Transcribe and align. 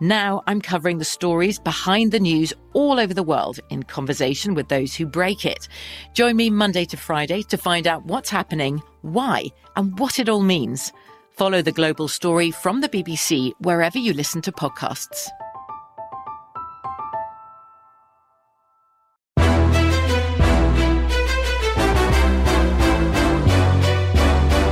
Now 0.00 0.42
I'm 0.48 0.60
covering 0.60 0.98
the 0.98 1.04
stories 1.04 1.60
behind 1.60 2.10
the 2.10 2.18
news 2.18 2.52
all 2.72 2.98
over 2.98 3.14
the 3.14 3.22
world 3.22 3.60
in 3.70 3.84
conversation 3.84 4.54
with 4.54 4.68
those 4.68 4.94
who 4.94 5.06
break 5.06 5.46
it. 5.46 5.68
Join 6.14 6.36
me 6.36 6.50
Monday 6.50 6.84
to 6.86 6.96
Friday 6.96 7.42
to 7.42 7.56
find 7.56 7.86
out 7.86 8.04
what's 8.04 8.28
happening, 8.28 8.82
why, 9.02 9.46
and 9.76 9.96
what 9.98 10.18
it 10.18 10.28
all 10.28 10.40
means. 10.40 10.92
Follow 11.30 11.62
the 11.62 11.70
global 11.70 12.08
story 12.08 12.50
from 12.50 12.80
the 12.80 12.88
BBC 12.88 13.52
wherever 13.60 13.98
you 13.98 14.12
listen 14.12 14.42
to 14.42 14.52
podcasts. 14.52 15.28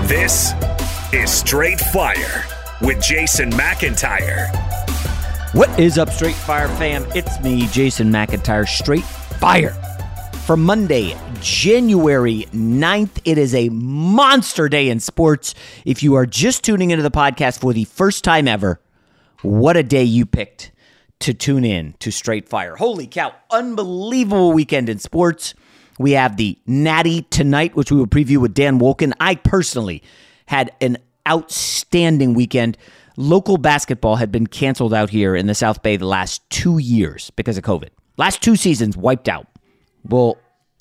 This 0.08 0.52
is 1.12 1.30
Straight 1.30 1.80
Fire 1.80 2.44
with 2.80 3.00
Jason 3.00 3.50
McIntyre. 3.52 4.71
What 5.52 5.78
is 5.78 5.98
up, 5.98 6.08
Straight 6.08 6.34
Fire 6.34 6.66
fam? 6.66 7.04
It's 7.14 7.38
me, 7.40 7.66
Jason 7.66 8.10
McIntyre, 8.10 8.66
Straight 8.66 9.04
Fire. 9.04 9.72
For 10.46 10.56
Monday, 10.56 11.14
January 11.42 12.46
9th, 12.52 13.20
it 13.26 13.36
is 13.36 13.54
a 13.54 13.68
monster 13.68 14.70
day 14.70 14.88
in 14.88 14.98
sports. 14.98 15.54
If 15.84 16.02
you 16.02 16.14
are 16.14 16.24
just 16.24 16.64
tuning 16.64 16.90
into 16.90 17.02
the 17.02 17.10
podcast 17.10 17.60
for 17.60 17.74
the 17.74 17.84
first 17.84 18.24
time 18.24 18.48
ever, 18.48 18.80
what 19.42 19.76
a 19.76 19.82
day 19.82 20.04
you 20.04 20.24
picked 20.24 20.72
to 21.20 21.34
tune 21.34 21.66
in 21.66 21.96
to 21.98 22.10
Straight 22.10 22.48
Fire. 22.48 22.76
Holy 22.76 23.06
cow, 23.06 23.34
unbelievable 23.50 24.54
weekend 24.54 24.88
in 24.88 24.98
sports. 24.98 25.52
We 25.98 26.12
have 26.12 26.38
the 26.38 26.58
Natty 26.64 27.26
tonight, 27.28 27.76
which 27.76 27.92
we 27.92 27.98
will 27.98 28.06
preview 28.06 28.38
with 28.38 28.54
Dan 28.54 28.80
Wolken. 28.80 29.12
I 29.20 29.34
personally 29.34 30.02
had 30.46 30.72
an 30.80 30.96
outstanding 31.28 32.32
weekend. 32.32 32.78
Local 33.16 33.58
basketball 33.58 34.16
had 34.16 34.32
been 34.32 34.46
canceled 34.46 34.94
out 34.94 35.10
here 35.10 35.36
in 35.36 35.46
the 35.46 35.54
South 35.54 35.82
Bay 35.82 35.96
the 35.96 36.06
last 36.06 36.48
two 36.50 36.78
years 36.78 37.30
because 37.30 37.58
of 37.58 37.64
COVID. 37.64 37.90
Last 38.16 38.42
two 38.42 38.56
seasons 38.56 38.96
wiped 38.96 39.28
out. 39.28 39.46
Well, 40.04 40.38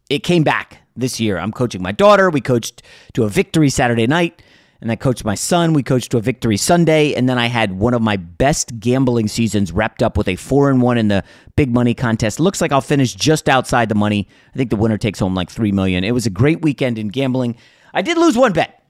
it 0.09 0.19
came 0.19 0.43
back 0.43 0.81
this 0.95 1.19
year. 1.19 1.37
I'm 1.37 1.51
coaching 1.51 1.81
my 1.81 1.91
daughter. 1.91 2.29
We 2.29 2.41
coached 2.41 2.83
to 3.13 3.23
a 3.23 3.29
victory 3.29 3.69
Saturday 3.69 4.07
night, 4.07 4.41
and 4.81 4.91
I 4.91 4.95
coached 4.95 5.23
my 5.23 5.35
son. 5.35 5.73
We 5.73 5.83
coached 5.83 6.11
to 6.11 6.17
a 6.17 6.21
victory 6.21 6.57
Sunday, 6.57 7.13
and 7.13 7.29
then 7.29 7.37
I 7.37 7.47
had 7.47 7.77
one 7.77 7.93
of 7.93 8.01
my 8.01 8.17
best 8.17 8.79
gambling 8.79 9.27
seasons 9.27 9.71
wrapped 9.71 10.01
up 10.01 10.17
with 10.17 10.27
a 10.27 10.35
four 10.35 10.69
and 10.69 10.81
one 10.81 10.97
in 10.97 11.07
the 11.07 11.23
big 11.55 11.73
money 11.73 11.93
contest. 11.93 12.39
Looks 12.39 12.61
like 12.61 12.71
I'll 12.71 12.81
finish 12.81 13.13
just 13.13 13.47
outside 13.49 13.89
the 13.89 13.95
money. 13.95 14.27
I 14.53 14.57
think 14.57 14.69
the 14.69 14.75
winner 14.75 14.97
takes 14.97 15.19
home 15.19 15.35
like 15.35 15.49
three 15.49 15.71
million. 15.71 16.03
It 16.03 16.11
was 16.11 16.25
a 16.25 16.31
great 16.31 16.61
weekend 16.61 16.97
in 16.97 17.09
gambling. 17.09 17.55
I 17.93 18.01
did 18.01 18.17
lose 18.17 18.37
one 18.37 18.53
bet. 18.53 18.83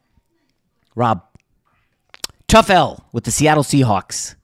Rob, 0.96 1.24
tough 2.52 2.70
L 2.70 3.08
with 3.14 3.24
the 3.24 3.32
Seattle 3.32 3.64
Seahawks 3.64 4.36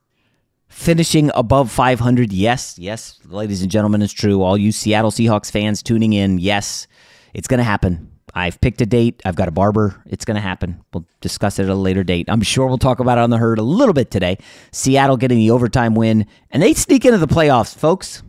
finishing 0.70 1.30
above 1.36 1.70
500. 1.70 2.32
Yes, 2.32 2.80
yes, 2.80 3.20
ladies 3.26 3.62
and 3.62 3.70
gentlemen, 3.70 4.02
it's 4.02 4.14
true. 4.14 4.42
All 4.44 4.58
you 4.58 4.72
Seattle 4.72 5.12
Seahawks 5.12 5.52
fans 5.52 5.84
tuning 5.84 6.14
in, 6.14 6.40
yes, 6.40 6.88
it's 7.34 7.50
going 7.50 7.58
to 7.58 7.66
happen. 7.66 8.10
I've 8.34 8.62
picked 8.62 8.80
a 8.80 8.86
date. 8.86 9.22
I've 9.26 9.36
got 9.36 9.50
a 9.50 9.52
barber. 9.52 10.02
It's 10.06 10.24
going 10.24 10.36
to 10.36 10.42
happen. 10.42 10.82
We'll 10.94 11.06
discuss 11.20 11.60
it 11.60 11.64
at 11.64 11.70
a 11.70 11.76
later 11.76 12.06
date. 12.06 12.30
I'm 12.30 12.40
sure 12.40 12.68
we'll 12.68 12.78
talk 12.78 13.02
about 13.02 13.18
it 13.18 13.26
on 13.26 13.30
the 13.30 13.40
herd 13.40 13.60
a 13.60 13.64
little 13.64 13.94
bit 13.94 14.10
today. 14.10 14.38
Seattle 14.72 15.18
getting 15.18 15.40
the 15.40 15.52
overtime 15.52 15.94
win, 15.94 16.28
and 16.50 16.64
they 16.64 16.76
sneak 16.76 17.04
into 17.04 17.18
the 17.18 17.28
playoffs, 17.28 17.76
folks, 17.76 18.24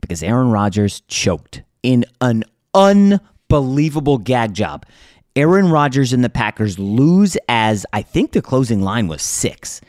because 0.00 0.22
Aaron 0.22 0.52
Rodgers 0.52 1.00
choked 1.08 1.64
in 1.82 2.04
an 2.20 2.44
unbelievable 2.74 4.18
gag 4.18 4.54
job. 4.54 4.86
Aaron 5.34 5.70
Rodgers 5.70 6.12
and 6.12 6.22
the 6.22 6.30
Packers 6.30 6.78
lose 6.78 7.36
as 7.48 7.86
I 7.92 8.02
think 8.02 8.32
the 8.32 8.42
closing 8.42 8.82
line 8.82 9.08
was 9.08 9.22
six. 9.22 9.80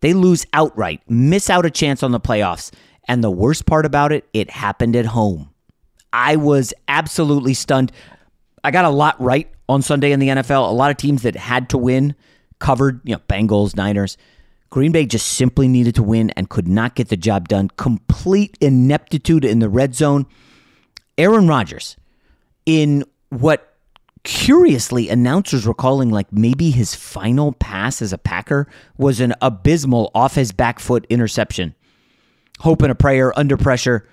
They 0.00 0.12
lose 0.12 0.46
outright, 0.52 1.00
miss 1.08 1.50
out 1.50 1.66
a 1.66 1.70
chance 1.70 2.02
on 2.02 2.12
the 2.12 2.20
playoffs. 2.20 2.72
And 3.08 3.22
the 3.22 3.30
worst 3.30 3.66
part 3.66 3.86
about 3.86 4.12
it, 4.12 4.26
it 4.32 4.50
happened 4.50 4.96
at 4.96 5.06
home. 5.06 5.50
I 6.12 6.36
was 6.36 6.72
absolutely 6.86 7.54
stunned. 7.54 7.90
I 8.62 8.70
got 8.70 8.84
a 8.84 8.90
lot 8.90 9.20
right 9.20 9.50
on 9.68 9.82
Sunday 9.82 10.12
in 10.12 10.20
the 10.20 10.28
NFL. 10.28 10.68
A 10.68 10.72
lot 10.72 10.90
of 10.90 10.96
teams 10.96 11.22
that 11.22 11.36
had 11.36 11.68
to 11.70 11.78
win 11.78 12.14
covered, 12.60 13.00
you 13.04 13.14
know, 13.14 13.22
Bengals, 13.28 13.76
Niners. 13.76 14.16
Green 14.70 14.92
Bay 14.92 15.06
just 15.06 15.26
simply 15.26 15.68
needed 15.68 15.94
to 15.96 16.02
win 16.02 16.30
and 16.30 16.48
could 16.48 16.68
not 16.68 16.94
get 16.94 17.08
the 17.08 17.16
job 17.16 17.48
done. 17.48 17.68
Complete 17.76 18.56
ineptitude 18.60 19.44
in 19.44 19.58
the 19.58 19.68
red 19.68 19.94
zone. 19.94 20.26
Aaron 21.18 21.46
Rodgers, 21.46 21.96
in 22.66 23.04
what 23.28 23.73
curiously 24.24 25.08
announcers 25.10 25.66
were 25.66 25.74
calling 25.74 26.10
like 26.10 26.32
maybe 26.32 26.70
his 26.70 26.94
final 26.94 27.52
pass 27.52 28.02
as 28.02 28.12
a 28.12 28.18
Packer 28.18 28.66
was 28.96 29.20
an 29.20 29.34
abysmal 29.40 30.10
off 30.14 30.34
his 30.34 30.50
back 30.50 30.80
foot 30.80 31.06
interception. 31.08 31.74
Hope 32.60 32.82
and 32.82 32.90
a 32.90 32.94
prayer 32.94 33.38
under 33.38 33.56
pressure. 33.56 34.08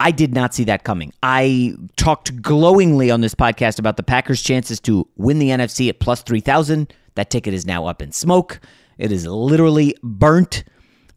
I 0.00 0.10
did 0.12 0.32
not 0.34 0.54
see 0.54 0.64
that 0.64 0.84
coming. 0.84 1.12
I 1.22 1.74
talked 1.96 2.40
glowingly 2.40 3.10
on 3.10 3.20
this 3.20 3.34
podcast 3.34 3.78
about 3.78 3.96
the 3.96 4.02
Packers' 4.02 4.42
chances 4.42 4.78
to 4.80 5.08
win 5.16 5.38
the 5.38 5.48
NFC 5.48 5.88
at 5.88 5.98
plus 5.98 6.22
3,000. 6.22 6.92
That 7.16 7.30
ticket 7.30 7.52
is 7.52 7.66
now 7.66 7.86
up 7.86 8.00
in 8.00 8.12
smoke. 8.12 8.60
It 8.96 9.10
is 9.10 9.26
literally 9.26 9.96
burnt. 10.02 10.62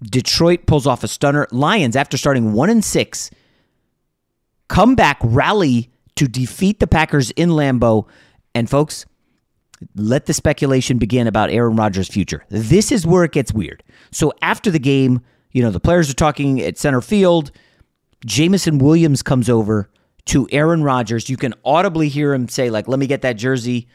Detroit 0.01 0.65
pulls 0.65 0.87
off 0.87 1.03
a 1.03 1.07
stunner. 1.07 1.47
Lions, 1.51 1.95
after 1.95 2.17
starting 2.17 2.53
1 2.53 2.69
and 2.71 2.83
6, 2.83 3.31
come 4.67 4.95
back, 4.95 5.19
rally 5.21 5.91
to 6.15 6.27
defeat 6.27 6.79
the 6.79 6.87
Packers 6.87 7.31
in 7.31 7.49
Lambeau. 7.49 8.07
And 8.53 8.69
folks, 8.69 9.05
let 9.95 10.25
the 10.25 10.33
speculation 10.33 10.97
begin 10.97 11.27
about 11.27 11.49
Aaron 11.49 11.75
Rodgers' 11.75 12.07
future. 12.07 12.45
This 12.49 12.91
is 12.91 13.05
where 13.05 13.23
it 13.23 13.31
gets 13.31 13.53
weird. 13.53 13.83
So 14.11 14.33
after 14.41 14.69
the 14.69 14.79
game, 14.79 15.21
you 15.51 15.61
know, 15.61 15.71
the 15.71 15.79
players 15.79 16.09
are 16.09 16.15
talking 16.15 16.61
at 16.61 16.77
center 16.77 17.01
field. 17.01 17.51
Jameson 18.25 18.77
Williams 18.77 19.23
comes 19.23 19.49
over 19.49 19.89
to 20.25 20.47
Aaron 20.51 20.83
Rodgers. 20.83 21.29
You 21.29 21.37
can 21.37 21.53
audibly 21.65 22.09
hear 22.09 22.33
him 22.33 22.47
say, 22.47 22.69
like, 22.69 22.87
let 22.87 22.99
me 22.99 23.07
get 23.07 23.23
that 23.23 23.33
jersey. 23.33 23.87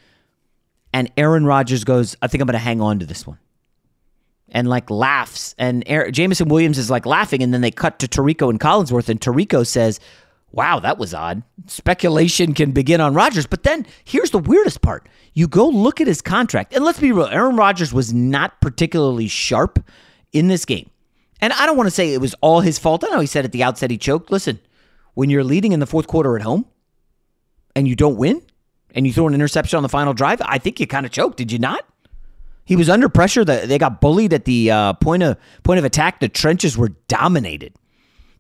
And 0.93 1.11
Aaron 1.17 1.47
Rodgers 1.47 1.85
goes, 1.85 2.17
I 2.21 2.27
think 2.27 2.43
I'm 2.43 2.47
going 2.47 2.55
to 2.55 2.59
hang 2.59 2.81
on 2.81 2.99
to 2.99 3.07
this 3.07 3.27
one. 3.27 3.39
And 4.49 4.69
like 4.69 4.91
laughs. 4.91 5.55
And 5.59 5.83
Aaron, 5.87 6.13
Jameson 6.13 6.49
Williams 6.49 6.79
is 6.79 6.91
like 6.91 7.07
laughing. 7.07 7.43
And 7.43 7.53
then 7.53 7.61
they 7.61 7.71
cut 7.71 7.99
to 8.01 8.09
Tirico 8.09 8.51
and 8.51 8.59
Collinsworth. 8.59 9.09
And 9.09 9.21
Tirico 9.21 9.67
says, 9.67 10.01
wow, 10.53 10.81
that 10.81 10.99
was 10.99 11.13
odd. 11.15 11.43
Speculation 11.67 12.55
can 12.55 12.73
begin 12.73 13.01
on 13.01 13.15
Rodgers. 13.15 13.47
But 13.47 13.63
then 13.63 13.87
here's 14.05 14.31
the 14.31 14.39
weirdest 14.39 14.83
part. 14.83 15.09
You 15.35 15.49
go 15.49 15.69
look 15.69 16.01
at 16.01 16.07
his 16.07 16.23
contract, 16.23 16.75
and 16.75 16.85
let's 16.85 17.01
be 17.01 17.13
real, 17.13 17.27
Aaron 17.27 17.57
Rodgers 17.57 17.93
was 17.93 18.13
not 18.13 18.61
particularly 18.61 19.29
sharp 19.29 19.85
in 20.33 20.49
this 20.49 20.65
game. 20.65 20.91
And 21.41 21.53
I 21.53 21.67
don't 21.67 21.77
want 21.77 21.87
to 21.87 21.91
say 21.91 22.13
it 22.13 22.21
was 22.21 22.35
all 22.41 22.61
his 22.61 22.79
fault. 22.79 23.05
I 23.05 23.09
know 23.09 23.21
he 23.21 23.27
said 23.27 23.45
at 23.45 23.53
the 23.53 23.63
outset 23.63 23.91
he 23.91 23.99
choked. 23.99 24.31
Listen, 24.31 24.59
when 25.15 25.29
you're 25.31 25.45
leading 25.45 25.73
in 25.73 25.81
the 25.81 25.87
fourth 25.87 26.07
quarter 26.07 26.37
at 26.37 26.43
home 26.43 26.65
and 27.75 27.87
you 27.87 27.95
don't 27.95 28.17
win 28.17 28.43
and 28.95 29.07
you 29.07 29.13
throw 29.13 29.29
an 29.29 29.35
interception 29.35 29.77
on 29.77 29.83
the 29.83 29.89
final 29.89 30.15
drive, 30.15 30.41
I 30.45 30.59
think 30.59 30.81
you 30.81 30.87
kind 30.87 31.05
of 31.05 31.13
choked. 31.13 31.37
Did 31.37 31.53
you 31.53 31.59
not? 31.59 31.87
He 32.65 32.75
was 32.75 32.89
under 32.89 33.09
pressure. 33.09 33.45
They 33.45 33.79
got 33.79 34.01
bullied 34.01 34.33
at 34.33 34.45
the 34.45 34.71
uh, 34.71 34.93
point 34.95 35.23
of 35.23 35.37
point 35.63 35.79
of 35.79 35.85
attack. 35.85 36.21
The 36.21 36.29
trenches 36.29 36.77
were 36.77 36.89
dominated 37.07 37.75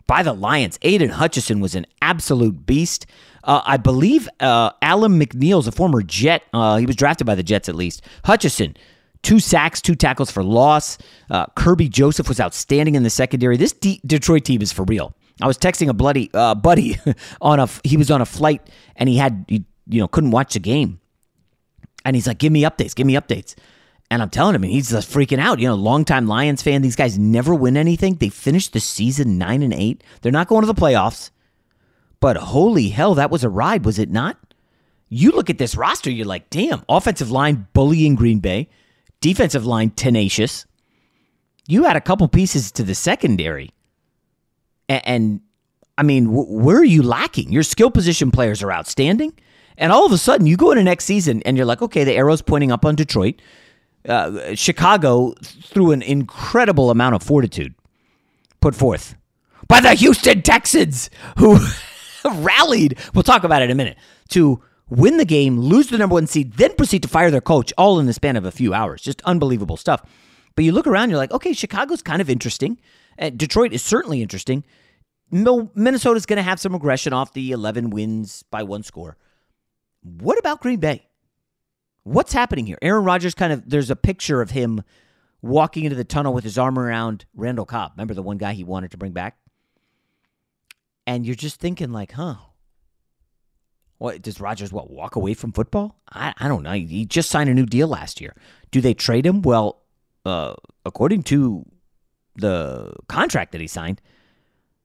by 0.06 0.23
the 0.23 0.32
Lions. 0.32 0.79
Aidan 0.82 1.11
Hutchinson 1.11 1.61
was 1.61 1.75
an 1.75 1.87
absolute 2.03 2.67
beast. 2.67 3.06
Uh, 3.44 3.62
I 3.64 3.76
believe 3.76 4.29
uh, 4.41 4.70
Alim 4.82 5.20
McNeill's 5.20 5.67
a 5.69 5.73
former 5.73 6.03
Jet. 6.03 6.43
Uh, 6.53 6.76
he 6.76 6.87
was 6.87 6.97
drafted 6.97 7.26
by 7.26 7.35
the 7.35 7.43
Jets 7.43 7.69
at 7.69 7.75
least. 7.75 8.03
Hutchinson, 8.25 8.76
two 9.23 9.38
sacks, 9.38 9.81
two 9.81 9.94
tackles 9.94 10.31
for 10.31 10.43
loss. 10.43 10.99
Uh, 11.31 11.47
Kerby 11.56 11.88
Joseph 11.88 12.29
was 12.29 12.41
outstanding 12.41 12.94
in 12.94 13.03
the 13.03 13.11
secondary. 13.11 13.56
This 13.56 13.73
D- 13.73 14.00
Detroit 14.05 14.44
team 14.44 14.62
is 14.62 14.73
for 14.73 14.85
real. 14.85 15.14
I 15.41 15.47
was 15.47 15.58
texting 15.58 15.88
a 15.88 15.94
bloody 15.94 16.31
uh, 16.32 16.55
buddy 16.55 16.97
on 17.41 17.61
a. 17.61 17.69
He 17.85 17.97
was 17.97 18.11
on 18.11 18.20
a 18.20 18.26
flight 18.26 18.69
and 18.97 19.08
he 19.08 19.17
had 19.17 19.44
he, 19.49 19.64
you 19.87 20.00
know 20.00 20.08
couldn't 20.08 20.31
watch 20.31 20.55
the 20.55 20.61
game, 20.61 20.99
and 22.05 22.17
he's 22.17 22.26
like, 22.26 22.38
"Give 22.38 22.53
me 22.53 22.62
updates, 22.62 22.94
give 22.94 23.06
me 23.06 23.14
updates." 23.14 23.55
And 24.11 24.23
I'm 24.23 24.31
telling 24.31 24.55
him, 24.55 24.62
he's 24.62 24.91
just 24.91 25.11
freaking 25.12 25.41
out. 25.41 25.58
You 25.58 25.69
know, 25.69 25.75
longtime 25.75 26.29
Lions 26.29 26.62
fan. 26.62 26.82
These 26.82 26.97
guys 26.97 27.19
never 27.19 27.55
win 27.55 27.76
anything. 27.76 28.14
They 28.14 28.29
finished 28.29 28.73
the 28.73 28.81
season 28.81 29.37
nine 29.37 29.62
and 29.62 29.75
eight. 29.75 30.05
They're 30.23 30.31
not 30.31 30.49
going 30.49 30.62
to 30.62 30.73
the 30.73 30.81
playoffs. 30.81 31.31
But 32.20 32.37
holy 32.37 32.88
hell, 32.88 33.14
that 33.17 33.31
was 33.31 33.44
a 33.44 33.49
ride, 33.49 33.85
was 33.85 33.99
it 33.99 34.11
not? 34.11 34.38
You 35.08 35.32
look 35.32 35.50
at 35.50 35.58
this 35.58 35.76
roster, 35.76 36.11
you're 36.11 36.26
like, 36.26 36.50
damn, 36.50 36.82
offensive 36.88 37.31
line 37.31 37.67
bullying 37.73 38.14
Green 38.14 38.41
Bay, 38.41 38.69
defensive 39.20 39.67
line 39.67 39.91
tenacious. 39.91 40.67
You 41.69 41.85
had 41.85 41.97
a 41.97 42.00
couple 42.00 42.26
pieces 42.29 42.73
to 42.73 42.82
the 42.82 42.94
secondary. 42.94 43.70
And, 44.88 45.06
and 45.06 45.41
I 45.99 46.03
mean, 46.03 46.29
where 46.32 46.79
are 46.79 46.85
you 46.85 47.03
lacking? 47.03 47.53
Your 47.53 47.62
skill 47.62 47.91
position 47.91 48.31
players 48.31 48.62
are 48.62 48.73
outstanding. 48.73 49.32
And 49.79 49.93
all 49.93 50.06
of 50.06 50.12
a 50.12 50.19
sudden, 50.19 50.47
you 50.47 50.56
go 50.56 50.70
into 50.70 50.85
next 50.85 51.05
season 51.05 51.43
and 51.44 51.56
you're 51.56 51.67
like, 51.67 51.82
okay, 51.82 52.05
the 52.05 52.14
arrow's 52.14 52.43
pointing 52.43 52.73
up 52.73 52.85
on 52.85 52.94
Detroit 52.94 53.41
uh, 54.08 54.55
Chicago, 54.55 55.35
through 55.43 55.93
an 55.93 56.03
incredible 56.03 56.91
amount 56.91 57.14
of 57.14 57.23
fortitude, 57.23 57.75
put 58.61 58.75
forth 58.75 59.17
by 59.69 59.81
the 59.81 59.94
Houston 59.94 60.43
Texans, 60.43 61.11
who 61.38 61.58
rallied, 62.25 62.99
we'll 63.14 63.23
talk 63.23 63.44
about 63.44 63.62
it 63.62 63.67
in 63.67 63.70
a 63.70 63.75
minute, 63.75 63.99
to 64.31 64.62
win 64.88 65.17
the 65.17 65.25
game, 65.25 65.58
lose 65.58 65.88
the 65.88 65.99
number 65.99 66.14
one 66.14 66.26
seed, 66.26 66.55
then 66.55 66.75
proceed 66.75 67.03
to 67.03 67.08
fire 67.08 67.31
their 67.31 67.41
coach, 67.41 67.73
all 67.76 67.99
in 67.99 68.06
the 68.06 68.12
span 68.12 68.37
of 68.37 68.44
a 68.44 68.53
few 68.53 68.73
hours. 68.73 69.03
Just 69.03 69.20
unbelievable 69.23 69.76
stuff. 69.76 70.03
But 70.55 70.64
you 70.64 70.73
look 70.73 70.87
around, 70.87 71.11
you're 71.11 71.19
like, 71.19 71.32
okay, 71.32 71.53
Chicago's 71.53 72.03
kind 72.03 72.20
of 72.20 72.31
interesting. 72.31 72.79
And 73.19 73.38
Detroit 73.38 73.73
is 73.73 73.82
certainly 73.82 74.23
interesting. 74.23 74.64
Minnesota's 75.31 76.26
going 76.26 76.37
to 76.37 76.43
have 76.43 76.61
some 76.61 76.73
regression 76.73 77.12
off 77.12 77.32
the 77.32 77.50
11 77.50 77.91
wins 77.91 78.44
by 78.44 78.62
one 78.62 78.82
score. 78.82 79.17
What 80.03 80.38
about 80.38 80.61
Green 80.61 80.79
Bay? 80.79 81.06
What's 82.06 82.32
happening 82.32 82.67
here? 82.67 82.79
Aaron 82.82 83.03
Rodgers 83.03 83.35
kind 83.35 83.53
of, 83.53 83.69
there's 83.69 83.91
a 83.91 83.97
picture 83.97 84.41
of 84.41 84.53
him 84.53 84.85
walking 85.43 85.82
into 85.82 85.97
the 85.97 86.05
tunnel 86.05 86.32
with 86.32 86.44
his 86.44 86.56
arm 86.56 86.79
around 86.79 87.26
Randall 87.35 87.67
Cobb. 87.67 87.94
Remember 87.97 88.14
the 88.14 88.23
one 88.23 88.38
guy 88.38 88.53
he 88.53 88.62
wanted 88.62 88.93
to 88.93 88.97
bring 88.97 89.11
back? 89.11 89.37
And 91.05 91.26
you're 91.26 91.35
just 91.35 91.58
thinking, 91.58 91.91
like, 91.91 92.12
huh, 92.12 92.37
what 93.99 94.23
does 94.23 94.41
Rodgers 94.41 94.73
what 94.73 94.88
walk 94.88 95.17
away 95.17 95.35
from 95.35 95.50
football? 95.50 95.99
I, 96.12 96.32
I 96.38 96.47
don't 96.47 96.62
know. 96.62 96.75
He 96.75 97.06
just 97.06 97.29
signed 97.29 97.50
a 97.50 97.55
new 97.55 97.67
deal 97.67 97.88
last 97.88 98.20
year. 98.20 98.37
Do 98.70 98.81
they 98.81 98.94
trade 98.94 99.26
him? 99.26 99.43
Well, 99.43 99.82
uh, 100.25 100.55
according 100.85 101.25
to 101.25 101.64
the 102.37 102.93
contract 103.08 103.50
that 103.50 103.61
he 103.61 103.67
signed, 103.67 104.00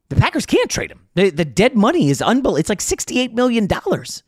the 0.10 0.16
Packers 0.16 0.48
can't 0.48 0.72
trade 0.72 0.90
him. 0.90 1.08
The, 1.14 1.30
the 1.30 1.46
dead 1.46 1.76
money 1.76 2.10
is 2.10 2.20
unbelievable. 2.20 2.56
It's 2.56 2.70
like 2.70 2.82
sixty-eight 2.82 3.36
million 3.36 3.68
dollars. 3.68 4.24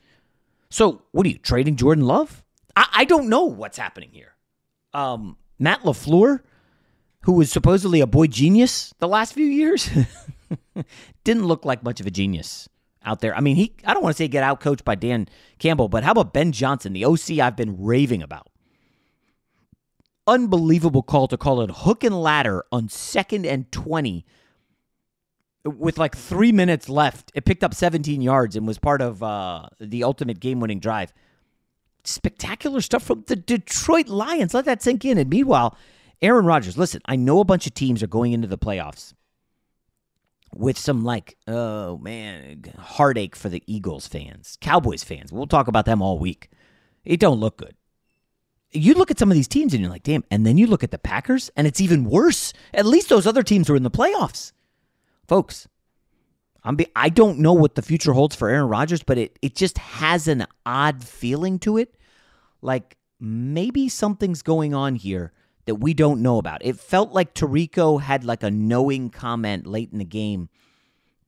So 0.70 1.02
what 1.12 1.26
are 1.26 1.30
you 1.30 1.40
trading 1.40 1.76
Jordan 1.76 2.06
Love? 2.06 2.43
I, 2.76 2.88
I 2.94 3.06
don't 3.06 3.30
know 3.30 3.46
what's 3.46 3.78
happening 3.78 4.10
here. 4.12 4.36
Um, 4.94 5.38
Matt 5.60 5.82
LaFleur, 5.82 6.42
who 7.22 7.34
was 7.34 7.52
supposedly 7.52 8.02
a 8.02 8.08
boy 8.08 8.28
genius 8.28 8.94
the 9.00 9.08
last 9.08 9.34
few 9.34 9.46
years, 9.46 9.90
didn't 11.24 11.46
look 11.46 11.66
like 11.66 11.84
much 11.84 12.00
of 12.00 12.06
a 12.06 12.12
genius 12.12 12.70
out 13.04 13.20
there. 13.22 13.36
I 13.36 13.42
mean, 13.42 13.56
he 13.56 13.74
I 13.86 13.94
don't 13.94 14.04
want 14.04 14.16
to 14.16 14.22
say 14.22 14.28
get 14.28 14.44
out 14.44 14.60
coached 14.60 14.86
by 14.86 14.96
Dan 14.96 15.28
Campbell, 15.60 15.90
but 15.90 16.04
how 16.04 16.12
about 16.12 16.34
Ben 16.34 16.52
Johnson, 16.52 16.94
the 16.94 17.06
OC 17.06 17.40
I've 17.40 17.56
been 17.56 17.82
raving 17.82 18.22
about? 18.22 18.50
Unbelievable 20.26 21.04
call 21.04 21.28
to 21.28 21.38
call 21.38 21.62
it 21.62 21.70
hook 21.70 22.04
and 22.04 22.22
ladder 22.22 22.64
on 22.72 22.88
second 22.88 23.46
and 23.46 23.70
20 23.72 24.26
with 25.66 25.98
like 25.98 26.16
three 26.16 26.52
minutes 26.52 26.88
left. 26.90 27.32
It 27.36 27.46
picked 27.46 27.64
up 27.64 27.74
17 27.74 28.22
yards 28.22 28.56
and 28.56 28.68
was 28.68 28.80
part 28.80 29.02
of 29.02 29.22
uh, 29.22 29.68
the 29.80 30.04
ultimate 30.04 30.40
game 30.40 30.60
winning 30.60 30.80
drive 30.80 31.14
spectacular 32.04 32.82
stuff 32.82 33.04
from 33.04 33.24
the 33.28 33.36
Detroit 33.36 34.08
Lions. 34.08 34.54
Let 34.54 34.66
that 34.66 34.82
sink 34.82 35.06
in. 35.06 35.18
And 35.18 35.30
meanwhile, 35.30 35.78
Aaron 36.22 36.46
Rodgers, 36.46 36.78
listen, 36.78 37.02
I 37.06 37.16
know 37.16 37.40
a 37.40 37.46
bunch 37.46 37.68
of 37.68 37.74
teams 37.74 38.02
are 38.04 38.08
going 38.08 38.34
into 38.34 38.48
the 38.48 38.58
playoffs 38.58 39.14
with 40.56 40.78
some 40.78 41.04
like, 41.04 41.38
oh 41.48 41.98
man, 41.98 42.64
heartache 42.78 43.36
for 43.36 43.50
the 43.50 43.64
Eagles 43.68 44.08
fans, 44.08 44.58
Cowboys 44.62 45.04
fans. 45.04 45.32
We'll 45.32 45.48
talk 45.48 45.68
about 45.68 45.86
them 45.86 46.02
all 46.02 46.20
week. 46.20 46.50
It 47.04 47.20
don't 47.20 47.40
look 47.40 47.58
good. 47.58 47.76
You 48.72 48.94
look 48.94 49.12
at 49.12 49.20
some 49.20 49.30
of 49.30 49.36
these 49.36 49.48
teams 49.48 49.74
and 49.74 49.82
you're 49.82 49.92
like, 49.92 50.04
damn. 50.04 50.24
And 50.32 50.46
then 50.46 50.58
you 50.58 50.66
look 50.66 50.84
at 50.84 50.92
the 50.92 50.98
Packers 50.98 51.52
and 51.56 51.68
it's 51.68 51.82
even 51.82 52.06
worse. 52.06 52.54
At 52.74 52.86
least 52.86 53.10
those 53.10 53.28
other 53.28 53.44
teams 53.44 53.70
are 53.70 53.76
in 53.76 53.84
the 53.84 53.92
playoffs. 53.92 54.52
Folks, 55.28 55.68
I'm 56.66 56.76
be, 56.76 56.88
I 56.96 57.10
don't 57.10 57.40
know 57.40 57.54
what 57.54 57.76
the 57.76 57.82
future 57.82 58.14
holds 58.14 58.36
for 58.36 58.50
Aaron 58.50 58.70
Rodgers, 58.70 59.04
but 59.04 59.18
it 59.18 59.38
it 59.42 59.56
just 59.56 59.78
has 59.78 60.28
an 60.28 60.46
odd 60.66 61.04
feeling 61.04 61.60
to 61.60 61.78
it. 61.78 61.96
Like 62.62 62.98
maybe 63.20 63.90
something's 63.90 64.42
going 64.42 64.74
on 64.74 64.96
here 64.96 65.34
that 65.66 65.76
we 65.76 65.94
don't 65.94 66.22
know 66.22 66.38
about. 66.38 66.66
It 66.66 66.78
felt 66.78 67.12
like 67.12 67.34
Tirico 67.34 68.02
had 68.02 68.24
like 68.24 68.44
a 68.44 68.52
knowing 68.52 69.10
comment 69.10 69.68
late 69.68 69.90
in 69.92 69.98
the 69.98 70.06
game 70.06 70.50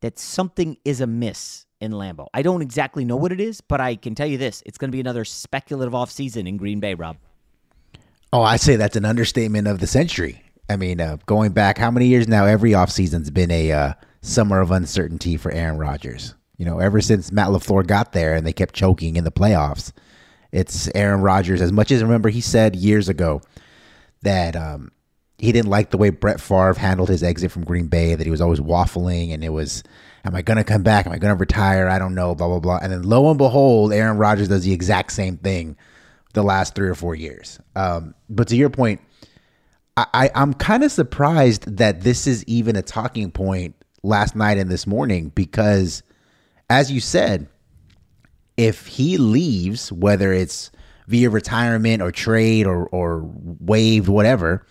that 0.01 0.19
something 0.19 0.77
is 0.85 1.01
amiss 1.01 1.65
in 1.81 1.91
Lambeau. 1.91 2.27
I 2.33 2.41
don't 2.41 2.61
exactly 2.61 3.05
know 3.05 3.15
what 3.15 3.31
it 3.31 3.39
is, 3.39 3.61
but 3.61 3.81
I 3.81 3.95
can 3.95 4.15
tell 4.15 4.27
you 4.27 4.37
this: 4.37 4.63
it's 4.65 4.77
going 4.77 4.89
to 4.89 4.95
be 4.95 5.01
another 5.01 5.25
speculative 5.25 5.93
offseason 5.93 6.47
in 6.47 6.57
Green 6.57 6.79
Bay, 6.79 6.93
Rob. 6.93 7.17
Oh, 8.31 8.41
I 8.41 8.57
say 8.57 8.75
that's 8.75 8.95
an 8.95 9.05
understatement 9.05 9.67
of 9.67 9.79
the 9.79 9.87
century. 9.87 10.43
I 10.69 10.77
mean, 10.77 10.99
uh, 10.99 11.17
going 11.25 11.51
back 11.51 11.77
how 11.77 11.91
many 11.91 12.07
years 12.07 12.27
now? 12.27 12.45
Every 12.45 12.71
offseason's 12.71 13.29
been 13.29 13.51
a 13.51 13.71
uh, 13.71 13.93
summer 14.25 14.59
of 14.59 14.71
uncertainty 14.71 15.37
for 15.37 15.51
Aaron 15.51 15.77
Rodgers. 15.77 16.35
You 16.57 16.65
know, 16.65 16.79
ever 16.79 17.01
since 17.01 17.31
Matt 17.31 17.49
LaFleur 17.49 17.85
got 17.85 18.13
there 18.13 18.33
and 18.35 18.45
they 18.45 18.53
kept 18.53 18.73
choking 18.73 19.17
in 19.17 19.23
the 19.23 19.31
playoffs, 19.31 19.91
it's 20.51 20.89
Aaron 20.95 21.21
Rodgers. 21.21 21.61
As 21.61 21.71
much 21.71 21.91
as 21.91 22.01
I 22.01 22.05
remember, 22.05 22.29
he 22.29 22.41
said 22.41 22.75
years 22.75 23.09
ago 23.09 23.41
that 24.21 24.55
um, 24.55 24.91
he 25.37 25.51
didn't 25.51 25.69
like 25.69 25.91
the 25.91 25.97
way 25.97 26.09
Brett 26.09 26.39
Favre 26.39 26.73
handled 26.73 27.09
his 27.09 27.23
exit 27.23 27.51
from 27.51 27.65
Green 27.65 27.87
Bay, 27.87 28.15
that 28.15 28.25
he 28.25 28.31
was 28.31 28.41
always 28.41 28.59
waffling 28.59 29.33
and 29.33 29.43
it 29.43 29.49
was, 29.49 29.83
am 30.23 30.33
I 30.33 30.41
going 30.41 30.57
to 30.57 30.63
come 30.63 30.81
back? 30.81 31.05
Am 31.05 31.11
I 31.11 31.17
going 31.17 31.35
to 31.35 31.39
retire? 31.39 31.89
I 31.89 31.99
don't 31.99 32.15
know, 32.15 32.33
blah, 32.35 32.47
blah, 32.47 32.59
blah. 32.59 32.79
And 32.81 32.91
then 32.91 33.03
lo 33.03 33.29
and 33.29 33.37
behold, 33.37 33.91
Aaron 33.91 34.17
Rodgers 34.17 34.47
does 34.47 34.63
the 34.63 34.73
exact 34.73 35.11
same 35.11 35.37
thing 35.37 35.77
the 36.33 36.43
last 36.43 36.73
three 36.73 36.89
or 36.89 36.95
four 36.95 37.15
years. 37.15 37.59
Um, 37.75 38.15
but 38.29 38.47
to 38.47 38.55
your 38.55 38.69
point, 38.69 39.01
I, 39.97 40.29
I'm 40.35 40.53
kind 40.53 40.83
of 40.83 40.91
surprised 40.91 41.77
that 41.77 42.01
this 42.01 42.27
is 42.27 42.43
even 42.45 42.75
a 42.75 42.81
talking 42.81 43.31
point 43.31 43.75
last 44.05 44.35
night 44.35 44.57
and 44.57 44.69
this 44.69 44.85
morning 44.87 45.31
because, 45.35 46.03
as 46.69 46.91
you 46.91 46.99
said, 46.99 47.47
if 48.57 48.87
he 48.87 49.17
leaves, 49.17 49.91
whether 49.91 50.31
it's 50.31 50.71
via 51.07 51.29
retirement 51.29 52.01
or 52.01 52.11
trade 52.11 52.65
or, 52.65 52.87
or 52.87 53.21
waived, 53.23 54.07
whatever, 54.07 54.65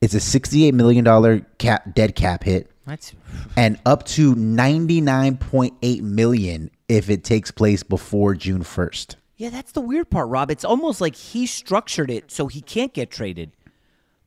it's 0.00 0.14
a 0.14 0.18
$68 0.18 0.72
million 0.72 1.46
cap, 1.58 1.94
dead 1.94 2.14
cap 2.14 2.44
hit. 2.44 2.70
That's... 2.86 3.12
And 3.56 3.78
up 3.84 4.04
to 4.06 4.34
99.8 4.34 6.00
million 6.02 6.70
if 6.88 7.10
it 7.10 7.22
takes 7.22 7.50
place 7.50 7.82
before 7.82 8.34
June 8.34 8.62
1st. 8.62 9.16
Yeah, 9.36 9.50
that's 9.50 9.72
the 9.72 9.80
weird 9.80 10.10
part, 10.10 10.28
Rob. 10.28 10.50
It's 10.50 10.64
almost 10.64 11.00
like 11.00 11.14
he 11.14 11.46
structured 11.46 12.10
it 12.10 12.30
so 12.30 12.46
he 12.46 12.60
can't 12.60 12.92
get 12.92 13.10
traded. 13.10 13.52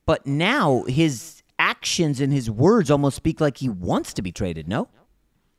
But 0.05 0.25
now 0.25 0.83
his 0.83 1.42
actions 1.60 2.19
and 2.19 2.31
his 2.33 2.50
words 2.50 2.91
almost 2.91 3.15
speak 3.15 3.41
like 3.41 3.57
he 3.57 3.69
wants 3.69 4.13
to 4.13 4.22
be 4.22 4.31
traded. 4.31 4.67
No. 4.67 4.88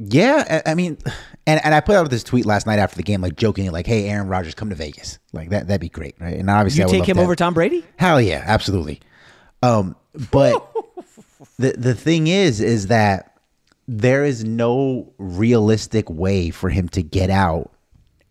Yeah, 0.00 0.62
I 0.66 0.74
mean, 0.74 0.98
and, 1.46 1.64
and 1.64 1.72
I 1.72 1.80
put 1.80 1.94
out 1.94 2.10
this 2.10 2.24
tweet 2.24 2.44
last 2.44 2.66
night 2.66 2.80
after 2.80 2.96
the 2.96 3.04
game, 3.04 3.20
like 3.20 3.36
jokingly, 3.36 3.70
like, 3.70 3.86
"Hey, 3.86 4.08
Aaron 4.08 4.26
Rodgers, 4.26 4.54
come 4.54 4.68
to 4.70 4.74
Vegas, 4.74 5.20
like 5.32 5.50
that. 5.50 5.68
That'd 5.68 5.80
be 5.80 5.88
great, 5.88 6.16
right?" 6.18 6.36
And 6.36 6.50
obviously, 6.50 6.82
you 6.82 6.88
take 6.88 7.08
him 7.08 7.18
over 7.18 7.36
Tom 7.36 7.54
Brady. 7.54 7.84
Hell 7.96 8.20
yeah, 8.20 8.42
absolutely. 8.44 9.00
Um, 9.62 9.94
but 10.32 10.68
the 11.58 11.74
the 11.78 11.94
thing 11.94 12.26
is, 12.26 12.60
is 12.60 12.88
that 12.88 13.38
there 13.86 14.24
is 14.24 14.44
no 14.44 15.12
realistic 15.18 16.10
way 16.10 16.50
for 16.50 16.70
him 16.70 16.88
to 16.88 17.02
get 17.02 17.30
out 17.30 17.70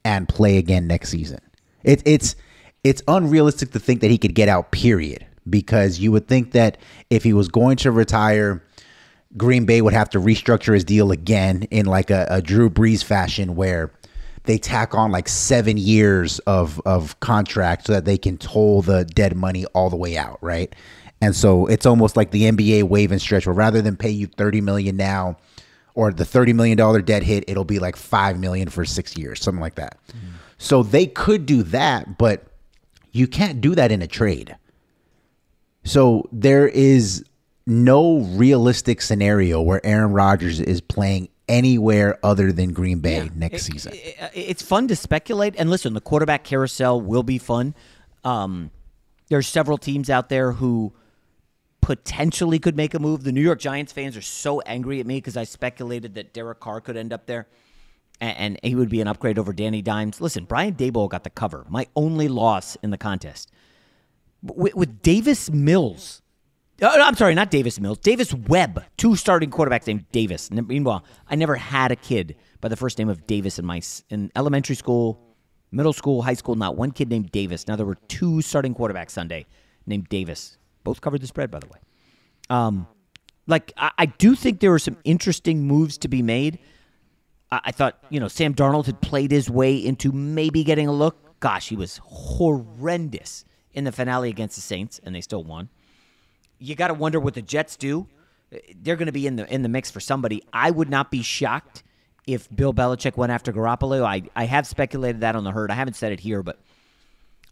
and 0.03 0.27
play 0.27 0.57
again 0.57 0.85
next 0.85 1.09
season. 1.09 1.39
It's 1.83 2.03
it's 2.05 2.35
it's 2.83 3.01
unrealistic 3.07 3.71
to 3.71 3.79
think 3.79 4.01
that 4.01 4.11
he 4.11 4.17
could 4.17 4.35
get 4.35 4.49
out. 4.49 4.71
Period 4.71 5.25
because 5.49 5.99
you 5.99 6.11
would 6.11 6.27
think 6.27 6.51
that 6.51 6.77
if 7.09 7.23
he 7.23 7.33
was 7.33 7.47
going 7.47 7.77
to 7.77 7.91
retire, 7.91 8.63
Green 9.35 9.65
Bay 9.65 9.81
would 9.81 9.93
have 9.93 10.09
to 10.11 10.19
restructure 10.19 10.73
his 10.73 10.83
deal 10.83 11.11
again 11.11 11.63
in 11.71 11.85
like 11.85 12.09
a, 12.09 12.27
a 12.29 12.41
Drew 12.41 12.69
Brees 12.69 13.03
fashion 13.03 13.55
where 13.55 13.91
they 14.43 14.57
tack 14.57 14.93
on 14.93 15.11
like 15.11 15.27
seven 15.27 15.77
years 15.77 16.39
of 16.39 16.81
of 16.85 17.19
contract 17.19 17.87
so 17.87 17.93
that 17.93 18.05
they 18.05 18.17
can 18.17 18.37
toll 18.37 18.81
the 18.81 19.05
dead 19.05 19.35
money 19.35 19.65
all 19.67 19.89
the 19.89 19.95
way 19.95 20.17
out, 20.17 20.37
right? 20.41 20.73
And 21.21 21.35
so 21.35 21.67
it's 21.67 21.85
almost 21.85 22.17
like 22.17 22.31
the 22.31 22.43
NBA 22.43 22.83
waive 22.83 23.11
and 23.11 23.21
stretch 23.21 23.45
where 23.45 23.55
rather 23.55 23.81
than 23.81 23.95
pay 23.95 24.09
you 24.09 24.27
30 24.27 24.59
million 24.59 24.97
now 24.97 25.37
or 25.95 26.11
the 26.11 26.25
30 26.25 26.51
million 26.53 26.77
dollar 26.77 27.01
dead 27.01 27.23
hit, 27.23 27.45
it'll 27.47 27.63
be 27.63 27.79
like 27.79 27.95
5 27.95 28.39
million 28.39 28.67
for 28.67 28.83
6 28.83 29.17
years, 29.17 29.41
something 29.41 29.61
like 29.61 29.75
that. 29.75 29.97
Mm-hmm. 30.09 30.35
So 30.57 30.83
they 30.83 31.05
could 31.05 31.45
do 31.45 31.63
that, 31.63 32.17
but 32.17 32.43
you 33.13 33.27
can't 33.27 33.61
do 33.61 33.73
that 33.75 33.91
in 33.91 34.01
a 34.01 34.07
trade. 34.07 34.57
So 35.83 36.27
there 36.31 36.67
is 36.67 37.23
no 37.65 38.19
realistic 38.19 39.01
scenario 39.01 39.61
where 39.61 39.85
Aaron 39.85 40.11
Rodgers 40.11 40.59
is 40.59 40.81
playing 40.81 41.29
anywhere 41.47 42.17
other 42.23 42.51
than 42.51 42.73
Green 42.73 42.99
Bay 42.99 43.23
yeah. 43.23 43.29
next 43.35 43.67
it, 43.67 43.71
season. 43.71 43.93
It, 43.93 44.31
it's 44.33 44.61
fun 44.61 44.87
to 44.87 44.95
speculate. 44.95 45.55
And 45.57 45.69
listen, 45.69 45.93
the 45.93 46.01
quarterback 46.01 46.43
carousel 46.43 46.99
will 47.01 47.23
be 47.23 47.37
fun. 47.37 47.75
Um, 48.23 48.71
there's 49.29 49.47
several 49.47 49.77
teams 49.77 50.09
out 50.09 50.29
there 50.29 50.53
who 50.53 50.93
potentially 51.81 52.59
could 52.59 52.77
make 52.77 52.93
a 52.93 52.99
move. 52.99 53.23
The 53.23 53.31
New 53.31 53.41
York 53.41 53.59
Giants 53.59 53.91
fans 53.91 54.15
are 54.15 54.21
so 54.21 54.61
angry 54.61 54.99
at 54.99 55.05
me 55.05 55.17
because 55.17 55.35
I 55.35 55.43
speculated 55.43 56.15
that 56.15 56.33
Derek 56.33 56.59
Carr 56.59 56.79
could 56.79 56.95
end 56.95 57.11
up 57.11 57.25
there 57.25 57.47
and, 58.21 58.37
and, 58.37 58.59
he 58.63 58.75
would 58.75 58.89
be 58.89 59.01
an 59.01 59.07
upgrade 59.07 59.37
over 59.37 59.51
Danny 59.51 59.81
Dimes. 59.81 60.21
Listen, 60.21 60.45
Brian 60.45 60.75
Daboll 60.75 61.09
got 61.09 61.23
the 61.23 61.29
cover, 61.29 61.65
my 61.67 61.87
only 61.95 62.27
loss 62.27 62.77
in 62.83 62.91
the 62.91 62.97
contest. 62.97 63.51
With, 64.43 64.75
with 64.75 65.01
Davis 65.01 65.49
Mills 65.49 66.21
uh, 66.81 66.89
I'm 66.99 67.15
sorry, 67.15 67.35
not 67.35 67.51
Davis 67.51 67.79
Mills. 67.79 67.99
Davis 67.99 68.33
Webb, 68.33 68.83
two 68.97 69.15
starting 69.15 69.49
quarterbacks 69.49 69.87
named 69.87 70.05
Davis. 70.11 70.49
Meanwhile, 70.51 71.05
I 71.29 71.35
never 71.35 71.55
had 71.55 71.91
a 71.91 71.95
kid 71.95 72.35
by 72.61 72.67
the 72.67 72.75
first 72.75 72.97
name 72.97 73.09
of 73.09 73.27
Davis 73.27 73.59
in 73.59 73.65
my 73.65 73.81
in 74.09 74.31
elementary 74.35 74.75
school, 74.75 75.19
middle 75.71 75.93
school, 75.93 76.23
high 76.23 76.33
school. 76.33 76.55
Not 76.55 76.75
one 76.75 76.91
kid 76.91 77.09
named 77.09 77.31
Davis. 77.31 77.67
Now 77.67 77.75
there 77.75 77.85
were 77.85 77.97
two 78.07 78.41
starting 78.41 78.73
quarterbacks 78.73 79.11
Sunday 79.11 79.45
named 79.85 80.09
Davis. 80.09 80.57
Both 80.83 80.99
covered 80.99 81.21
the 81.21 81.27
spread, 81.27 81.51
by 81.51 81.59
the 81.59 81.67
way. 81.67 81.79
Um, 82.49 82.87
like 83.47 83.71
I, 83.77 83.91
I 83.99 84.05
do 84.07 84.35
think 84.35 84.59
there 84.59 84.71
were 84.71 84.79
some 84.79 84.97
interesting 85.03 85.65
moves 85.65 85.97
to 85.99 86.07
be 86.07 86.21
made. 86.21 86.59
I, 87.51 87.61
I 87.65 87.71
thought 87.71 88.03
you 88.09 88.19
know 88.19 88.27
Sam 88.27 88.55
Darnold 88.55 88.87
had 88.87 88.99
played 88.99 89.31
his 89.31 89.49
way 89.49 89.75
into 89.75 90.11
maybe 90.11 90.63
getting 90.63 90.87
a 90.87 90.93
look. 90.93 91.39
Gosh, 91.39 91.69
he 91.69 91.75
was 91.75 92.01
horrendous 92.03 93.45
in 93.73 93.83
the 93.83 93.91
finale 93.91 94.29
against 94.29 94.55
the 94.55 94.61
Saints, 94.61 94.99
and 95.03 95.15
they 95.15 95.21
still 95.21 95.43
won 95.43 95.69
you 96.63 96.75
got 96.75 96.87
to 96.87 96.93
wonder 96.93 97.19
what 97.19 97.33
the 97.33 97.41
Jets 97.41 97.75
do. 97.75 98.07
They're 98.81 98.95
going 98.95 99.07
to 99.07 99.11
be 99.11 99.27
in 99.27 99.35
the 99.35 99.51
in 99.51 99.63
the 99.63 99.69
mix 99.69 99.91
for 99.91 99.99
somebody. 99.99 100.43
I 100.53 100.71
would 100.71 100.89
not 100.89 101.11
be 101.11 101.21
shocked 101.21 101.83
if 102.25 102.47
Bill 102.55 102.73
Belichick 102.73 103.17
went 103.17 103.31
after 103.31 103.51
Garoppolo. 103.51 104.03
I 104.03 104.23
I 104.35 104.45
have 104.45 104.65
speculated 104.65 105.21
that 105.21 105.35
on 105.35 105.43
the 105.43 105.51
herd. 105.51 105.71
I 105.71 105.75
haven't 105.75 105.95
said 105.95 106.13
it 106.13 106.21
here, 106.21 106.41
but 106.41 106.59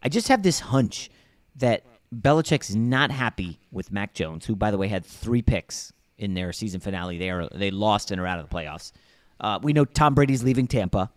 I 0.02 0.10
just 0.10 0.30
have 0.30 0.44
this 0.44 0.60
hunch 0.60 1.10
that 1.58 1.84
Belichick's 2.16 2.74
not 2.74 3.12
happy 3.12 3.60
with 3.72 3.92
Mac 3.92 4.14
Jones, 4.14 4.46
who 4.46 4.56
by 4.56 4.72
the 4.72 4.78
way 4.78 4.88
had 4.88 5.06
three 5.06 5.42
picks 5.42 5.92
in 6.18 6.36
their 6.36 6.54
season 6.54 6.80
finale. 6.80 7.18
They 7.18 7.32
are 7.32 7.50
they 7.50 7.72
lost 7.72 8.12
and 8.12 8.22
are 8.22 8.28
out 8.28 8.40
of 8.40 8.48
the 8.48 8.56
playoffs. 8.56 8.92
Uh, 9.40 9.60
we 9.62 9.74
know 9.74 9.86
Tom 9.86 10.14
Brady's 10.14 10.44
leaving 10.44 10.68
Tampa. 10.68 11.12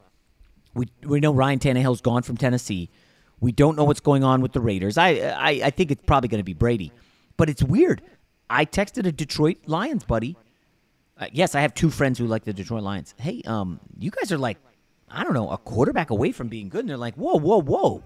We 0.73 0.89
we 1.05 1.21
know 1.21 1.33
Ryan 1.33 1.59
Tannehill's 1.59 2.01
gone 2.01 2.23
from 2.23 2.39
Tennessee. 2.39 2.91
We 3.45 3.53
don't 3.53 3.77
know 3.77 3.85
what's 3.85 4.01
going 4.01 4.25
on 4.25 4.41
with 4.41 4.53
the 4.53 4.61
Raiders. 4.61 4.97
I 4.97 5.11
I, 5.11 5.51
I 5.65 5.71
think 5.71 5.91
it's 5.91 6.03
probably 6.07 6.29
going 6.29 6.41
to 6.41 6.45
be 6.45 6.55
Brady. 6.55 6.93
But 7.37 7.51
it's 7.51 7.63
weird. 7.63 8.01
I 8.49 8.65
texted 8.65 9.07
a 9.07 9.13
Detroit 9.13 9.59
Lions 9.67 10.03
buddy. 10.03 10.37
Uh, 11.19 11.27
yes, 11.31 11.55
I 11.55 11.61
have 11.61 11.75
two 11.75 11.91
friends 11.91 12.19
who 12.19 12.27
like 12.27 12.45
the 12.45 12.55
Detroit 12.55 12.83
Lions. 12.83 13.15
Hey, 13.19 13.43
um, 13.45 13.81
you 13.99 14.11
guys 14.11 14.33
are 14.33 14.39
like, 14.39 14.57
I 15.11 15.25
don't 15.25 15.35
know, 15.35 15.51
a 15.51 15.59
quarterback 15.59 16.09
away 16.09 16.33
from 16.33 16.49
being 16.49 16.71
good, 16.71 16.81
and 16.81 16.89
they're 16.89 16.97
like, 16.97 17.17
whoa, 17.17 17.39
whoa, 17.39 17.61
whoa, 17.61 18.03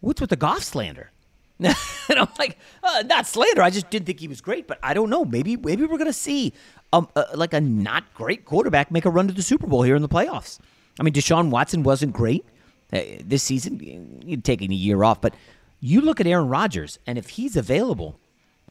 what's 0.00 0.22
with 0.22 0.30
the 0.30 0.36
Goff 0.36 0.62
slander? 0.62 1.10
and 1.60 1.76
I'm 2.08 2.28
like, 2.38 2.56
uh, 2.82 3.04
not 3.06 3.26
slander. 3.26 3.60
I 3.60 3.68
just 3.68 3.90
didn't 3.90 4.06
think 4.06 4.20
he 4.20 4.28
was 4.28 4.40
great, 4.40 4.66
but 4.66 4.78
I 4.82 4.94
don't 4.94 5.10
know. 5.10 5.26
Maybe, 5.26 5.58
maybe 5.58 5.84
we're 5.84 5.98
gonna 5.98 6.14
see 6.14 6.54
um, 6.94 7.08
uh, 7.14 7.24
like 7.34 7.52
a 7.52 7.60
not 7.60 8.12
great 8.14 8.46
quarterback 8.46 8.90
make 8.90 9.04
a 9.04 9.10
run 9.10 9.28
to 9.28 9.34
the 9.34 9.42
Super 9.42 9.66
Bowl 9.66 9.82
here 9.82 9.96
in 9.96 10.02
the 10.02 10.08
playoffs. 10.08 10.58
I 10.98 11.02
mean, 11.02 11.12
Deshaun 11.12 11.50
Watson 11.50 11.82
wasn't 11.82 12.14
great 12.14 12.46
this 12.90 13.42
season. 13.42 14.22
He'd 14.24 14.44
taken 14.44 14.70
a 14.70 14.74
year 14.74 15.02
off, 15.04 15.20
but 15.20 15.34
you 15.80 16.00
look 16.00 16.20
at 16.20 16.26
Aaron 16.26 16.48
Rodgers, 16.48 16.98
and 17.06 17.16
if 17.18 17.30
he's 17.30 17.56
available, 17.56 18.20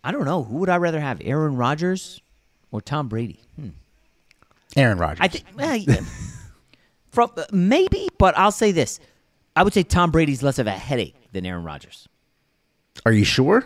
I 0.03 0.11
don't 0.11 0.25
know. 0.25 0.43
Who 0.43 0.57
would 0.57 0.69
I 0.69 0.77
rather 0.77 0.99
have, 0.99 1.21
Aaron 1.23 1.55
Rodgers 1.55 2.21
or 2.71 2.81
Tom 2.81 3.07
Brady? 3.07 3.41
Hmm. 3.55 3.69
Aaron 4.75 4.97
Rodgers. 4.97 5.19
I 5.21 5.27
think 5.27 5.45
well, 5.55 5.79
from 7.09 7.31
uh, 7.35 7.45
maybe, 7.51 8.09
but 8.17 8.37
I'll 8.37 8.51
say 8.51 8.71
this: 8.71 8.99
I 9.55 9.63
would 9.63 9.73
say 9.73 9.83
Tom 9.83 10.11
Brady's 10.11 10.43
less 10.43 10.59
of 10.59 10.67
a 10.67 10.71
headache 10.71 11.15
than 11.31 11.45
Aaron 11.45 11.63
Rodgers. 11.63 12.07
Are 13.05 13.11
you 13.11 13.25
sure? 13.25 13.65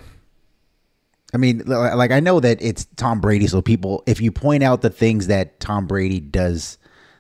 I 1.34 1.38
mean, 1.38 1.64
like 1.66 2.12
I 2.12 2.20
know 2.20 2.40
that 2.40 2.62
it's 2.62 2.86
Tom 2.96 3.20
Brady, 3.20 3.48
so 3.48 3.62
people, 3.62 4.04
if 4.06 4.22
you 4.22 4.32
point 4.32 4.64
out 4.64 4.82
the 4.82 4.92
things 4.92 5.28
that 5.28 5.60
Tom 5.60 5.88
Brady 5.88 6.20
does 6.20 6.78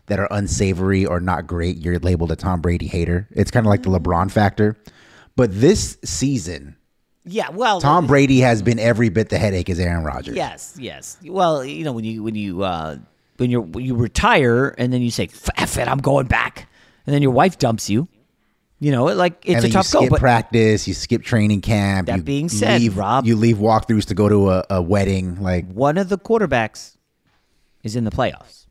that 0.07 0.19
are 0.19 0.27
unsavory 0.31 1.05
or 1.05 1.19
not 1.19 1.47
great, 1.47 1.77
you're 1.77 1.99
labeled 1.99 2.31
a 2.31 2.35
Tom 2.35 2.61
Brady 2.61 2.87
hater. 2.87 3.27
It's 3.31 3.51
kind 3.51 3.65
of 3.65 3.69
like 3.69 3.83
the 3.83 3.89
mm. 3.89 3.99
LeBron 3.99 4.31
factor. 4.31 4.77
But 5.35 5.49
this 5.51 5.97
season, 6.03 6.75
yeah, 7.25 7.49
well, 7.49 7.79
Tom 7.79 8.05
Brady 8.05 8.39
has 8.41 8.61
been 8.61 8.79
every 8.79 9.09
bit 9.09 9.29
the 9.29 9.37
headache 9.37 9.69
as 9.69 9.79
Aaron 9.79 10.03
Rodgers. 10.03 10.35
Yes, 10.35 10.75
yes. 10.77 11.17
Well, 11.25 11.63
you 11.63 11.83
know 11.85 11.93
when 11.93 12.03
you 12.03 12.21
when 12.21 12.35
you 12.35 12.63
uh, 12.63 12.97
when 13.37 13.49
you 13.49 13.71
you 13.77 13.95
retire 13.95 14.75
and 14.77 14.91
then 14.91 15.01
you 15.01 15.09
say 15.09 15.29
"F 15.55 15.77
it, 15.77 15.87
I'm 15.87 15.99
going 15.99 16.27
back," 16.27 16.67
and 17.05 17.15
then 17.15 17.21
your 17.21 17.31
wife 17.31 17.57
dumps 17.57 17.89
you. 17.89 18.07
You 18.79 18.91
know, 18.91 19.05
like 19.05 19.41
it's 19.45 19.63
a 19.63 19.69
tough 19.69 19.93
you 19.93 20.07
skip 20.07 20.19
practice, 20.19 20.87
you 20.87 20.93
skip 20.93 21.23
training 21.23 21.61
camp. 21.61 22.07
That 22.07 22.17
you 22.17 22.23
being 22.23 22.49
said, 22.49 22.81
leave, 22.81 22.97
Rob, 22.97 23.25
you 23.25 23.37
leave 23.37 23.55
walkthroughs 23.55 24.07
to 24.07 24.13
go 24.13 24.27
to 24.27 24.49
a, 24.49 24.65
a 24.69 24.81
wedding. 24.81 25.41
Like 25.41 25.71
one 25.71 25.97
of 25.97 26.09
the 26.09 26.17
quarterbacks 26.17 26.97
is 27.81 27.95
in 27.95 28.03
the 28.03 28.11
playoffs, 28.11 28.67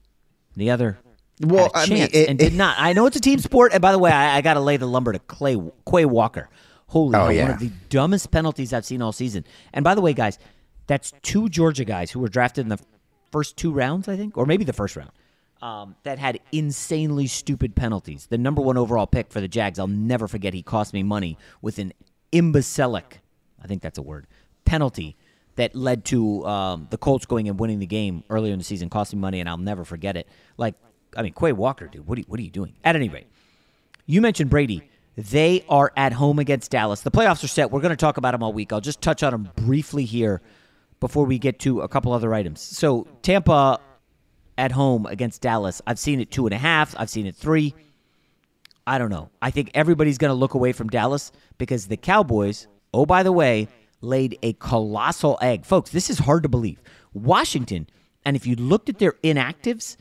the 0.55 0.71
other 0.71 0.99
well, 1.41 1.71
I 1.75 1.87
mean, 1.87 2.09
it, 2.13 2.29
and 2.29 2.39
did 2.39 2.55
not. 2.55 2.77
I 2.79 2.93
know 2.93 3.07
it's 3.07 3.17
a 3.17 3.21
team 3.21 3.39
sport, 3.39 3.73
and 3.73 3.81
by 3.81 3.93
the 3.93 3.99
way, 3.99 4.11
I, 4.11 4.37
I 4.37 4.41
got 4.43 4.55
to 4.55 4.61
lay 4.61 4.77
the 4.77 4.87
lumber 4.87 5.13
to 5.13 5.19
Clay 5.19 5.57
Quay 5.91 6.05
Walker. 6.05 6.49
Holy 6.87 7.17
oh, 7.17 7.21
hell, 7.21 7.33
yeah. 7.33 7.43
one 7.45 7.51
of 7.53 7.59
the 7.59 7.71
dumbest 7.89 8.31
penalties 8.31 8.73
I've 8.73 8.85
seen 8.85 9.01
all 9.01 9.13
season. 9.13 9.45
And 9.73 9.83
by 9.83 9.95
the 9.95 10.03
way, 10.03 10.13
guys, 10.13 10.39
that's 10.87 11.13
two 11.23 11.49
Georgia 11.49 11.87
guys 11.87 12.11
who 12.11 12.21
were 12.21 12.29
drafted 12.29 12.67
in 12.67 12.69
the 12.69 12.79
first 13.31 13.57
two 13.57 13.73
rounds, 13.73 14.09
I 14.09 14.17
think, 14.17 14.37
or 14.37 14.45
maybe 14.45 14.65
the 14.65 14.75
first 14.75 14.95
round, 14.95 15.11
um, 15.63 15.97
that 16.03 16.19
had 16.19 16.39
insanely 16.53 17.27
stupid 17.27 17.75
penalties. 17.75 18.27
The 18.27 18.37
number 18.37 18.61
one 18.61 18.77
overall 18.77 19.07
pick 19.07 19.33
for 19.33 19.41
the 19.41 19.49
Jags, 19.49 19.79
I'll 19.79 19.87
never 19.87 20.29
forget, 20.29 20.53
he 20.53 20.63
cost 20.63 20.93
me 20.93 21.03
money 21.03 21.39
with 21.63 21.79
an 21.79 21.95
imbecilic, 22.31 23.21
I 23.63 23.67
think 23.67 23.81
that's 23.81 23.97
a 23.97 24.03
word, 24.03 24.27
penalty 24.67 25.17
that 25.57 25.75
led 25.75 26.05
to 26.07 26.47
um, 26.47 26.89
the 26.91 26.99
Colts 26.99 27.25
going 27.25 27.49
and 27.49 27.59
winning 27.59 27.79
the 27.79 27.87
game 27.87 28.23
earlier 28.29 28.53
in 28.53 28.59
the 28.59 28.65
season, 28.65 28.91
costing 28.91 29.21
money, 29.21 29.41
and 29.41 29.49
I'll 29.49 29.57
never 29.57 29.85
forget 29.85 30.17
it. 30.17 30.29
Like, 30.59 30.75
I 31.17 31.23
mean, 31.23 31.33
Quay 31.33 31.53
Walker, 31.53 31.87
dude, 31.87 32.07
what 32.07 32.19
are 32.19 32.21
you, 32.21 32.27
what 32.29 32.41
are 32.41 32.43
you 32.43 32.51
doing? 32.51 32.75
At 32.85 32.97
any 32.97 33.09
rate, 33.09 33.27
you 34.07 34.21
mentioned 34.21 34.51
Brady. 34.51 34.89
They 35.17 35.65
are 35.69 35.93
at 35.95 36.15
home 36.15 36.39
against 36.39 36.71
Dallas. 36.71 37.03
The 37.03 37.11
playoffs 37.11 37.45
are 37.45 37.49
set. 37.49 37.71
We're 37.71 37.83
going 37.83 37.91
to 37.91 37.97
talk 37.97 38.17
about 38.17 38.33
them 38.33 38.43
all 38.43 38.53
week. 38.53 38.73
I'll 38.73 38.81
just 38.81 39.03
touch 39.03 39.23
on 39.23 39.33
them 39.33 39.51
briefly 39.57 40.07
here 40.07 40.41
before 41.01 41.27
we 41.27 41.39
get 41.39 41.59
to 41.61 41.83
a 41.83 41.89
couple 41.89 42.13
other 42.13 42.33
items. 42.33 42.63
So, 42.63 43.07
Tampa 43.21 43.79
at 44.57 44.73
home 44.73 45.07
against 45.07 45.43
Dallas. 45.43 45.83
I've 45.87 45.99
seen 45.99 46.21
it 46.21 46.31
two 46.31 46.47
and 46.47 46.55
a 46.55 46.59
half, 46.59 46.95
I've 46.99 47.11
seen 47.11 47.27
it 47.27 47.35
three. 47.35 47.75
I 48.87 48.99
don't 48.99 49.11
know. 49.11 49.31
I 49.41 49.51
think 49.51 49.71
everybody's 49.75 50.19
going 50.19 50.31
to 50.31 50.35
look 50.35 50.55
away 50.55 50.73
from 50.73 50.89
Dallas 50.89 51.31
because 51.59 51.87
the 51.87 51.97
Cowboys, 51.97 52.67
oh, 52.93 53.07
by 53.07 53.23
the 53.23 53.33
way, 53.33 53.69
laid 54.01 54.39
a 54.43 54.55
colossal 54.55 55.39
egg. 55.41 55.65
Folks, 55.65 55.91
this 55.91 56.11
is 56.11 56.19
hard 56.19 56.43
to 56.43 56.49
believe. 56.49 56.81
Washington, 57.13 57.89
and 58.25 58.35
if 58.37 58.47
you 58.47 58.57
looked 58.57 58.89
at 58.89 58.99
their 58.99 59.13
inactives, 59.23 59.97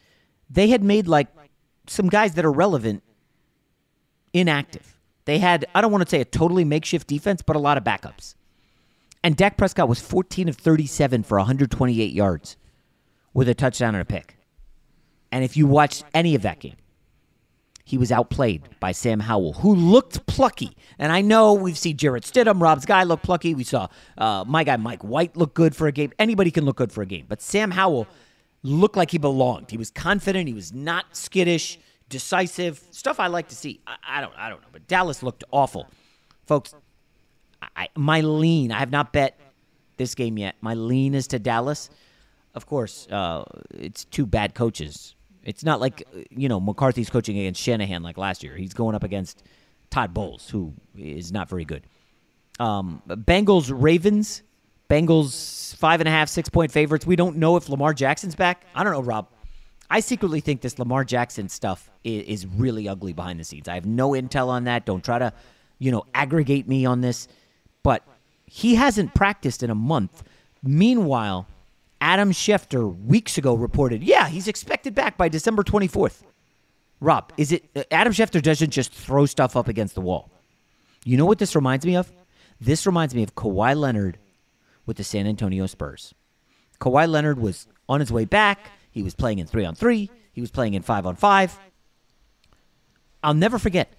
they 0.52 0.68
had 0.68 0.84
made 0.84 1.08
like 1.08 1.28
some 1.88 2.10
guys 2.10 2.34
that 2.36 2.46
are 2.46 2.52
relevant 2.52 3.04
inactive. 4.34 4.98
They 5.26 5.38
had, 5.40 5.66
I 5.74 5.82
don't 5.82 5.92
want 5.92 6.04
to 6.04 6.10
say 6.10 6.22
a 6.22 6.26
totally 6.26 6.66
makeshift 6.66 7.08
defense, 7.08 7.42
but 7.42 7.56
a 7.56 7.60
lot 7.60 7.78
of 7.78 7.84
backups. 7.84 8.36
And 9.24 9.36
Dak 9.36 9.58
Prescott 9.58 9.88
was 9.88 10.00
14 10.00 10.50
of 10.50 10.58
37 10.58 11.24
for 11.24 11.38
128 11.38 12.12
yards 12.12 12.58
with 13.34 13.48
a 13.48 13.54
touchdown 13.54 13.96
and 13.96 14.02
a 14.02 14.06
pick. 14.06 14.38
And 15.32 15.44
if 15.44 15.56
you 15.56 15.68
watched 15.68 16.04
any 16.14 16.36
of 16.36 16.42
that 16.42 16.60
game, 16.60 16.76
he 17.86 17.98
was 17.98 18.12
outplayed 18.12 18.64
by 18.80 18.92
Sam 18.92 19.20
Howell, 19.20 19.54
who 19.54 19.76
looked 19.76 20.26
plucky. 20.26 20.76
And 20.98 21.12
I 21.12 21.22
know 21.22 21.54
we've 21.54 21.78
seen 21.78 21.98
Jarrett 21.98 22.24
Stidham, 22.24 22.62
Rob's 22.62 22.86
guy, 22.86 23.04
look 23.04 23.22
plucky. 23.22 23.54
We 23.54 23.64
saw 23.64 23.88
uh, 24.18 24.44
my 24.48 24.64
guy 24.64 24.78
Mike 24.78 25.04
White 25.04 25.36
look 25.38 25.54
good 25.54 25.76
for 25.76 25.88
a 25.88 25.92
game. 25.92 26.12
Anybody 26.20 26.52
can 26.52 26.66
look 26.66 26.78
good 26.78 26.92
for 26.92 27.02
a 27.02 27.06
game. 27.06 27.26
But 27.28 27.42
Sam 27.42 27.72
Howell 27.72 28.08
looked 28.64 28.96
like 28.96 29.12
he 29.12 29.18
belonged. 29.18 29.72
He 29.72 29.78
was 29.78 29.90
confident. 29.90 30.48
He 30.48 30.54
was 30.54 30.74
not 30.74 31.16
skittish 31.16 31.80
decisive 32.10 32.84
stuff 32.92 33.20
I 33.20 33.28
like 33.28 33.48
to 33.50 33.56
see. 33.56 33.80
I, 33.88 33.96
I, 34.08 34.22
don't 34.22 34.34
I 34.38 34.50
don't 34.50 34.62
know, 34.62 34.68
but 34.72 34.88
Dallas 34.88 35.24
looked 35.24 35.44
awful, 35.52 35.88
folks. 36.46 36.76
I, 37.76 37.90
my 37.96 38.22
lean, 38.22 38.72
I 38.72 38.80
have 38.80 38.92
not 38.92 39.14
bet 39.14 39.40
this 39.98 40.14
game 40.14 40.38
yet. 40.38 40.56
My 40.62 40.74
lean 40.74 41.16
is 41.16 41.28
to 41.28 41.40
Dallas. 41.40 41.90
Of 42.54 42.66
course, 42.66 43.08
uh, 43.10 43.46
it's 43.72 44.06
two 44.06 44.26
bad 44.26 44.54
coaches. 44.54 45.16
It's 45.44 45.64
not 45.64 45.80
like 45.80 46.08
you 46.30 46.50
know 46.50 46.60
McCarthy's 46.60 47.10
coaching 47.10 47.40
against 47.40 47.62
Shanahan 47.62 48.04
like 48.04 48.18
last 48.18 48.44
year. 48.44 48.56
He's 48.56 48.74
going 48.74 48.94
up 48.94 49.04
against 49.04 49.44
Todd 49.90 50.14
Bowles, 50.14 50.50
who 50.50 50.74
is 50.98 51.32
not 51.32 51.50
very 51.50 51.66
good. 51.66 51.88
Um, 52.60 53.02
Bengals 53.08 53.72
Ravens. 53.74 54.44
Bengals 54.92 55.74
five 55.78 56.02
and 56.02 56.08
a 56.08 56.12
half, 56.12 56.28
six 56.28 56.50
point 56.50 56.70
favorites. 56.70 57.08
We 57.08 57.16
don't 57.16 57.38
know 57.38 57.56
if 57.56 57.70
Lamar 57.70 57.94
Jackson's 57.94 58.36
back. 58.36 58.66
I 58.76 58.84
don't 58.84 58.92
know, 58.92 59.02
Rob. 59.02 59.30
I 59.90 60.02
secretly 60.02 60.42
think 60.42 60.60
this 60.60 60.78
Lamar 60.78 61.06
Jackson 61.06 61.48
stuff 61.48 61.90
is, 62.04 62.44
is 62.44 62.48
really 62.48 62.90
ugly 62.90 63.14
behind 63.14 63.40
the 63.40 63.46
scenes. 63.46 63.70
I 63.70 63.76
have 63.76 63.86
no 63.86 64.12
intel 64.12 64.48
on 64.48 64.66
that. 64.66 64.86
Don't 64.86 65.04
try 65.04 65.18
to, 65.18 65.32
you 65.80 65.92
know, 65.92 66.04
aggregate 66.14 66.68
me 66.68 66.86
on 66.86 67.00
this. 67.00 67.30
But 67.84 68.04
he 68.46 68.76
hasn't 68.76 69.14
practiced 69.14 69.64
in 69.64 69.70
a 69.70 69.76
month. 69.76 70.24
Meanwhile, 70.62 71.48
Adam 72.02 72.32
Schefter 72.32 72.94
weeks 73.06 73.38
ago 73.38 73.54
reported, 73.54 74.04
yeah, 74.04 74.28
he's 74.28 74.50
expected 74.50 74.94
back 74.94 75.18
by 75.18 75.30
December 75.30 75.64
24th. 75.64 76.22
Rob, 77.00 77.32
is 77.38 77.54
it 77.54 77.64
uh, 77.78 77.84
Adam 77.92 78.12
Schefter 78.12 78.42
doesn't 78.42 78.72
just 78.72 78.94
throw 78.94 79.26
stuff 79.26 79.56
up 79.56 79.70
against 79.70 79.96
the 79.96 80.02
wall? 80.02 80.30
You 81.06 81.16
know 81.16 81.26
what 81.26 81.40
this 81.40 81.56
reminds 81.56 81.86
me 81.86 81.96
of? 81.96 82.12
This 82.60 82.86
reminds 82.86 83.16
me 83.16 83.24
of 83.24 83.36
Kawhi 83.36 83.76
Leonard 83.76 84.20
with 84.86 84.98
the 84.98 85.04
San 85.04 85.28
Antonio 85.28 85.66
Spurs. 85.68 86.14
Kawhi 86.80 87.08
Leonard 87.08 87.40
was 87.40 87.68
on 87.88 88.00
his 88.00 88.12
way 88.12 88.26
back. 88.26 88.72
He 88.92 89.04
was 89.04 89.14
playing 89.14 89.40
in 89.40 89.48
three 89.48 89.66
on 89.66 89.76
three. 89.76 90.10
He 90.34 90.42
was 90.42 90.52
playing 90.52 90.74
in 90.74 90.82
five 90.82 91.06
on 91.06 91.16
five. 91.16 91.58
I'll 93.24 93.34
never 93.34 93.60
forget. 93.60 93.94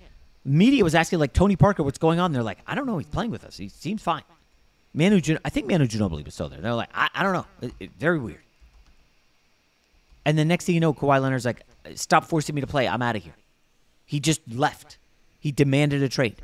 Media 0.44 0.82
was 0.82 0.94
asking 0.94 1.18
like 1.20 1.32
Tony 1.32 1.54
Parker, 1.56 1.82
what's 1.82 1.98
going 1.98 2.18
on? 2.18 2.32
They're 2.32 2.42
like, 2.42 2.58
I 2.66 2.74
don't 2.74 2.86
know. 2.86 2.98
He's 2.98 3.06
playing 3.06 3.30
with 3.30 3.44
us. 3.44 3.56
He 3.56 3.68
seems 3.68 4.02
fine. 4.02 4.22
Manu, 4.94 5.20
Gin- 5.20 5.38
I 5.44 5.48
think 5.50 5.68
Manu 5.68 5.86
Ginobili 5.86 6.24
was 6.24 6.34
still 6.34 6.48
there. 6.48 6.60
They're 6.60 6.74
like, 6.74 6.90
I, 6.92 7.08
I 7.14 7.22
don't 7.22 7.32
know. 7.32 7.46
It- 7.62 7.74
it- 7.78 7.90
very 7.98 8.18
weird. 8.18 8.40
And 10.24 10.36
the 10.38 10.44
next 10.44 10.64
thing 10.66 10.74
you 10.74 10.80
know, 10.80 10.92
Kawhi 10.92 11.20
Leonard's 11.20 11.44
like, 11.44 11.62
stop 11.94 12.24
forcing 12.24 12.54
me 12.54 12.60
to 12.60 12.66
play. 12.66 12.86
I'm 12.88 13.02
out 13.02 13.16
of 13.16 13.22
here. 13.22 13.34
He 14.04 14.20
just 14.20 14.40
left. 14.52 14.98
He 15.40 15.50
demanded 15.52 16.02
a 16.02 16.08
trade. 16.08 16.36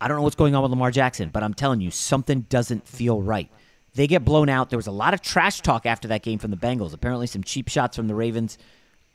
I 0.00 0.08
don't 0.08 0.16
know 0.16 0.22
what's 0.22 0.36
going 0.36 0.54
on 0.54 0.62
with 0.62 0.70
Lamar 0.70 0.90
Jackson, 0.90 1.30
but 1.30 1.42
I'm 1.42 1.54
telling 1.54 1.80
you, 1.80 1.90
something 1.90 2.42
doesn't 2.48 2.86
feel 2.86 3.22
right. 3.22 3.48
They 3.94 4.06
get 4.06 4.24
blown 4.24 4.48
out. 4.50 4.68
There 4.68 4.76
was 4.76 4.86
a 4.86 4.92
lot 4.92 5.14
of 5.14 5.22
trash 5.22 5.62
talk 5.62 5.86
after 5.86 6.08
that 6.08 6.22
game 6.22 6.38
from 6.38 6.50
the 6.50 6.56
Bengals. 6.56 6.92
Apparently, 6.92 7.26
some 7.26 7.42
cheap 7.42 7.68
shots 7.68 7.96
from 7.96 8.08
the 8.08 8.14
Ravens. 8.14 8.58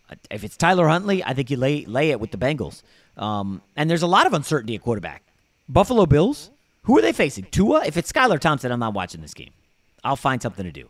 Uh, 0.10 0.16
If 0.32 0.44
it's 0.44 0.58
Tyler 0.58 0.88
Huntley, 0.88 1.24
I 1.24 1.34
think 1.34 1.52
you 1.52 1.58
lay 1.58 1.86
lay 1.86 2.10
it 2.10 2.20
with 2.20 2.32
the 2.32 2.38
Bengals. 2.38 2.82
Um, 3.16 3.62
and 3.76 3.90
there's 3.90 4.02
a 4.02 4.08
lot 4.08 4.26
of 4.26 4.34
uncertainty 4.34 4.74
at 4.76 4.82
quarterback. 4.82 5.24
Buffalo 5.70 6.06
Bills. 6.08 6.50
Who 6.84 6.98
are 6.98 7.02
they 7.02 7.14
facing? 7.14 7.46
Tua. 7.46 7.86
If 7.86 7.96
it's 7.96 8.12
Skylar 8.12 8.40
Thompson, 8.40 8.72
I'm 8.72 8.80
not 8.80 8.96
watching 8.96 9.22
this 9.22 9.36
game. 9.36 9.52
I'll 10.04 10.16
find 10.16 10.42
something 10.42 10.66
to 10.66 10.72
do. 10.72 10.90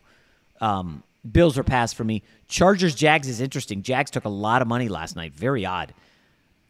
Um, 0.62 1.02
Bills 1.30 1.58
are 1.58 1.62
passed 1.62 1.96
for 1.96 2.04
me. 2.04 2.22
Chargers 2.48 2.94
Jags 2.94 3.28
is 3.28 3.42
interesting. 3.42 3.82
Jags 3.82 4.10
took 4.10 4.24
a 4.24 4.30
lot 4.30 4.62
of 4.62 4.68
money 4.68 4.88
last 4.88 5.16
night. 5.16 5.34
Very 5.34 5.66
odd. 5.66 5.92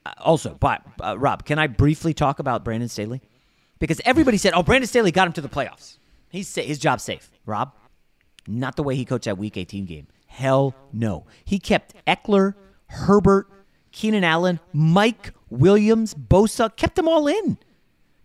Uh, 0.05 0.13
also, 0.19 0.55
but 0.59 0.83
uh, 1.03 1.17
Rob, 1.19 1.45
can 1.45 1.59
I 1.59 1.67
briefly 1.67 2.15
talk 2.15 2.39
about 2.39 2.65
Brandon 2.65 2.89
Staley? 2.89 3.21
Because 3.79 4.01
everybody 4.05 4.37
said, 4.37 4.53
"Oh, 4.55 4.63
Brandon 4.63 4.89
Staley 4.89 5.13
got 5.13 5.27
him 5.27 5.33
to 5.35 5.41
the 5.41 5.49
playoffs. 5.49 5.99
He's 6.31 6.49
sa- 6.49 6.63
his 6.63 6.79
job's 6.79 7.03
safe." 7.03 7.31
Rob, 7.47 7.73
not 8.47 8.77
the 8.77 8.83
way 8.83 8.97
he 8.97 9.05
coached 9.05 9.25
that 9.25 9.39
Week 9.39 9.57
18 9.57 9.85
game. 9.87 10.07
Hell 10.27 10.75
no. 10.93 11.27
He 11.45 11.59
kept 11.59 11.95
Ekeler, 12.07 12.55
Herbert, 12.87 13.49
Keenan 13.93 14.25
Allen, 14.25 14.61
Mike 14.73 15.33
Williams, 15.51 16.15
Bosa, 16.15 16.75
kept 16.75 16.97
them 16.97 17.09
all 17.09 17.29
in. 17.29 17.59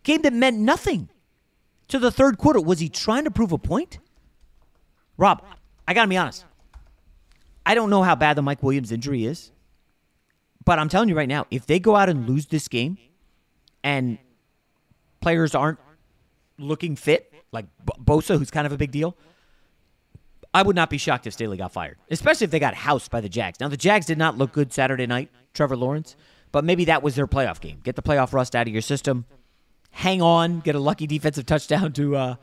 Game 0.03 0.21
that 0.21 0.33
meant 0.33 0.57
nothing. 0.57 1.09
To 1.89 1.99
the 1.99 2.11
third 2.11 2.37
quarter, 2.37 2.59
was 2.61 2.79
he 2.79 2.89
trying 2.89 3.23
to 3.25 3.31
prove 3.31 3.51
a 3.51 3.57
point? 3.57 3.99
Rob, 5.17 5.43
I 5.87 5.93
got 5.93 6.03
to 6.03 6.07
be 6.07 6.17
honest. 6.17 6.45
I 7.65 7.75
don't 7.75 7.89
know 7.89 8.03
how 8.03 8.15
bad 8.15 8.37
the 8.37 8.41
Mike 8.41 8.63
Williams 8.63 8.91
injury 8.91 9.25
is. 9.25 9.51
But 10.67 10.79
I'm 10.79 10.89
telling 10.89 11.07
you 11.07 11.15
right 11.15 11.29
now, 11.29 11.47
if 11.49 11.65
they 11.65 11.79
go 11.79 11.95
out 11.95 12.09
and 12.09 12.27
lose 12.27 12.47
this 12.47 12.67
game 12.67 12.97
and 13.85 14.17
players 15.21 15.55
aren't 15.55 15.79
looking 16.59 16.97
fit, 16.97 17.33
like 17.53 17.67
Bosa, 18.03 18.37
who's 18.37 18.51
kind 18.51 18.67
of 18.67 18.73
a 18.73 18.77
big 18.77 18.91
deal, 18.91 19.15
I 20.53 20.63
would 20.63 20.75
not 20.75 20.89
be 20.89 20.97
shocked 20.97 21.25
if 21.25 21.31
Staley 21.31 21.55
got 21.55 21.71
fired, 21.71 21.97
especially 22.11 22.43
if 22.43 22.51
they 22.51 22.59
got 22.59 22.73
housed 22.73 23.09
by 23.09 23.21
the 23.21 23.29
Jags. 23.29 23.61
Now, 23.61 23.69
the 23.69 23.77
Jags 23.77 24.07
did 24.07 24.17
not 24.17 24.37
look 24.37 24.51
good 24.51 24.73
Saturday 24.73 25.07
night, 25.07 25.29
Trevor 25.53 25.77
Lawrence, 25.77 26.17
but 26.51 26.65
maybe 26.65 26.83
that 26.83 27.01
was 27.01 27.15
their 27.15 27.27
playoff 27.27 27.61
game. 27.61 27.79
Get 27.81 27.95
the 27.95 28.01
playoff 28.01 28.33
rust 28.33 28.53
out 28.53 28.67
of 28.67 28.73
your 28.73 28.81
system, 28.81 29.23
hang 29.91 30.21
on, 30.21 30.59
get 30.59 30.75
a 30.75 30.79
lucky 30.79 31.07
defensive 31.07 31.45
touchdown 31.45 31.93
to 31.93 32.17
uh, 32.17 32.35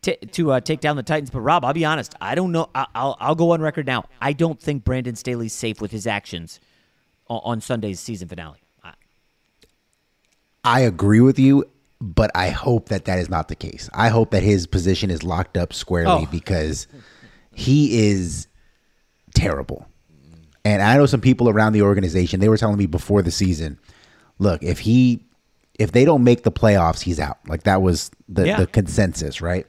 t- 0.00 0.16
to 0.16 0.52
uh, 0.52 0.60
take 0.60 0.80
down 0.80 0.96
the 0.96 1.02
Titans. 1.02 1.28
But 1.28 1.40
Rob, 1.40 1.66
I'll 1.66 1.74
be 1.74 1.84
honest, 1.84 2.14
I 2.18 2.34
don't 2.34 2.50
know. 2.52 2.70
I- 2.74 2.86
I'll 2.94 3.14
I'll 3.20 3.34
go 3.34 3.50
on 3.50 3.60
record 3.60 3.84
now. 3.86 4.04
I 4.22 4.32
don't 4.32 4.58
think 4.58 4.84
Brandon 4.84 5.16
Staley's 5.16 5.52
safe 5.52 5.82
with 5.82 5.90
his 5.90 6.06
actions 6.06 6.60
on 7.28 7.60
Sunday's 7.60 8.00
season 8.00 8.28
finale. 8.28 8.58
I- 8.84 8.94
I 10.64 10.80
agree 10.80 11.20
with 11.20 11.38
you, 11.38 11.64
but 12.00 12.30
I 12.34 12.50
hope 12.50 12.88
that 12.88 13.04
that 13.06 13.18
is 13.18 13.28
not 13.28 13.48
the 13.48 13.54
case. 13.54 13.88
I 13.94 14.08
hope 14.08 14.30
that 14.32 14.42
his 14.42 14.66
position 14.66 15.10
is 15.10 15.22
locked 15.22 15.56
up 15.56 15.72
squarely 15.72 16.24
Oh. 16.26 16.28
because 16.30 16.86
he 17.52 18.08
is 18.10 18.46
terrible. 19.34 19.86
And 20.64 20.82
I 20.82 20.96
know 20.96 21.06
some 21.06 21.20
people 21.20 21.48
around 21.48 21.72
the 21.74 21.82
organization, 21.82 22.40
they 22.40 22.48
were 22.48 22.56
telling 22.56 22.76
me 22.78 22.86
before 22.86 23.22
the 23.22 23.30
season, 23.30 23.78
look, 24.38 24.62
if 24.62 24.80
he 24.80 25.22
if 25.78 25.92
they 25.92 26.06
don't 26.06 26.24
make 26.24 26.42
the 26.42 26.50
playoffs, 26.50 27.02
he's 27.02 27.20
out. 27.20 27.36
Like 27.46 27.64
that 27.64 27.82
was 27.82 28.10
the, 28.30 28.46
Yeah. 28.46 28.56
the 28.60 28.66
consensus, 28.66 29.42
right? 29.42 29.66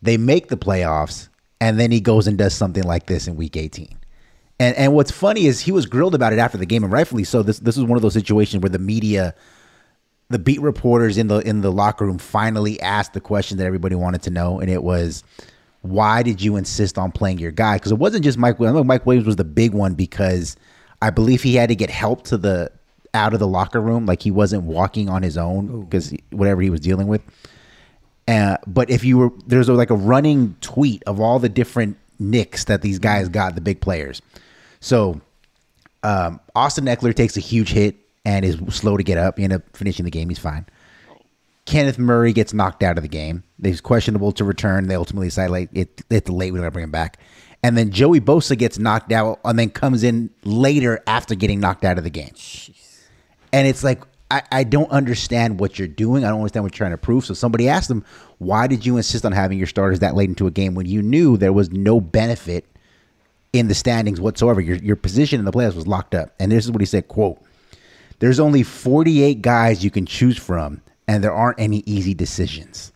They 0.00 0.16
make 0.16 0.46
the 0.46 0.56
playoffs 0.56 1.28
and 1.60 1.78
then 1.78 1.90
he 1.90 2.00
goes 2.00 2.28
and 2.28 2.38
does 2.38 2.54
something 2.54 2.84
like 2.84 3.06
this 3.06 3.26
in 3.26 3.34
week 3.34 3.56
18. 3.56 3.88
And 4.60 4.76
and 4.76 4.94
what's 4.94 5.10
funny 5.10 5.46
is 5.46 5.60
he 5.60 5.72
was 5.72 5.86
grilled 5.86 6.14
about 6.14 6.34
it 6.34 6.38
after 6.38 6.58
the 6.58 6.66
game 6.66 6.84
and 6.84 6.92
rightfully 6.92 7.24
so. 7.24 7.42
This 7.42 7.58
this 7.60 7.78
is 7.78 7.82
one 7.82 7.96
of 7.96 8.02
those 8.02 8.12
situations 8.12 8.62
where 8.62 8.70
the 8.70 8.78
media 8.78 9.34
the 10.28 10.38
beat 10.38 10.60
reporters 10.60 11.16
in 11.16 11.28
the 11.28 11.38
in 11.38 11.62
the 11.62 11.72
locker 11.72 12.04
room 12.04 12.18
finally 12.18 12.78
asked 12.80 13.14
the 13.14 13.22
question 13.22 13.56
that 13.56 13.64
everybody 13.64 13.94
wanted 13.94 14.22
to 14.22 14.30
know, 14.30 14.60
and 14.60 14.70
it 14.70 14.84
was, 14.84 15.24
"Why 15.80 16.22
did 16.22 16.42
you 16.42 16.56
insist 16.56 16.98
on 16.98 17.10
playing 17.10 17.38
your 17.38 17.50
guy?" 17.50 17.76
Because 17.76 17.90
it 17.90 17.98
wasn't 17.98 18.22
just 18.22 18.36
Mike. 18.36 18.60
Williams. 18.60 18.76
I 18.76 18.80
know 18.80 18.84
Mike 18.84 19.06
Williams 19.06 19.26
was 19.26 19.36
the 19.36 19.44
big 19.44 19.72
one 19.72 19.94
because 19.94 20.56
I 21.00 21.08
believe 21.08 21.42
he 21.42 21.54
had 21.54 21.70
to 21.70 21.74
get 21.74 21.88
help 21.88 22.24
to 22.24 22.36
the 22.36 22.70
out 23.14 23.32
of 23.32 23.40
the 23.40 23.48
locker 23.48 23.80
room, 23.80 24.04
like 24.04 24.22
he 24.22 24.30
wasn't 24.30 24.64
walking 24.64 25.08
on 25.08 25.22
his 25.22 25.38
own 25.38 25.84
because 25.84 26.14
whatever 26.32 26.60
he 26.60 26.68
was 26.68 26.80
dealing 26.80 27.08
with. 27.08 27.22
Uh, 28.28 28.58
but 28.66 28.90
if 28.90 29.04
you 29.04 29.16
were 29.16 29.30
there's 29.46 29.70
a, 29.70 29.72
like 29.72 29.90
a 29.90 29.96
running 29.96 30.54
tweet 30.60 31.02
of 31.04 31.18
all 31.18 31.38
the 31.38 31.48
different 31.48 31.96
nicks 32.18 32.64
that 32.64 32.82
these 32.82 32.98
guys 32.98 33.30
got, 33.30 33.54
the 33.54 33.62
big 33.62 33.80
players. 33.80 34.20
So 34.80 35.20
um, 36.02 36.40
Austin 36.54 36.86
Ekeler 36.86 37.14
takes 37.14 37.36
a 37.36 37.40
huge 37.40 37.70
hit 37.70 37.96
and 38.24 38.44
is 38.44 38.58
slow 38.70 38.96
to 38.96 39.02
get 39.02 39.18
up. 39.18 39.38
He 39.38 39.44
ended 39.44 39.60
up 39.62 39.76
finishing 39.76 40.04
the 40.04 40.10
game. 40.10 40.28
He's 40.28 40.38
fine. 40.38 40.66
Kenneth 41.66 41.98
Murray 41.98 42.32
gets 42.32 42.52
knocked 42.52 42.82
out 42.82 42.96
of 42.96 43.02
the 43.02 43.08
game. 43.08 43.44
He's 43.62 43.80
questionable 43.80 44.32
to 44.32 44.44
return. 44.44 44.88
They 44.88 44.94
ultimately 44.94 45.28
decide 45.28 45.50
late. 45.50 45.68
It, 45.72 46.02
it's 46.10 46.28
late. 46.28 46.52
We're 46.52 46.58
gonna 46.58 46.70
bring 46.70 46.84
him 46.84 46.90
back. 46.90 47.18
And 47.62 47.76
then 47.76 47.90
Joey 47.90 48.20
Bosa 48.20 48.56
gets 48.56 48.78
knocked 48.78 49.12
out 49.12 49.38
and 49.44 49.58
then 49.58 49.70
comes 49.70 50.02
in 50.02 50.30
later 50.44 51.00
after 51.06 51.34
getting 51.34 51.60
knocked 51.60 51.84
out 51.84 51.98
of 51.98 52.04
the 52.04 52.10
game. 52.10 52.32
And 53.52 53.68
it's 53.68 53.84
like 53.84 54.02
I, 54.30 54.42
I 54.50 54.64
don't 54.64 54.90
understand 54.90 55.60
what 55.60 55.78
you're 55.78 55.88
doing. 55.88 56.24
I 56.24 56.28
don't 56.28 56.38
understand 56.38 56.64
what 56.64 56.72
you're 56.72 56.78
trying 56.78 56.92
to 56.92 56.98
prove. 56.98 57.24
So 57.26 57.34
somebody 57.34 57.68
asked 57.68 57.90
him, 57.90 58.04
why 58.38 58.66
did 58.66 58.86
you 58.86 58.96
insist 58.96 59.24
on 59.26 59.32
having 59.32 59.58
your 59.58 59.66
starters 59.66 59.98
that 59.98 60.14
late 60.14 60.28
into 60.28 60.46
a 60.46 60.50
game 60.50 60.74
when 60.74 60.86
you 60.86 61.02
knew 61.02 61.36
there 61.36 61.52
was 61.52 61.70
no 61.70 62.00
benefit 62.00 62.64
in 63.52 63.68
the 63.68 63.74
standings 63.74 64.20
whatsoever? 64.20 64.60
Your 64.60 64.76
your 64.76 64.96
position 64.96 65.38
in 65.38 65.44
the 65.44 65.52
playoffs 65.52 65.74
was 65.74 65.86
locked 65.86 66.14
up. 66.14 66.34
And 66.38 66.50
this 66.52 66.64
is 66.64 66.70
what 66.70 66.80
he 66.80 66.86
said, 66.86 67.08
quote, 67.08 67.40
there's 68.18 68.38
only 68.40 68.62
48 68.62 69.40
guys 69.42 69.82
you 69.84 69.90
can 69.90 70.06
choose 70.06 70.36
from, 70.38 70.82
and 71.08 71.24
there 71.24 71.32
aren't 71.32 71.58
any 71.60 71.82
easy 71.86 72.14
decisions. 72.14 72.92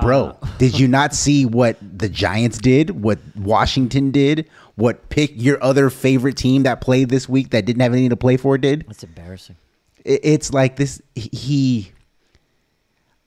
Bro, 0.00 0.36
ah. 0.42 0.54
did 0.58 0.78
you 0.78 0.88
not 0.88 1.14
see 1.14 1.46
what 1.46 1.76
the 1.80 2.08
Giants 2.08 2.58
did? 2.58 3.02
What 3.02 3.18
Washington 3.36 4.10
did? 4.10 4.48
What 4.74 5.08
pick 5.10 5.30
your 5.34 5.62
other 5.62 5.90
favorite 5.90 6.36
team 6.36 6.64
that 6.64 6.80
played 6.80 7.08
this 7.08 7.28
week 7.28 7.50
that 7.50 7.64
didn't 7.66 7.82
have 7.82 7.92
anything 7.92 8.10
to 8.10 8.16
play 8.16 8.36
for 8.36 8.58
did? 8.58 8.84
That's 8.88 9.04
embarrassing. 9.04 9.56
It- 10.04 10.20
It's 10.24 10.52
like 10.52 10.76
this. 10.76 11.00
He, 11.14 11.92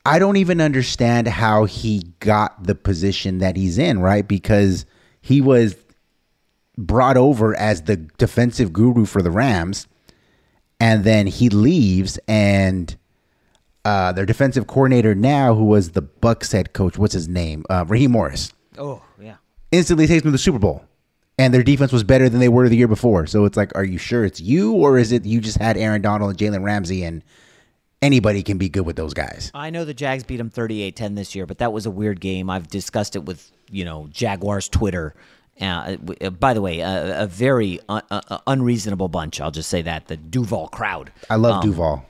I 0.10 0.17
don't 0.19 0.38
even 0.38 0.60
understand 0.60 1.28
how 1.28 1.65
he 1.65 2.04
got 2.19 2.63
the 2.63 2.74
position 2.76 3.38
that 3.39 3.56
he's 3.56 3.78
in, 3.78 4.00
right? 4.00 4.28
Because 4.28 4.86
he 5.22 5.39
was 5.39 5.76
brought 6.78 7.17
over 7.17 7.56
as 7.56 7.84
the 7.84 7.98
defensive 7.98 8.74
guru 8.74 9.06
for 9.06 9.22
the 9.22 9.30
Rams, 9.32 9.88
and 10.80 11.04
then 11.04 11.28
he 11.28 11.50
leaves, 11.50 12.17
and 12.28 12.95
uh, 13.86 14.12
their 14.13 14.26
defensive 14.26 14.65
coordinator 14.65 15.13
now, 15.13 15.54
who 15.54 15.65
was 15.65 15.91
the 15.91 16.02
Bucks 16.02 16.52
head 16.54 16.74
coach, 16.74 16.98
what's 16.98 17.13
his 17.13 17.28
name? 17.28 17.63
Uh, 17.69 17.86
Raheem 17.88 18.12
Morris, 18.12 18.52
Oh 18.78 19.02
yeah. 19.22 19.36
instantly 19.72 20.08
takes 20.08 20.24
them 20.24 20.30
to 20.30 20.34
the 20.34 20.38
Super 20.38 20.60
Bowl. 20.60 20.84
And 21.38 21.54
their 21.54 21.63
defense 21.63 21.93
was 21.93 22.04
better 22.04 22.28
than 22.28 22.39
they 22.41 22.50
were 22.50 22.67
the 22.67 22.76
year 22.76 22.88
before. 22.89 23.26
So 23.26 23.45
it's 23.45 23.56
like, 23.56 23.72
are 23.76 23.86
you 23.86 23.98
sure 23.98 24.26
it's 24.26 24.41
you, 24.41 24.74
or 24.74 24.98
is 24.98 25.12
it 25.13 25.24
you 25.26 25.39
just 25.39 25.58
had 25.58 25.78
Aaron 25.78 26.02
Donald 26.02 26.32
and 26.32 26.39
Jalen 26.39 26.63
Ramsey, 26.63 27.04
and 27.04 27.24
anybody 28.01 28.43
can 28.43 28.57
be 28.57 28.69
good 28.69 28.85
with 28.85 28.95
those 28.95 29.13
guys. 29.13 29.51
I 29.53 29.69
know 29.69 29.85
the 29.85 29.93
Jags 29.93 30.23
beat 30.23 30.38
them 30.38 30.49
38-10 30.49 31.15
this 31.15 31.35
year, 31.35 31.45
but 31.45 31.57
that 31.59 31.73
was 31.73 31.85
a 31.85 31.91
weird 31.91 32.19
game. 32.19 32.49
I've 32.49 32.67
discussed 32.67 33.15
it 33.15 33.25
with, 33.25 33.51
you 33.69 33.85
know, 33.85 34.07
Jaguars 34.12 34.69
Twitter. 34.69 35.13
Uh, 35.62 35.97
uh, 36.21 36.29
by 36.29 36.53
the 36.53 36.62
way, 36.62 36.79
a, 36.79 37.23
a 37.23 37.27
very 37.27 37.79
un- 37.89 38.01
uh, 38.09 38.38
unreasonable 38.47 39.09
bunch. 39.09 39.41
I'll 39.41 39.51
just 39.51 39.69
say 39.69 39.81
that 39.81 40.07
the 40.07 40.15
Duval 40.15 40.69
crowd. 40.69 41.12
I 41.29 41.35
love 41.35 41.63
Um, 41.63 41.69
Duval 41.71 42.05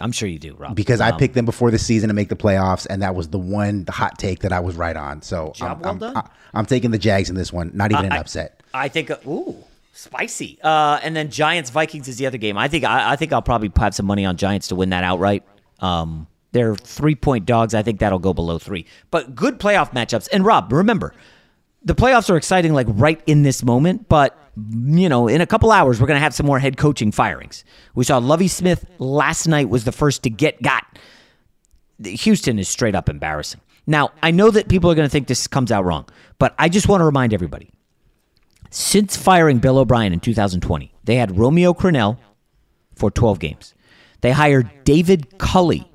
I'm 0.00 0.10
sure 0.12 0.28
you 0.28 0.38
do, 0.40 0.54
Rob. 0.56 0.74
because 0.74 1.00
I 1.00 1.10
Um, 1.10 1.16
picked 1.18 1.34
them 1.34 1.44
before 1.46 1.70
the 1.70 1.78
season 1.78 2.08
to 2.08 2.14
make 2.14 2.28
the 2.28 2.36
playoffs, 2.36 2.86
and 2.90 3.00
that 3.02 3.14
was 3.14 3.28
the 3.28 3.38
one 3.38 3.84
the 3.84 3.92
hot 3.92 4.18
take 4.18 4.40
that 4.40 4.52
I 4.52 4.58
was 4.60 4.74
right 4.76 4.96
on. 4.96 5.22
So 5.22 5.52
Job 5.54 5.76
I'm, 5.78 5.80
well 5.80 5.90
I'm, 5.92 5.98
done. 5.98 6.16
I, 6.52 6.58
am 6.58 6.66
taking 6.66 6.90
the 6.90 6.98
Jags 6.98 7.30
in 7.30 7.36
this 7.36 7.52
one. 7.52 7.70
Not 7.72 7.92
even 7.92 8.06
an 8.06 8.12
I- 8.12 8.18
upset. 8.18 8.60
I 8.74 8.88
think. 8.88 9.10
Uh, 9.10 9.16
ooh, 9.26 9.56
spicy. 9.92 10.58
Uh, 10.62 11.00
and 11.02 11.14
then 11.14 11.30
Giants 11.30 11.70
Vikings 11.70 12.08
is 12.08 12.16
the 12.16 12.26
other 12.26 12.38
game. 12.38 12.56
I 12.56 12.68
think. 12.68 12.84
I, 12.84 13.12
I 13.12 13.16
think 13.16 13.32
I'll 13.32 13.42
probably 13.42 13.70
have 13.76 13.94
some 13.94 14.06
money 14.06 14.24
on 14.24 14.36
Giants 14.36 14.68
to 14.68 14.74
win 14.74 14.90
that 14.90 15.04
outright. 15.04 15.44
Um, 15.80 16.26
they're 16.52 16.74
three 16.74 17.14
point 17.14 17.46
dogs. 17.46 17.74
I 17.74 17.82
think 17.82 18.00
that'll 18.00 18.18
go 18.18 18.34
below 18.34 18.58
three. 18.58 18.86
But 19.10 19.34
good 19.34 19.58
playoff 19.58 19.92
matchups. 19.92 20.28
And 20.32 20.44
Rob, 20.44 20.72
remember, 20.72 21.14
the 21.82 21.94
playoffs 21.94 22.30
are 22.30 22.36
exciting 22.36 22.72
like 22.72 22.86
right 22.90 23.20
in 23.26 23.42
this 23.42 23.62
moment. 23.62 24.08
But 24.08 24.36
you 24.56 25.08
know, 25.08 25.28
in 25.28 25.40
a 25.40 25.46
couple 25.46 25.70
hours, 25.70 26.00
we're 26.00 26.06
gonna 26.06 26.20
have 26.20 26.34
some 26.34 26.46
more 26.46 26.58
head 26.58 26.76
coaching 26.76 27.12
firings. 27.12 27.64
We 27.94 28.04
saw 28.04 28.18
Lovie 28.18 28.48
Smith 28.48 28.84
last 28.98 29.46
night 29.46 29.68
was 29.68 29.84
the 29.84 29.92
first 29.92 30.22
to 30.24 30.30
get 30.30 30.60
got. 30.62 30.84
Houston 32.02 32.58
is 32.58 32.68
straight 32.68 32.94
up 32.94 33.08
embarrassing. 33.08 33.60
Now, 33.86 34.10
I 34.22 34.30
know 34.30 34.50
that 34.50 34.68
people 34.68 34.90
are 34.90 34.94
going 34.94 35.06
to 35.06 35.10
think 35.10 35.26
this 35.26 35.46
comes 35.46 35.72
out 35.72 35.84
wrong, 35.84 36.06
but 36.38 36.54
I 36.58 36.68
just 36.68 36.88
want 36.88 37.00
to 37.00 37.04
remind 37.04 37.34
everybody 37.34 37.70
since 38.70 39.16
firing 39.16 39.58
Bill 39.58 39.78
O'Brien 39.78 40.12
in 40.12 40.20
2020, 40.20 40.92
they 41.04 41.16
had 41.16 41.36
Romeo 41.36 41.74
Crennel 41.74 42.18
for 42.94 43.10
12 43.10 43.38
games. 43.38 43.74
They 44.20 44.30
hired 44.30 44.70
David 44.84 45.38
Culley. 45.38 45.86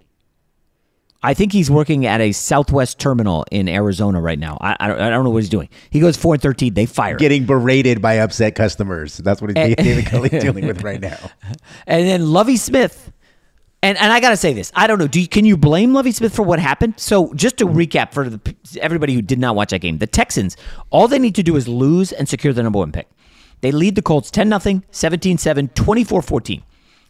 I 1.23 1.33
think 1.33 1.53
he's 1.53 1.71
working 1.71 2.05
at 2.05 2.21
a 2.21 2.31
Southwest 2.33 2.99
terminal 2.99 3.45
in 3.49 3.67
Arizona 3.67 4.21
right 4.21 4.37
now. 4.37 4.57
I, 4.61 4.75
I, 4.79 4.87
don't, 4.87 4.99
I 4.99 5.09
don't 5.09 5.23
know 5.23 5.31
what 5.31 5.41
he's 5.41 5.49
doing. 5.49 5.69
He 5.89 5.99
goes 5.99 6.15
4 6.17 6.35
and 6.35 6.41
13. 6.43 6.75
They 6.75 6.85
fire 6.85 7.13
him. 7.13 7.17
Getting 7.17 7.45
berated 7.45 7.99
by 7.99 8.19
upset 8.19 8.53
customers. 8.53 9.17
That's 9.17 9.41
what 9.41 9.51
David 9.55 10.05
Culley's 10.05 10.31
dealing 10.43 10.67
with 10.67 10.83
right 10.83 11.01
now. 11.01 11.17
And 11.87 12.07
then 12.07 12.31
Lovie 12.31 12.57
Smith. 12.57 13.11
And, 13.85 13.99
and 13.99 14.11
I 14.11 14.19
got 14.19 14.31
to 14.31 14.37
say 14.37 14.51
this. 14.51 14.71
I 14.75 14.87
don't 14.87 14.97
know. 14.97 15.07
Do 15.07 15.21
you, 15.21 15.27
can 15.27 15.45
you 15.45 15.55
blame 15.55 15.93
Lovie 15.93 16.11
Smith 16.11 16.35
for 16.35 16.41
what 16.41 16.57
happened? 16.57 16.95
So 16.97 17.31
just 17.35 17.57
to 17.57 17.67
recap 17.67 18.13
for 18.13 18.27
the, 18.27 18.55
everybody 18.81 19.13
who 19.13 19.21
did 19.21 19.37
not 19.37 19.55
watch 19.55 19.69
that 19.69 19.81
game, 19.81 19.99
the 19.99 20.07
Texans, 20.07 20.57
all 20.89 21.07
they 21.07 21.19
need 21.19 21.35
to 21.35 21.43
do 21.43 21.55
is 21.55 21.67
lose 21.67 22.11
and 22.11 22.27
secure 22.27 22.51
the 22.51 22.63
number 22.63 22.79
one 22.79 22.91
pick. 22.91 23.07
They 23.61 23.71
lead 23.71 23.93
the 23.93 24.01
Colts 24.01 24.31
10 24.31 24.59
0, 24.59 24.81
17 24.89 25.37
7, 25.37 25.67
24 25.67 26.21
14. 26.23 26.63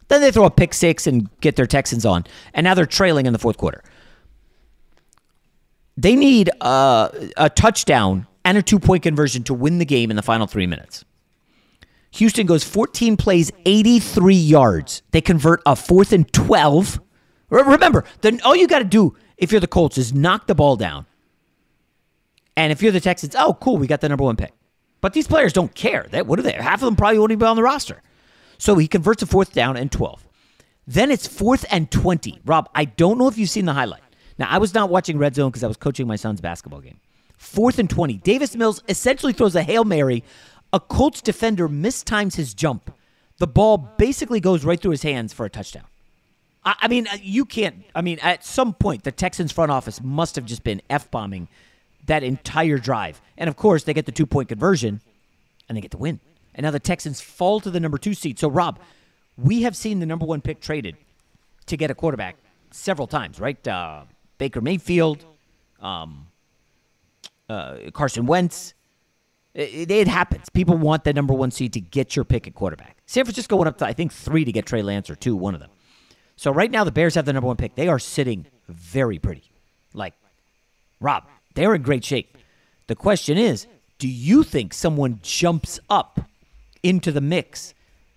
Then 0.09 0.19
they 0.19 0.31
throw 0.31 0.43
a 0.43 0.51
pick 0.51 0.73
six 0.73 1.07
and 1.07 1.29
get 1.39 1.55
their 1.55 1.65
Texans 1.65 2.05
on. 2.05 2.25
And 2.53 2.65
now 2.65 2.73
they're 2.73 2.85
trailing 2.85 3.25
in 3.25 3.31
the 3.31 3.39
fourth 3.39 3.55
quarter. 3.55 3.81
They 5.95 6.17
need 6.17 6.49
uh, 6.59 7.07
a 7.38 7.49
touchdown 7.49 8.27
and 8.43 8.57
a 8.57 8.61
two 8.61 8.79
point 8.79 9.01
conversion 9.01 9.43
to 9.43 9.53
win 9.53 9.77
the 9.77 9.85
game 9.85 10.09
in 10.09 10.17
the 10.17 10.21
final 10.21 10.45
three 10.45 10.67
minutes. 10.67 11.05
Houston 12.15 12.45
goes 12.45 12.63
14 12.63 13.17
plays, 13.17 13.51
83 13.65 14.36
yards. 14.36 15.01
They 15.12 15.21
convert 15.21 15.62
a 15.65 15.75
fourth 15.75 16.13
and 16.13 16.32
12. 16.32 17.01
Re- 17.49 17.63
Remember, 17.63 18.06
then 18.21 18.39
all 18.43 18.56
you 18.56 18.67
got 18.67 18.80
to 18.80 18.86
do 18.86 19.15
if 19.38 19.51
you're 19.51 19.62
the 19.62 19.67
Colts 19.67 19.97
is 19.97 20.13
knock 20.13 20.47
the 20.47 20.56
ball 20.56 20.75
down. 20.78 21.06
And 22.56 22.71
if 22.71 22.82
you're 22.82 22.93
the 22.93 23.01
Texans, 23.01 23.36
oh, 23.38 23.54
cool, 23.56 23.78
we 23.78 23.88
got 23.88 23.99
the 23.99 24.08
number 24.08 24.23
one 24.23 24.38
pick. 24.38 24.54
But 25.01 25.13
these 25.13 25.28
players 25.28 25.51
don't 25.51 25.75
care. 25.75 26.08
They, 26.10 26.21
what 26.21 26.39
are 26.39 26.41
they? 26.41 26.54
Half 26.54 26.82
of 26.82 26.86
them 26.86 26.95
probably 26.95 27.19
won't 27.19 27.32
even 27.32 27.39
be 27.39 27.45
on 27.45 27.58
the 27.58 27.63
roster. 27.63 28.01
So 28.58 28.75
he 28.75 28.88
converts 28.88 29.21
a 29.21 29.25
fourth 29.25 29.51
down 29.51 29.75
and 29.75 29.91
12. 29.91 30.25
Then 30.88 31.12
it's 31.12 31.28
fourth 31.28 31.65
and 31.69 31.91
20. 31.91 32.41
Rob, 32.45 32.69
I 32.73 32.86
don't 32.86 33.17
know 33.17 33.28
if 33.28 33.38
you've 33.38 33.49
seen 33.49 33.65
the 33.65 33.73
highlight. 33.73 34.01
Now, 34.38 34.47
I 34.49 34.58
was 34.58 34.73
not 34.73 34.89
watching 34.89 35.17
Red 35.17 35.36
Zone 35.36 35.49
because 35.49 35.63
I 35.63 35.67
was 35.67 35.78
coaching 35.78 36.08
my 36.08 36.15
son's 36.15 36.39
basketball 36.41 36.80
game. 36.80 36.99
Fourth 37.38 37.80
and 37.80 37.89
20. 37.89 38.17
Davis 38.19 38.56
Mills 38.56 38.82
essentially 38.88 39.34
throws 39.34 39.56
a 39.56 39.63
Hail 39.63 39.84
Mary. 39.84 40.23
A 40.75 40.79
Colts 40.81 41.21
defender 41.21 41.69
mistimes 41.69 42.35
his 42.35 42.53
jump. 42.53 42.93
The 43.38 43.47
ball 43.47 43.77
basically 43.77 44.41
goes 44.41 44.65
right 44.65 44.77
through 44.77 44.91
his 44.91 45.03
hands 45.03 45.31
for 45.31 45.45
a 45.45 45.49
touchdown. 45.49 45.85
I, 46.65 46.75
I 46.81 46.88
mean, 46.89 47.07
uh, 47.07 47.15
you 47.21 47.45
can't. 47.45 47.85
I 47.95 48.01
mean, 48.01 48.19
at 48.21 48.43
some 48.43 48.73
point, 48.73 49.05
the 49.05 49.11
Texans 49.13 49.53
front 49.53 49.71
office 49.71 50.01
must 50.03 50.35
have 50.35 50.43
just 50.43 50.65
been 50.65 50.81
F 50.89 51.09
bombing 51.09 51.47
that 52.07 52.23
entire 52.23 52.77
drive. 52.77 53.21
And 53.38 53.47
of 53.47 53.55
course, 53.55 53.85
they 53.85 53.93
get 53.93 54.05
the 54.05 54.11
two 54.11 54.25
point 54.25 54.49
conversion 54.49 54.99
and 55.69 55.77
they 55.77 55.81
get 55.81 55.91
the 55.91 55.97
win. 55.97 56.19
And 56.53 56.65
now 56.65 56.71
the 56.71 56.79
Texans 56.81 57.21
fall 57.21 57.61
to 57.61 57.71
the 57.71 57.79
number 57.79 57.97
two 57.97 58.13
seed. 58.13 58.38
So, 58.38 58.49
Rob, 58.49 58.77
we 59.38 59.61
have 59.61 59.77
seen 59.77 59.99
the 59.99 60.05
number 60.05 60.25
one 60.25 60.41
pick 60.41 60.59
traded 60.59 60.97
to 61.67 61.77
get 61.77 61.89
a 61.89 61.95
quarterback 61.95 62.35
several 62.71 63.07
times, 63.07 63.39
right? 63.39 63.65
Uh, 63.65 64.03
Baker 64.39 64.59
Mayfield, 64.59 65.23
um, 65.79 66.27
uh, 67.47 67.77
Carson 67.93 68.25
Wentz. 68.25 68.73
It, 69.55 69.89
it 69.89 70.07
happens. 70.07 70.49
People 70.49 70.77
want 70.77 71.05
the 71.05 71.13
number 71.13 71.33
one 71.33 71.49
seed 71.49 71.73
to 71.73 71.79
get 71.79 72.15
your 72.15 72.25
pick 72.25 72.45
at 72.45 72.53
quarterback. 72.53 72.97
San 73.05 73.23
Francisco 73.23 73.55
went 73.55 73.69
up 73.69 73.77
to, 73.79 73.85
I 73.85 73.93
think, 73.93 74.11
three 74.11 74.45
to 74.45 74.51
get 74.51 74.65
Trey 74.65 74.81
Lance 74.81 75.09
or 75.09 75.15
two, 75.15 75.35
one 75.35 75.53
of 75.53 75.61
them. 75.61 75.69
So 76.35 76.51
right 76.51 76.69
now, 76.69 76.83
the 76.83 76.91
Bears 76.91 77.15
have 77.15 77.25
the 77.25 77.33
number 77.33 77.47
one 77.47 77.55
pick. 77.55 77.75
They 77.75 77.87
are 77.87 77.99
sitting 77.99 78.45
very 78.67 79.17
pretty. 79.17 79.43
Like, 79.93 80.13
Rob, 80.99 81.23
they're 81.53 81.73
in 81.73 81.81
great 81.81 82.03
shape. 82.03 82.37
The 82.87 82.95
question 82.95 83.37
is 83.37 83.67
do 83.97 84.09
you 84.09 84.43
think 84.43 84.73
someone 84.73 85.19
jumps 85.23 85.79
up 85.89 86.19
into 86.83 87.11
the 87.11 87.21
mix 87.21 87.73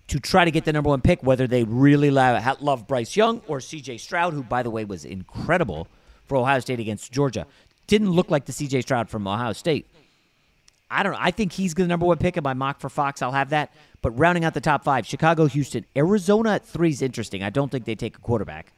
to 0.07 0.19
try 0.19 0.43
to 0.43 0.51
get 0.51 0.65
the 0.65 0.73
number 0.73 0.89
one 0.89 1.01
pick, 1.01 1.23
whether 1.23 1.47
they 1.47 1.63
really 1.63 2.11
love, 2.11 2.61
love 2.61 2.87
Bryce 2.87 3.15
Young 3.15 3.41
or 3.47 3.59
CJ 3.59 3.99
Stroud, 3.99 4.33
who, 4.33 4.43
by 4.43 4.63
the 4.63 4.69
way, 4.69 4.83
was 4.83 5.05
incredible 5.05 5.87
for 6.25 6.35
Ohio 6.35 6.59
State 6.59 6.79
against 6.79 7.11
Georgia? 7.11 7.45
Didn't 7.87 8.11
look 8.11 8.29
like 8.29 8.45
the 8.45 8.51
CJ 8.51 8.81
Stroud 8.81 9.09
from 9.09 9.27
Ohio 9.27 9.53
State. 9.53 9.87
I 10.91 11.03
don't 11.03 11.13
know. 11.13 11.19
I 11.21 11.31
think 11.31 11.51
he's 11.51 11.73
the 11.73 11.85
number 11.85 12.05
one 12.05 12.17
pick 12.17 12.37
in 12.37 12.43
my 12.43 12.53
mock 12.53 12.79
for 12.79 12.89
Fox. 12.89 13.21
I'll 13.21 13.31
have 13.31 13.51
that. 13.51 13.71
But 14.01 14.11
rounding 14.11 14.43
out 14.45 14.53
the 14.53 14.61
top 14.61 14.83
five, 14.83 15.05
Chicago, 15.05 15.45
Houston, 15.45 15.85
Arizona 15.95 16.53
at 16.53 16.65
three 16.65 16.89
is 16.89 17.01
interesting. 17.01 17.43
I 17.43 17.49
don't 17.49 17.71
think 17.71 17.85
they 17.85 17.95
take 17.95 18.17
a 18.17 18.21
quarterback. 18.21 18.73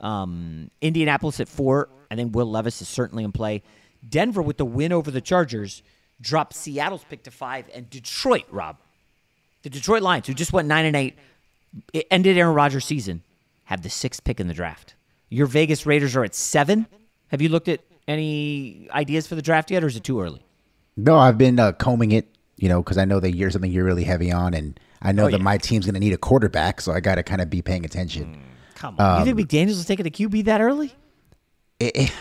Um, 0.00 0.70
Indianapolis 0.80 1.40
at 1.40 1.48
four. 1.48 1.88
I 2.10 2.14
think 2.14 2.34
Will 2.34 2.46
Levis 2.46 2.82
is 2.82 2.88
certainly 2.88 3.24
in 3.24 3.32
play. 3.32 3.62
Denver 4.08 4.42
with 4.42 4.58
the 4.58 4.64
win 4.64 4.92
over 4.92 5.10
the 5.10 5.20
Chargers 5.20 5.82
dropped 6.20 6.54
Seattle's 6.54 7.04
pick 7.04 7.24
to 7.24 7.30
five, 7.30 7.68
and 7.74 7.90
Detroit, 7.90 8.44
Rob, 8.50 8.76
the 9.62 9.70
Detroit 9.70 10.02
Lions, 10.02 10.26
who 10.26 10.34
just 10.34 10.52
went 10.52 10.68
nine 10.68 10.84
and 10.84 10.96
eight, 10.96 11.18
it 11.92 12.06
ended 12.10 12.38
Aaron 12.38 12.54
Rodgers' 12.54 12.84
season, 12.84 13.22
have 13.64 13.82
the 13.82 13.90
sixth 13.90 14.22
pick 14.24 14.40
in 14.40 14.46
the 14.46 14.54
draft. 14.54 14.94
Your 15.28 15.46
Vegas 15.46 15.84
Raiders 15.84 16.14
are 16.14 16.24
at 16.24 16.34
seven. 16.34 16.86
Have 17.28 17.42
you 17.42 17.48
looked 17.48 17.68
at 17.68 17.80
any 18.06 18.88
ideas 18.92 19.26
for 19.26 19.34
the 19.34 19.42
draft 19.42 19.70
yet, 19.70 19.82
or 19.82 19.88
is 19.88 19.96
it 19.96 20.04
too 20.04 20.20
early? 20.20 20.45
No, 20.96 21.18
I've 21.18 21.36
been 21.38 21.58
uh, 21.60 21.72
combing 21.72 22.12
it, 22.12 22.34
you 22.56 22.68
know, 22.68 22.82
because 22.82 22.98
I 22.98 23.04
know 23.04 23.20
that 23.20 23.34
you're 23.36 23.50
something 23.50 23.70
you're 23.70 23.84
really 23.84 24.04
heavy 24.04 24.32
on, 24.32 24.54
and 24.54 24.78
I 25.02 25.12
know 25.12 25.24
Oh, 25.26 25.30
that 25.30 25.38
yeah. 25.38 25.42
my 25.44 25.58
team's 25.58 25.84
going 25.84 25.94
to 25.94 26.00
need 26.00 26.12
a 26.14 26.18
quarterback, 26.18 26.80
so 26.80 26.92
I 26.92 27.00
got 27.00 27.16
to 27.16 27.22
kind 27.22 27.40
of 27.40 27.50
be 27.50 27.60
paying 27.62 27.84
attention. 27.84 28.24
Mm, 28.36 28.74
come 28.74 28.96
on, 28.98 29.18
you 29.20 29.24
think 29.34 29.38
um, 29.38 29.46
McDaniels 29.46 29.72
is 29.72 29.84
taking 29.86 30.06
a 30.06 30.10
QB 30.10 30.44
that 30.46 30.60
early? 30.60 30.94
It- 31.78 31.96
it- 31.96 32.12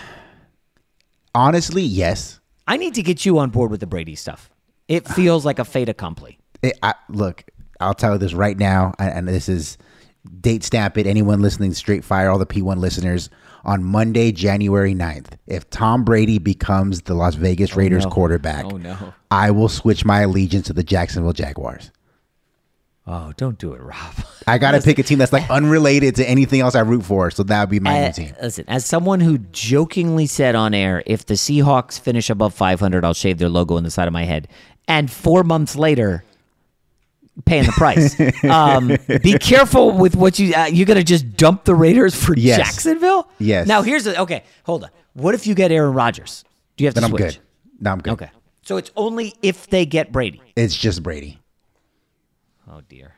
honestly, 1.33 1.83
yes. 1.83 2.39
I 2.67 2.77
need 2.77 2.95
to 2.95 3.03
get 3.03 3.25
you 3.25 3.38
on 3.39 3.49
board 3.49 3.71
with 3.71 3.79
the 3.79 3.88
Brady 3.88 4.15
stuff. 4.15 4.49
It 4.88 5.07
feels 5.07 5.45
like 5.45 5.59
a 5.59 5.65
fait 5.65 5.89
accompli. 5.89 6.38
It, 6.61 6.79
I, 6.81 6.95
look, 7.09 7.43
I'll 7.79 7.93
tell 7.93 8.13
you 8.13 8.17
this 8.17 8.33
right 8.33 8.57
now, 8.57 8.93
and 8.97 9.27
this 9.27 9.47
is 9.47 9.77
date 10.41 10.63
stamp 10.63 10.97
it. 10.97 11.07
Anyone 11.07 11.41
listening 11.41 11.73
Straight 11.73 12.03
Fire, 12.03 12.29
all 12.29 12.38
the 12.39 12.45
P1 12.45 12.77
listeners, 12.77 13.29
on 13.63 13.83
Monday, 13.83 14.31
January 14.31 14.93
9th, 14.93 15.38
if 15.47 15.67
Tom 15.71 16.03
Brady 16.03 16.38
becomes 16.38 17.01
the 17.01 17.15
Las 17.15 17.35
Vegas 17.35 17.75
Raiders 17.75 18.03
no. 18.05 18.11
quarterback, 18.11 18.65
Oh, 18.65 18.77
no. 18.77 19.13
I 19.31 19.51
will 19.51 19.69
switch 19.69 20.05
my 20.05 20.21
allegiance 20.21 20.67
to 20.67 20.73
the 20.73 20.83
Jacksonville 20.83 21.33
Jaguars. 21.33 21.91
Oh, 23.07 23.33
don't 23.38 23.59
do 23.59 23.73
it, 23.73 23.81
Rob. 23.81 24.15
I 24.47 24.57
got 24.57 24.71
to 24.71 24.81
pick 24.81 24.97
a 24.97 25.03
team 25.03 25.19
that's 25.19 25.31
like 25.33 25.47
unrelated 25.51 26.15
to 26.15 26.27
anything 26.27 26.61
else 26.61 26.73
I 26.73 26.79
root 26.79 27.03
for, 27.05 27.29
so 27.29 27.43
that 27.43 27.59
would 27.61 27.69
be 27.69 27.79
my 27.79 27.99
new 27.99 28.05
Uh, 28.07 28.11
team. 28.11 28.33
Listen, 28.41 28.65
as 28.67 28.83
someone 28.85 29.19
who 29.19 29.38
jokingly 29.38 30.25
said 30.25 30.55
on 30.55 30.73
air, 30.73 31.03
if 31.05 31.25
the 31.25 31.35
Seahawks 31.35 31.99
finish 31.99 32.31
above 32.31 32.53
500, 32.55 33.05
I'll 33.05 33.13
shave 33.13 33.38
their 33.38 33.49
logo 33.49 33.77
on 33.77 33.83
the 33.83 33.91
side 33.91 34.07
of 34.07 34.13
my 34.13 34.23
head. 34.25 34.47
And 34.88 35.11
four 35.11 35.43
months 35.43 35.75
later, 35.75 36.23
paying 37.43 37.65
the 37.65 37.71
price. 37.74 38.15
um, 38.45 38.88
be 39.21 39.38
careful 39.38 39.91
with 39.91 40.15
what 40.15 40.39
you 40.39 40.54
uh, 40.54 40.65
you're 40.65 40.86
gonna 40.86 41.04
just 41.04 41.36
dump 41.36 41.65
the 41.65 41.76
Raiders 41.76 42.15
for 42.15 42.36
Yes. 42.38 42.58
Jacksonville. 42.58 43.28
Yes. 43.39 43.67
Now 43.67 43.82
here's 43.82 44.06
the 44.06 44.19
okay. 44.21 44.43
Hold 44.63 44.86
on. 44.86 44.89
What 45.13 45.36
if 45.36 45.45
you 45.48 45.56
get 45.56 45.71
Aaron 45.71 45.93
Rodgers? 45.93 46.43
Do 46.78 46.84
you 46.84 46.88
have 46.88 46.93
to 46.95 47.02
Then 47.02 47.10
I'm 47.12 47.17
switch? 47.17 47.36
good. 47.36 47.38
No, 47.82 47.91
I'm 47.91 48.00
good. 48.00 48.13
Okay. 48.13 48.30
So 48.63 48.78
it's 48.78 48.91
only 48.95 49.34
if 49.41 49.67
they 49.67 49.86
get 49.86 50.12
Brady. 50.12 50.41
It's 50.56 50.76
just 50.76 51.04
Brady. 51.04 51.39
Oh 52.69 52.82
dear. 52.88 53.15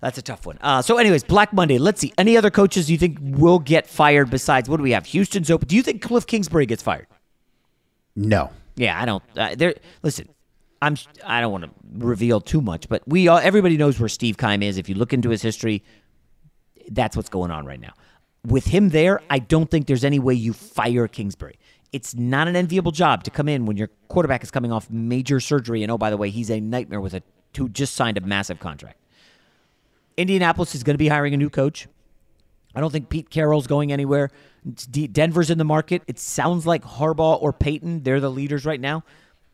That's 0.00 0.18
a 0.18 0.22
tough 0.22 0.46
one. 0.46 0.58
Uh, 0.60 0.82
so, 0.82 0.98
anyways, 0.98 1.22
Black 1.22 1.52
Monday. 1.52 1.78
Let's 1.78 2.00
see. 2.00 2.12
Any 2.18 2.36
other 2.36 2.50
coaches 2.50 2.90
you 2.90 2.98
think 2.98 3.18
will 3.22 3.60
get 3.60 3.86
fired 3.86 4.30
besides 4.30 4.68
what 4.68 4.78
do 4.78 4.82
we 4.82 4.90
have? 4.90 5.06
Houston's 5.06 5.48
open. 5.48 5.68
Do 5.68 5.76
you 5.76 5.82
think 5.82 6.02
Cliff 6.02 6.26
Kingsbury 6.26 6.66
gets 6.66 6.82
fired? 6.82 7.06
No. 8.16 8.50
Yeah, 8.74 9.00
I 9.00 9.04
don't. 9.04 9.22
Uh, 9.36 9.54
there. 9.54 9.74
Listen, 10.02 10.28
I'm. 10.82 10.96
I 11.24 11.40
don't 11.40 11.52
want 11.52 11.64
to 11.64 11.70
reveal 11.94 12.40
too 12.40 12.60
much, 12.60 12.88
but 12.88 13.02
we 13.06 13.28
all. 13.28 13.38
Everybody 13.38 13.76
knows 13.78 13.98
where 13.98 14.08
Steve 14.08 14.36
Keim 14.36 14.62
is. 14.62 14.76
If 14.76 14.88
you 14.88 14.96
look 14.96 15.12
into 15.12 15.30
his 15.30 15.40
history, 15.40 15.82
that's 16.90 17.16
what's 17.16 17.30
going 17.30 17.50
on 17.50 17.64
right 17.64 17.80
now. 17.80 17.92
with 18.46 18.66
him 18.66 18.88
there, 18.88 19.20
I 19.30 19.38
don't 19.38 19.70
think 19.70 19.86
there's 19.86 20.04
any 20.04 20.18
way 20.18 20.34
you 20.34 20.52
fire 20.52 21.06
Kingsbury. 21.08 21.58
It's 21.92 22.14
not 22.14 22.48
an 22.48 22.56
enviable 22.56 22.90
job 22.90 23.22
to 23.24 23.30
come 23.30 23.48
in 23.48 23.66
when 23.66 23.76
your 23.76 23.88
quarterback 24.08 24.42
is 24.42 24.50
coming 24.50 24.72
off 24.72 24.90
major 24.90 25.40
surgery. 25.40 25.82
And 25.82 25.92
oh, 25.92 25.98
by 25.98 26.10
the 26.10 26.16
way, 26.16 26.30
he's 26.30 26.50
a 26.50 26.60
nightmare 26.60 27.00
with 27.00 27.14
a 27.14 27.22
who 27.56 27.68
just 27.68 27.94
signed 27.94 28.16
a 28.16 28.20
massive 28.22 28.58
contract. 28.58 28.98
Indianapolis 30.16 30.74
is 30.74 30.82
going 30.82 30.94
to 30.94 30.98
be 30.98 31.08
hiring 31.08 31.34
a 31.34 31.36
new 31.36 31.50
coach. 31.50 31.86
I 32.74 32.80
don't 32.80 32.90
think 32.90 33.10
Pete 33.10 33.28
Carroll's 33.28 33.66
going 33.66 33.92
anywhere. 33.92 34.30
Denver's 35.12 35.50
in 35.50 35.58
the 35.58 35.64
market. 35.64 36.02
It 36.06 36.18
sounds 36.18 36.66
like 36.66 36.82
Harbaugh 36.82 37.42
or 37.42 37.52
Payton. 37.52 38.02
They're 38.02 38.20
the 38.20 38.30
leaders 38.30 38.64
right 38.64 38.80
now. 38.80 39.04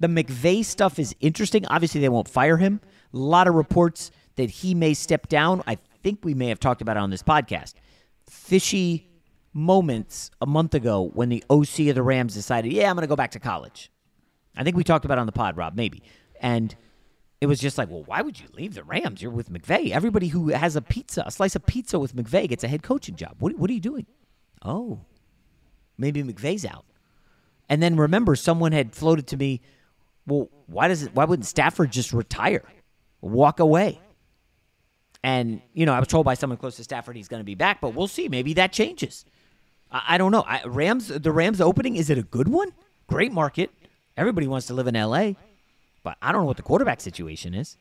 The 0.00 0.08
McVay 0.08 0.64
stuff 0.64 0.98
is 0.98 1.14
interesting. 1.20 1.66
Obviously, 1.66 2.00
they 2.00 2.08
won't 2.08 2.28
fire 2.28 2.56
him. 2.56 2.80
A 3.12 3.16
lot 3.16 3.48
of 3.48 3.54
reports 3.54 4.10
that 4.36 4.50
he 4.50 4.74
may 4.74 4.94
step 4.94 5.28
down. 5.28 5.62
I 5.66 5.76
think 6.02 6.24
we 6.24 6.34
may 6.34 6.48
have 6.48 6.60
talked 6.60 6.82
about 6.82 6.96
it 6.96 7.00
on 7.00 7.10
this 7.10 7.22
podcast. 7.22 7.74
Fishy 8.28 9.08
moments 9.52 10.30
a 10.40 10.46
month 10.46 10.74
ago 10.74 11.10
when 11.14 11.28
the 11.28 11.42
OC 11.50 11.88
of 11.88 11.94
the 11.96 12.02
Rams 12.02 12.34
decided, 12.34 12.72
yeah, 12.72 12.88
I'm 12.88 12.94
going 12.94 13.02
to 13.02 13.08
go 13.08 13.16
back 13.16 13.32
to 13.32 13.40
college. 13.40 13.90
I 14.56 14.62
think 14.62 14.76
we 14.76 14.84
talked 14.84 15.04
about 15.04 15.18
it 15.18 15.20
on 15.20 15.26
the 15.26 15.32
pod, 15.32 15.56
Rob, 15.56 15.74
maybe. 15.74 16.02
And 16.40 16.74
it 17.40 17.46
was 17.46 17.60
just 17.60 17.78
like, 17.78 17.88
well, 17.88 18.02
why 18.04 18.22
would 18.22 18.38
you 18.38 18.46
leave 18.52 18.74
the 18.74 18.82
Rams? 18.82 19.22
You're 19.22 19.30
with 19.30 19.50
McVay. 19.52 19.90
Everybody 19.90 20.28
who 20.28 20.48
has 20.48 20.76
a 20.76 20.82
pizza, 20.82 21.22
a 21.26 21.30
slice 21.30 21.54
of 21.54 21.66
pizza 21.66 21.98
with 21.98 22.14
McVay 22.14 22.48
gets 22.48 22.64
a 22.64 22.68
head 22.68 22.82
coaching 22.82 23.16
job. 23.16 23.36
What, 23.38 23.56
what 23.56 23.70
are 23.70 23.74
you 23.74 23.80
doing? 23.80 24.06
Oh, 24.64 25.00
maybe 25.96 26.22
McVay's 26.22 26.64
out. 26.64 26.84
And 27.68 27.82
then 27.82 27.96
remember, 27.96 28.34
someone 28.34 28.72
had 28.72 28.94
floated 28.94 29.26
to 29.28 29.36
me, 29.36 29.60
well, 30.28 30.48
why 30.66 30.88
does 30.88 31.02
it? 31.02 31.14
Why 31.14 31.24
wouldn't 31.24 31.46
Stafford 31.46 31.90
just 31.90 32.12
retire, 32.12 32.62
walk 33.20 33.60
away? 33.60 34.00
And 35.24 35.60
you 35.74 35.86
know, 35.86 35.92
I 35.92 35.98
was 35.98 36.08
told 36.08 36.24
by 36.24 36.34
someone 36.34 36.58
close 36.58 36.76
to 36.76 36.84
Stafford 36.84 37.16
he's 37.16 37.28
going 37.28 37.40
to 37.40 37.44
be 37.44 37.54
back, 37.54 37.80
but 37.80 37.94
we'll 37.94 38.06
see. 38.08 38.28
Maybe 38.28 38.54
that 38.54 38.72
changes. 38.72 39.24
I, 39.90 40.02
I 40.10 40.18
don't 40.18 40.30
know. 40.30 40.44
I, 40.46 40.62
Rams, 40.64 41.08
the 41.08 41.32
Rams 41.32 41.60
opening, 41.60 41.96
is 41.96 42.10
it 42.10 42.18
a 42.18 42.22
good 42.22 42.48
one? 42.48 42.72
Great 43.08 43.32
market. 43.32 43.70
Everybody 44.16 44.46
wants 44.46 44.66
to 44.66 44.74
live 44.74 44.86
in 44.86 44.96
L.A., 44.96 45.36
but 46.02 46.16
I 46.20 46.32
don't 46.32 46.42
know 46.42 46.46
what 46.46 46.56
the 46.56 46.62
quarterback 46.62 47.00
situation 47.00 47.54
is. 47.54 47.76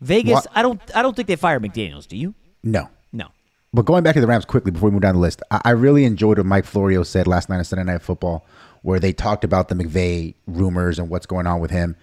Vegas, 0.00 0.34
What? 0.34 0.46
I 0.54 0.62
don't. 0.62 0.80
I 0.94 1.02
don't 1.02 1.16
think 1.16 1.28
they 1.28 1.36
fire 1.36 1.58
McDaniels. 1.60 2.06
Do 2.06 2.16
you? 2.16 2.34
No. 2.62 2.88
No. 3.12 3.28
But 3.74 3.84
going 3.84 4.02
back 4.02 4.14
to 4.14 4.20
the 4.20 4.26
Rams 4.26 4.44
quickly 4.44 4.70
before 4.70 4.88
we 4.88 4.92
move 4.92 5.02
down 5.02 5.14
the 5.14 5.20
list, 5.20 5.42
I, 5.50 5.60
I 5.64 5.70
really 5.70 6.04
enjoyed 6.04 6.38
what 6.38 6.46
Mike 6.46 6.64
Florio 6.64 7.02
said 7.02 7.26
last 7.26 7.48
night 7.48 7.58
on 7.58 7.64
Sunday 7.64 7.84
Night 7.84 8.02
Football, 8.02 8.46
where 8.82 9.00
they 9.00 9.12
talked 9.12 9.44
about 9.44 9.68
the 9.68 9.74
McVay 9.74 10.34
rumors 10.46 10.98
and 10.98 11.08
what's 11.08 11.26
going 11.26 11.46
on 11.46 11.60
with 11.60 11.70
him. 11.70 11.96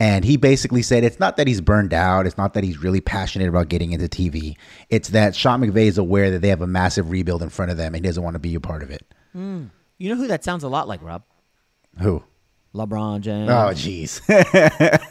And 0.00 0.24
he 0.24 0.36
basically 0.36 0.82
said 0.82 1.04
it's 1.04 1.20
not 1.20 1.36
that 1.36 1.46
he's 1.46 1.60
burned 1.60 1.94
out, 1.94 2.26
it's 2.26 2.36
not 2.38 2.54
that 2.54 2.64
he's 2.64 2.78
really 2.78 3.00
passionate 3.00 3.48
about 3.48 3.68
getting 3.68 3.92
into 3.92 4.06
TV. 4.08 4.56
It's 4.90 5.10
that 5.10 5.36
Sean 5.36 5.60
McVay 5.60 5.86
is 5.86 5.98
aware 5.98 6.30
that 6.30 6.40
they 6.40 6.48
have 6.48 6.62
a 6.62 6.66
massive 6.66 7.10
rebuild 7.10 7.42
in 7.42 7.50
front 7.50 7.70
of 7.70 7.76
them 7.76 7.94
and 7.94 8.04
he 8.04 8.08
doesn't 8.08 8.22
want 8.22 8.34
to 8.34 8.40
be 8.40 8.54
a 8.54 8.60
part 8.60 8.82
of 8.82 8.90
it. 8.90 9.06
Hmm. 9.32 9.66
You 9.98 10.08
know 10.08 10.16
who 10.16 10.26
that 10.28 10.42
sounds 10.42 10.64
a 10.64 10.68
lot 10.68 10.88
like, 10.88 11.02
Rob? 11.02 11.22
Who? 12.00 12.24
LeBron 12.74 13.20
James. 13.20 13.50
Oh, 13.50 13.70
jeez. 13.74 14.20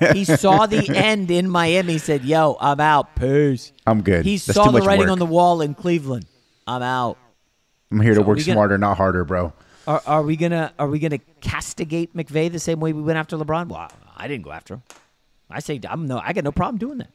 he 0.15 0.26
saw 0.26 0.65
the 0.65 0.89
end 0.97 1.30
in 1.30 1.47
Miami. 1.47 1.93
He 1.93 2.00
said, 2.00 2.24
"Yo, 2.26 2.58
I'm 2.60 2.80
out. 2.80 3.15
Peace." 3.15 3.71
I'm 3.86 4.02
good. 4.02 4.26
He 4.26 4.38
That's 4.38 4.56
saw 4.56 4.71
the 4.71 4.82
writing 4.82 5.02
work. 5.06 5.12
on 5.12 5.19
the 5.19 5.28
wall 5.28 5.62
in 5.62 5.76
Cleveland. 5.76 6.26
I'm 6.65 6.82
out. 6.82 7.19
I'm 7.91 8.02
here 8.02 8.15
to 8.15 8.21
work 8.24 8.38
we 8.38 8.43
gonna- 8.43 8.56
smarter, 8.56 8.78
not 8.80 8.97
harder, 8.97 9.24
bro. 9.24 9.54
Are, 9.87 10.01
are 10.05 10.21
we 10.21 10.35
gonna 10.35 10.73
Are 10.77 10.87
we 10.87 10.99
gonna 10.99 11.17
castigate 11.41 12.15
McVay 12.15 12.51
the 12.51 12.59
same 12.59 12.79
way 12.79 12.93
we 12.93 13.01
went 13.01 13.17
after 13.17 13.37
LeBron? 13.37 13.67
Well, 13.67 13.89
I 14.15 14.27
didn't 14.27 14.43
go 14.43 14.51
after 14.51 14.75
him. 14.75 14.83
I 15.49 15.59
say 15.59 15.79
I'm 15.89 16.07
no. 16.07 16.19
I 16.23 16.33
got 16.33 16.43
no 16.43 16.51
problem 16.51 16.77
doing 16.77 16.99
that. 16.99 17.09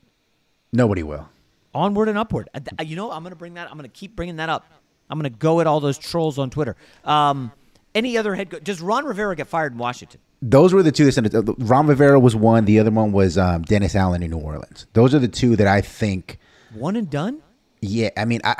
Nobody 0.73 1.03
will. 1.03 1.29
Onward 1.75 2.09
and 2.09 2.19
upward. 2.19 2.49
I- 2.55 2.61
I- 2.79 2.83
You 2.83 2.97
know, 2.97 3.11
I'm 3.13 3.23
gonna 3.23 3.37
bring 3.37 3.55
that. 3.55 3.71
I'm 3.71 3.77
gonna 3.77 3.89
keep 3.89 4.17
bringing 4.17 4.37
that 4.37 4.49
up. 4.49 4.67
I'm 5.09 5.19
gonna 5.19 5.31
go 5.31 5.61
at 5.61 5.67
all 5.67 5.81
those 5.81 5.99
trolls 5.99 6.39
on 6.39 6.51
Twitter. 6.51 6.77
Um, 7.05 7.53
any 7.95 8.19
other 8.19 8.35
head? 8.35 8.51
Co- 8.51 8.59
Does 8.59 8.81
Ron 8.81 9.05
Rivera 9.05 9.37
get 9.37 9.47
fired 9.47 9.73
in 9.73 9.79
Washington? 9.79 10.21
Those 10.43 10.75
were 10.75 10.83
the 10.83 10.93
two 10.93 11.05
that 11.07 11.13
sent 11.13 11.33
it. 11.33 11.55
Ron 11.59 11.87
Rivera 11.87 12.19
was 12.21 12.37
one. 12.37 12.65
The 12.67 12.79
other 12.79 12.91
one 12.91 13.13
was 13.13 13.39
um, 13.39 13.63
Dennis 13.63 13.95
Allen 13.95 14.23
in 14.23 14.31
New 14.31 14.39
Orleans. 14.39 14.87
Those 14.93 15.15
are 15.15 15.19
the 15.19 15.29
two 15.29 15.57
that 15.57 15.67
I 15.67 15.81
think. 15.81 16.39
One 16.75 16.97
and 16.97 17.09
done. 17.09 17.41
Yeah, 17.89 18.11
I 18.17 18.25
mean, 18.25 18.41
I 18.45 18.55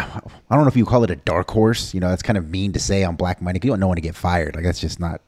I 0.51 0.55
don't 0.55 0.65
know 0.65 0.69
if 0.69 0.77
you 0.77 0.85
call 0.87 1.03
it 1.05 1.11
a 1.11 1.17
dark 1.17 1.51
horse. 1.51 1.93
You 1.95 2.01
know, 2.01 2.09
that's 2.09 2.23
kind 2.23 2.37
of 2.39 2.49
mean 2.49 2.73
to 2.73 2.79
say 2.79 3.03
on 3.05 3.17
Black 3.17 3.41
Monday. 3.43 3.61
You 3.63 3.71
don't 3.71 3.81
know 3.81 3.89
when 3.89 3.97
to 3.97 4.03
get 4.03 4.15
fired. 4.15 4.55
Like 4.55 4.65
that's 4.65 4.79
just 4.81 5.01
not 5.01 5.21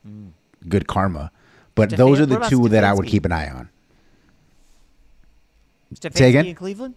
good 0.68 0.86
karma. 0.86 1.30
But 1.74 1.90
Stefanski- 1.90 1.96
those 1.96 2.20
are 2.20 2.26
the 2.26 2.38
two 2.48 2.68
that 2.68 2.84
I 2.84 2.92
would 2.92 3.06
keep 3.06 3.24
an 3.24 3.32
eye 3.32 3.48
on. 3.50 3.68
Stefanski 5.94 6.48
in 6.50 6.54
Cleveland. 6.54 6.94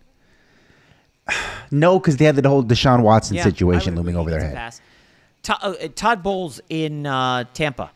No, 1.73 1.97
because 1.99 2.17
they 2.17 2.25
had 2.25 2.35
the 2.35 2.49
whole 2.49 2.63
Deshaun 2.65 3.01
Watson 3.01 3.37
Yeah, 3.37 3.43
situation 3.45 3.95
looming 3.95 4.17
over 4.17 4.29
their 4.29 4.41
head. 4.43 4.73
Todd, 5.41 5.59
uh, 5.63 5.87
Todd 5.95 6.21
Bowles 6.21 6.59
in 6.67 7.05
uh, 7.05 7.45
Tampa. 7.53 7.91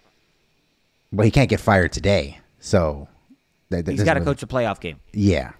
Well, 1.11 1.25
he 1.25 1.31
can't 1.31 1.49
get 1.49 1.59
fired 1.59 1.91
today, 1.91 2.39
so 2.61 3.09
that, 3.71 3.83
that 3.85 3.91
He's 3.91 4.03
got 4.03 4.13
to 4.13 4.21
really- 4.21 4.31
coach 4.31 4.43
a 4.43 4.47
playoff 4.47 4.79
game. 4.79 5.01
Yeah, 5.11 5.51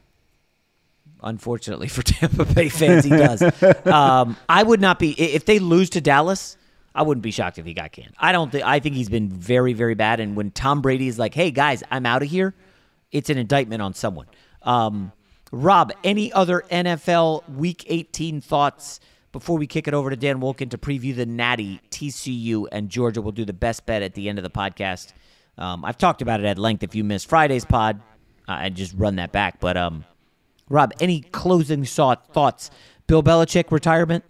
Unfortunately 1.26 1.88
for 1.88 2.04
Tampa 2.04 2.46
Bay 2.46 2.70
fans, 2.70 3.04
he 3.04 3.10
does. 3.10 3.42
um, 3.86 4.38
I 4.48 4.64
would 4.64 4.80
not 4.80 5.00
be 5.00 5.12
if 5.20 5.46
they 5.46 5.60
lose 5.60 5.90
to 5.92 6.02
Dallas. 6.02 6.56
I 6.94 7.02
wouldn't 7.02 7.24
be 7.24 7.32
shocked 7.32 7.58
if 7.58 7.66
he 7.66 7.74
got 7.74 7.92
canned. 7.92 8.14
I 8.18 8.32
don't 8.32 8.52
think. 8.52 8.64
I 8.64 8.80
think 8.80 8.96
he's 8.96 9.10
been 9.10 9.28
very, 9.28 9.74
very 9.74 9.96
bad. 9.96 10.22
And 10.22 10.36
when 10.38 10.52
Tom 10.52 10.82
Brady 10.82 11.08
is 11.08 11.20
like, 11.20 11.34
"Hey 11.34 11.52
guys, 11.52 11.84
I'm 11.92 12.06
out 12.06 12.22
of 12.22 12.30
here," 12.30 12.54
it's 13.12 13.30
an 13.30 13.38
indictment 13.38 13.82
on 13.82 13.94
someone. 13.94 14.28
Um, 14.62 15.12
Rob, 15.52 15.92
any 16.04 16.32
other 16.32 16.64
NFL 16.72 17.50
Week 17.50 17.84
18 17.88 18.42
thoughts 18.42 19.00
before 19.32 19.58
we 19.58 19.68
kick 19.68 19.88
it 19.88 19.94
over 19.94 20.10
to 20.10 20.16
Dan 20.16 20.40
Wolken 20.40 20.70
to 20.72 20.78
preview 20.78 21.16
the 21.16 21.26
Natty, 21.26 21.82
TCU, 21.92 22.68
and 22.72 22.90
Georgia? 22.90 23.22
We'll 23.22 23.32
do 23.32 23.46
the 23.46 23.54
best 23.54 23.86
bet 23.86 24.02
at 24.02 24.14
the 24.14 24.30
end 24.30 24.40
of 24.40 24.44
the 24.44 24.50
podcast. 24.50 25.12
Um, 25.58 25.86
I've 25.86 25.98
talked 25.98 26.22
about 26.22 26.40
it 26.40 26.46
at 26.46 26.58
length. 26.58 26.84
If 26.84 26.96
you 26.96 27.04
missed 27.04 27.28
Friday's 27.30 27.66
pod, 27.66 28.02
uh, 28.48 28.54
I 28.54 28.70
just 28.70 28.94
run 28.96 29.16
that 29.18 29.32
back. 29.32 29.60
But 29.60 29.78
um, 29.78 30.06
Rob, 30.70 30.94
any 31.00 31.22
closing 31.22 31.86
thought, 31.86 32.34
thoughts? 32.34 32.72
Bill 33.08 33.22
Belichick 33.22 33.72
retirement? 33.72 34.24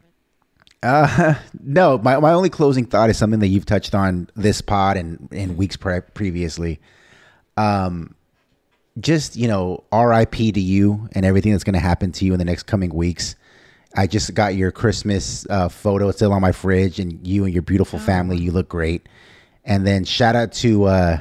no. 1.64 1.98
My 1.98 2.20
my 2.20 2.34
only 2.34 2.50
closing 2.50 2.86
thought 2.86 3.10
is 3.10 3.18
something 3.18 3.40
that 3.40 3.48
you've 3.48 3.66
touched 3.66 3.96
on 3.96 4.30
this 4.36 4.62
pod 4.62 4.98
and 4.98 5.28
in 5.32 5.58
weeks 5.58 5.78
pre- 5.78 6.02
previously. 6.02 6.80
Um, 7.58 8.16
just 9.00 9.36
you 9.36 9.48
know, 9.48 9.84
R.I.P. 9.92 10.52
to 10.52 10.60
you 10.60 11.10
and 11.14 11.26
everything 11.26 11.54
that's 11.54 11.64
going 11.64 11.74
to 11.74 11.80
happen 11.80 12.12
to 12.14 12.26
you 12.26 12.34
in 12.34 12.40
the 12.40 12.46
next 12.46 12.64
coming 12.64 12.94
weeks. 12.94 13.36
I 13.98 14.08
just 14.08 14.34
got 14.34 14.56
your 14.56 14.72
Christmas 14.72 15.48
uh, 15.50 15.70
photo. 15.70 16.10
It's 16.10 16.18
still 16.18 16.34
on 16.34 16.42
my 16.42 16.52
fridge, 16.52 17.00
and 17.00 17.26
you 17.26 17.46
and 17.46 17.54
your 17.54 17.64
beautiful 17.64 17.98
family. 17.98 18.38
You 18.38 18.52
look 18.52 18.70
great. 18.70 19.08
And 19.64 19.88
then 19.88 20.04
shout 20.04 20.36
out 20.36 20.52
to 20.54 20.84
uh, 20.84 21.20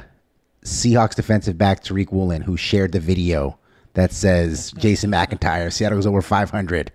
Seahawks 0.63 1.15
defensive 1.15 1.57
back 1.57 1.83
Tariq 1.83 2.11
Woolen, 2.11 2.41
who 2.41 2.57
shared 2.57 2.91
the 2.91 2.99
video 2.99 3.57
that 3.95 4.11
says 4.13 4.71
Jason 4.77 5.11
McIntyre, 5.11 5.71
Seattle 5.73 5.97
goes 5.97 6.05
over 6.05 6.21
500. 6.21 6.91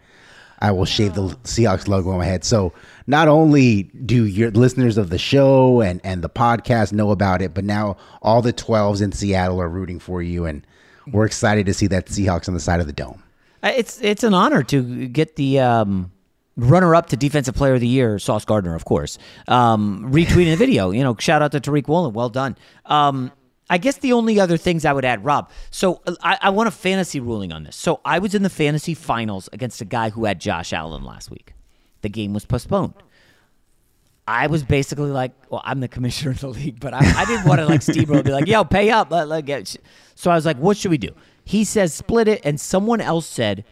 I 0.62 0.70
will 0.72 0.84
shave 0.84 1.14
the 1.14 1.28
Seahawks 1.44 1.88
logo 1.88 2.10
on 2.10 2.18
my 2.18 2.26
head. 2.26 2.44
So 2.44 2.72
not 3.06 3.28
only 3.28 3.84
do 3.84 4.26
your 4.26 4.50
listeners 4.50 4.98
of 4.98 5.08
the 5.08 5.18
show 5.18 5.80
and, 5.80 6.00
and 6.04 6.22
the 6.22 6.28
podcast 6.28 6.92
know 6.92 7.10
about 7.10 7.40
it, 7.40 7.54
but 7.54 7.64
now 7.64 7.96
all 8.20 8.42
the 8.42 8.52
12s 8.52 9.00
in 9.00 9.12
Seattle 9.12 9.60
are 9.60 9.68
rooting 9.68 9.98
for 9.98 10.20
you. 10.20 10.44
And 10.44 10.66
we're 11.10 11.24
excited 11.24 11.64
to 11.66 11.74
see 11.74 11.86
that 11.88 12.06
Seahawks 12.06 12.46
on 12.46 12.54
the 12.54 12.60
side 12.60 12.78
of 12.80 12.86
the 12.86 12.92
dome. 12.92 13.22
Uh, 13.62 13.72
It's 13.74 14.00
it's 14.02 14.22
an 14.22 14.34
honor 14.34 14.62
to 14.64 15.08
get 15.08 15.36
the 15.36 15.60
um, 15.60 16.12
runner 16.56 16.94
up 16.94 17.06
to 17.08 17.16
Defensive 17.16 17.54
Player 17.54 17.74
of 17.74 17.80
the 17.80 17.88
Year, 17.88 18.18
Sauce 18.18 18.44
Gardner, 18.44 18.74
of 18.74 18.84
course, 18.84 19.16
um, 19.48 20.10
retweeting 20.12 20.50
the 20.50 20.56
video. 20.56 20.90
You 20.90 21.02
know, 21.02 21.16
shout 21.18 21.40
out 21.42 21.52
to 21.52 21.60
Tariq 21.60 21.88
Woolen. 21.88 22.12
Well 22.12 22.28
done. 22.28 22.56
Um, 22.86 23.32
I 23.70 23.78
guess 23.78 23.98
the 23.98 24.12
only 24.12 24.40
other 24.40 24.56
things 24.56 24.84
I 24.84 24.92
would 24.92 25.04
add, 25.04 25.24
Rob. 25.24 25.48
So 25.70 26.02
I, 26.22 26.38
I 26.42 26.50
want 26.50 26.66
a 26.66 26.72
fantasy 26.72 27.20
ruling 27.20 27.52
on 27.52 27.62
this. 27.62 27.76
So 27.76 28.00
I 28.04 28.18
was 28.18 28.34
in 28.34 28.42
the 28.42 28.50
fantasy 28.50 28.94
finals 28.94 29.48
against 29.52 29.80
a 29.80 29.84
guy 29.84 30.10
who 30.10 30.24
had 30.24 30.40
Josh 30.40 30.72
Allen 30.72 31.04
last 31.04 31.30
week. 31.30 31.54
The 32.02 32.08
game 32.08 32.34
was 32.34 32.44
postponed. 32.44 32.94
I 34.26 34.48
was 34.48 34.62
basically 34.64 35.10
like, 35.10 35.32
well, 35.50 35.62
I'm 35.64 35.80
the 35.80 35.88
commissioner 35.88 36.32
of 36.32 36.40
the 36.40 36.48
league, 36.48 36.80
but 36.80 36.94
I, 36.94 36.98
I 36.98 37.24
didn't 37.24 37.46
want 37.46 37.60
to 37.60 37.66
like 37.66 37.80
steamroll 37.80 38.16
and 38.16 38.24
be 38.24 38.32
like, 38.32 38.46
yo, 38.46 38.64
pay 38.64 38.90
up. 38.90 39.10
So 40.14 40.30
I 40.30 40.34
was 40.34 40.44
like, 40.44 40.56
what 40.58 40.76
should 40.76 40.90
we 40.90 40.98
do? 40.98 41.14
He 41.44 41.64
says 41.64 41.94
split 41.94 42.28
it, 42.28 42.40
and 42.44 42.60
someone 42.60 43.00
else 43.00 43.26
said, 43.26 43.64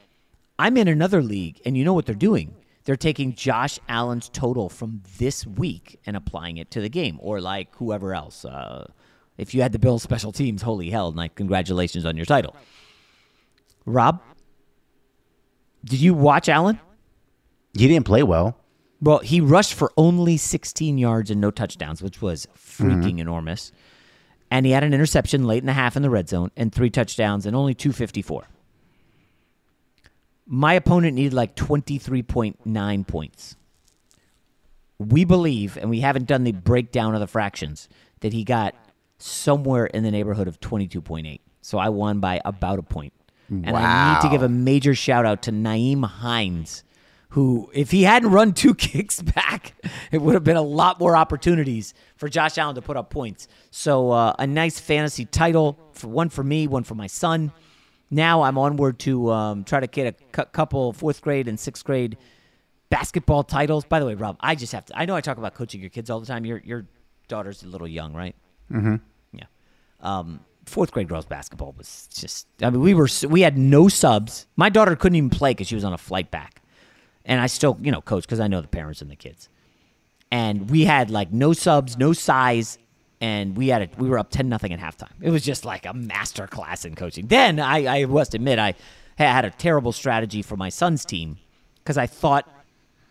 I'm 0.58 0.76
in 0.76 0.88
another 0.88 1.22
league, 1.22 1.60
and 1.64 1.76
you 1.76 1.84
know 1.84 1.92
what 1.92 2.06
they're 2.06 2.14
doing? 2.14 2.54
They're 2.84 2.96
taking 2.96 3.34
Josh 3.34 3.78
Allen's 3.88 4.28
total 4.28 4.68
from 4.68 5.02
this 5.18 5.46
week 5.46 6.00
and 6.06 6.16
applying 6.16 6.56
it 6.56 6.70
to 6.72 6.80
the 6.80 6.88
game, 6.88 7.18
or 7.20 7.40
like 7.40 7.74
whoever 7.76 8.14
else. 8.14 8.44
Uh, 8.44 8.90
if 9.38 9.54
you 9.54 9.62
had 9.62 9.72
the 9.72 9.78
Bills 9.78 10.02
special 10.02 10.32
teams, 10.32 10.62
holy 10.62 10.90
hell! 10.90 11.12
Like, 11.12 11.34
congratulations 11.34 12.04
on 12.04 12.16
your 12.16 12.26
title. 12.26 12.54
Rob, 13.86 14.20
did 15.84 16.00
you 16.00 16.12
watch 16.12 16.48
Allen? 16.48 16.78
He 17.72 17.88
didn't 17.88 18.06
play 18.06 18.22
well. 18.22 18.58
Well, 19.00 19.18
he 19.18 19.40
rushed 19.40 19.74
for 19.74 19.92
only 19.96 20.36
16 20.36 20.98
yards 20.98 21.30
and 21.30 21.40
no 21.40 21.50
touchdowns, 21.50 22.02
which 22.02 22.20
was 22.20 22.48
freaking 22.56 23.02
mm-hmm. 23.02 23.18
enormous. 23.20 23.72
And 24.50 24.66
he 24.66 24.72
had 24.72 24.82
an 24.82 24.92
interception 24.92 25.44
late 25.44 25.62
in 25.62 25.66
the 25.66 25.72
half 25.72 25.96
in 25.96 26.02
the 26.02 26.10
red 26.10 26.28
zone 26.28 26.50
and 26.56 26.72
three 26.72 26.90
touchdowns 26.90 27.46
and 27.46 27.54
only 27.54 27.74
254. 27.74 28.48
My 30.46 30.72
opponent 30.74 31.14
needed 31.14 31.34
like 31.34 31.54
23.9 31.54 33.06
points. 33.06 33.56
we 34.98 35.24
believe, 35.24 35.76
and 35.76 35.90
we 35.90 36.00
haven't 36.00 36.26
done 36.26 36.42
the 36.42 36.52
breakdown 36.52 37.14
of 37.14 37.20
the 37.20 37.26
fractions, 37.28 37.88
that 38.20 38.32
he 38.32 38.42
got 38.42 38.74
somewhere 39.18 39.86
in 39.86 40.02
the 40.02 40.10
neighborhood 40.10 40.48
of 40.48 40.60
22.8. 40.60 41.40
So 41.60 41.78
I 41.78 41.88
won 41.88 42.20
by 42.20 42.40
about 42.44 42.78
a 42.78 42.82
point. 42.82 43.12
And 43.50 43.76
I 43.76 44.14
need 44.14 44.22
to 44.22 44.28
give 44.28 44.42
a 44.42 44.48
major 44.48 44.94
shout 44.94 45.24
out 45.24 45.42
to 45.42 45.52
Nyheim 45.52 46.04
Hines, 46.04 46.84
who, 47.30 47.70
if 47.72 47.90
he 47.90 48.02
hadn't 48.02 48.30
run 48.30 48.52
two 48.52 48.74
kicks 48.86 49.22
back, 49.22 49.74
it 50.12 50.20
would 50.20 50.34
have 50.34 50.44
been 50.44 50.56
a 50.56 50.62
lot 50.62 51.00
more 51.00 51.16
opportunities 51.16 51.94
for 52.16 52.28
Josh 52.28 52.58
Allen 52.58 52.74
to 52.74 52.82
put 52.82 52.98
up 52.98 53.08
points. 53.08 53.48
So 53.70 54.10
uh, 54.10 54.34
a 54.38 54.46
nice 54.46 54.78
fantasy 54.78 55.24
title, 55.24 55.78
for 55.92 56.08
one 56.08 56.28
for 56.28 56.44
me, 56.44 56.66
one 56.66 56.84
for 56.84 56.94
my 56.94 57.06
son. 57.06 57.52
Now 58.10 58.42
I'm 58.42 58.58
onward 58.58 58.98
to 59.00 59.30
um, 59.30 59.64
try 59.64 59.80
to 59.80 59.86
get 59.86 60.20
a 60.36 60.44
couple 60.46 60.92
fourth 60.92 61.22
grade 61.22 61.48
and 61.48 61.58
sixth 61.58 61.84
grade 61.84 62.16
basketball 62.90 63.44
titles. 63.44 63.84
By 63.84 64.00
the 64.00 64.06
way, 64.06 64.14
Rob, 64.14 64.36
I 64.40 64.54
just 64.54 64.72
have 64.72 64.86
to. 64.86 64.98
I 64.98 65.04
know 65.04 65.14
I 65.14 65.20
talk 65.20 65.38
about 65.38 65.54
coaching 65.54 65.80
your 65.80 65.90
kids 65.90 66.08
all 66.10 66.20
the 66.20 66.26
time. 66.26 66.44
Your 66.46 66.62
your 66.64 66.86
daughter's 67.28 67.62
a 67.62 67.66
little 67.66 67.88
young, 67.88 68.14
right? 68.14 68.34
Mm-hmm. 68.72 68.96
Um, 70.00 70.40
fourth 70.66 70.92
grade 70.92 71.08
girls 71.08 71.24
basketball 71.24 71.74
was 71.76 72.08
just. 72.12 72.46
I 72.62 72.70
mean, 72.70 72.80
we 72.80 72.94
were 72.94 73.08
we 73.28 73.40
had 73.40 73.58
no 73.58 73.88
subs. 73.88 74.46
My 74.56 74.68
daughter 74.68 74.96
couldn't 74.96 75.16
even 75.16 75.30
play 75.30 75.50
because 75.50 75.66
she 75.66 75.74
was 75.74 75.84
on 75.84 75.92
a 75.92 75.98
flight 75.98 76.30
back, 76.30 76.62
and 77.24 77.40
I 77.40 77.46
still 77.46 77.78
you 77.80 77.90
know 77.90 78.00
coach 78.00 78.24
because 78.24 78.40
I 78.40 78.48
know 78.48 78.60
the 78.60 78.68
parents 78.68 79.02
and 79.02 79.10
the 79.10 79.16
kids. 79.16 79.48
And 80.30 80.70
we 80.70 80.84
had 80.84 81.10
like 81.10 81.32
no 81.32 81.52
subs, 81.52 81.96
no 81.96 82.12
size, 82.12 82.78
and 83.20 83.56
we 83.56 83.68
had 83.68 83.82
a, 83.82 83.88
we 83.96 84.08
were 84.08 84.18
up 84.18 84.30
ten 84.30 84.48
nothing 84.48 84.72
at 84.72 84.78
halftime. 84.78 85.12
It 85.20 85.30
was 85.30 85.42
just 85.42 85.64
like 85.64 85.86
a 85.86 85.94
master 85.94 86.46
class 86.46 86.84
in 86.84 86.94
coaching. 86.94 87.26
Then 87.26 87.58
I, 87.58 88.00
I 88.00 88.04
must 88.04 88.34
admit 88.34 88.58
I 88.58 88.74
had 89.16 89.44
a 89.44 89.50
terrible 89.50 89.92
strategy 89.92 90.42
for 90.42 90.56
my 90.56 90.68
son's 90.68 91.04
team 91.04 91.38
because 91.78 91.96
I 91.96 92.06
thought 92.06 92.48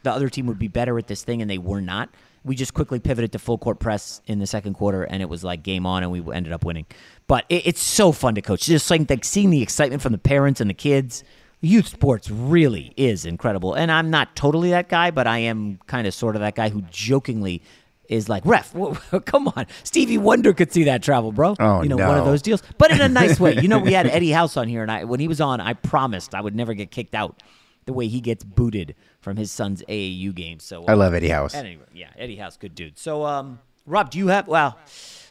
the 0.03 0.11
other 0.11 0.29
team 0.29 0.45
would 0.45 0.59
be 0.59 0.67
better 0.67 0.97
at 0.97 1.07
this 1.07 1.23
thing, 1.23 1.41
and 1.41 1.49
they 1.49 1.57
were 1.57 1.81
not. 1.81 2.09
We 2.43 2.55
just 2.55 2.73
quickly 2.73 2.99
pivoted 2.99 3.31
to 3.33 3.39
full 3.39 3.57
court 3.57 3.79
press 3.79 4.21
in 4.25 4.39
the 4.39 4.47
second 4.47 4.75
quarter, 4.75 5.03
and 5.03 5.21
it 5.21 5.29
was 5.29 5.43
like 5.43 5.63
game 5.63 5.85
on, 5.85 6.03
and 6.03 6.11
we 6.11 6.23
ended 6.33 6.53
up 6.53 6.63
winning. 6.63 6.85
But 7.27 7.45
it, 7.49 7.67
it's 7.67 7.81
so 7.81 8.11
fun 8.11 8.35
to 8.35 8.41
coach. 8.41 8.65
Just 8.65 8.89
like, 8.89 9.09
like 9.09 9.25
seeing 9.25 9.49
the 9.49 9.61
excitement 9.61 10.01
from 10.01 10.11
the 10.11 10.17
parents 10.17 10.61
and 10.61 10.69
the 10.69 10.75
kids. 10.75 11.23
Youth 11.59 11.87
sports 11.87 12.29
really 12.29 12.93
is 12.95 13.25
incredible, 13.25 13.73
and 13.73 13.91
I'm 13.91 14.11
not 14.11 14.35
totally 14.35 14.69
that 14.69 14.89
guy, 14.89 15.09
but 15.09 15.25
I 15.25 15.39
am 15.39 15.79
kind 15.87 16.05
of 16.05 16.13
sort 16.13 16.35
of 16.35 16.41
that 16.41 16.53
guy 16.53 16.69
who 16.69 16.83
jokingly 16.91 17.63
is 18.07 18.29
like, 18.29 18.45
"Ref, 18.45 18.75
come 19.25 19.47
on, 19.47 19.65
Stevie 19.83 20.19
Wonder 20.19 20.53
could 20.53 20.71
see 20.71 20.83
that 20.83 21.01
travel, 21.01 21.31
bro." 21.31 21.55
Oh, 21.59 21.81
you 21.81 21.89
know, 21.89 21.97
one 21.97 22.17
of 22.17 22.25
those 22.25 22.43
deals, 22.43 22.61
but 22.77 22.91
in 22.91 23.01
a 23.01 23.09
nice 23.09 23.39
way. 23.39 23.55
You 23.55 23.67
know, 23.67 23.79
we 23.79 23.93
had 23.93 24.05
Eddie 24.11 24.29
House 24.31 24.55
on 24.55 24.67
here, 24.67 24.83
and 24.83 24.91
I 24.91 25.03
when 25.05 25.19
he 25.19 25.27
was 25.27 25.41
on, 25.41 25.59
I 25.59 25.73
promised 25.73 26.35
I 26.35 26.41
would 26.41 26.55
never 26.55 26.75
get 26.75 26.91
kicked 26.91 27.15
out 27.15 27.41
the 27.85 27.93
way 27.93 28.07
he 28.07 28.21
gets 28.21 28.43
booted 28.43 28.95
from 29.27 29.35
his 29.35 29.51
son's 29.51 29.83
AAU 29.89 30.33
game. 30.33 30.57
So 30.57 30.85
I 30.85 30.93
love 30.93 31.13
Eddie 31.13 31.27
House. 31.27 31.53
Anyway, 31.53 31.83
yeah, 31.93 32.07
Eddie 32.17 32.37
House, 32.37 32.55
good 32.55 32.73
dude. 32.73 32.97
So, 32.97 33.25
um, 33.25 33.59
Rob, 33.85 34.09
do 34.09 34.17
you 34.17 34.27
have? 34.27 34.47
Well, 34.47 34.79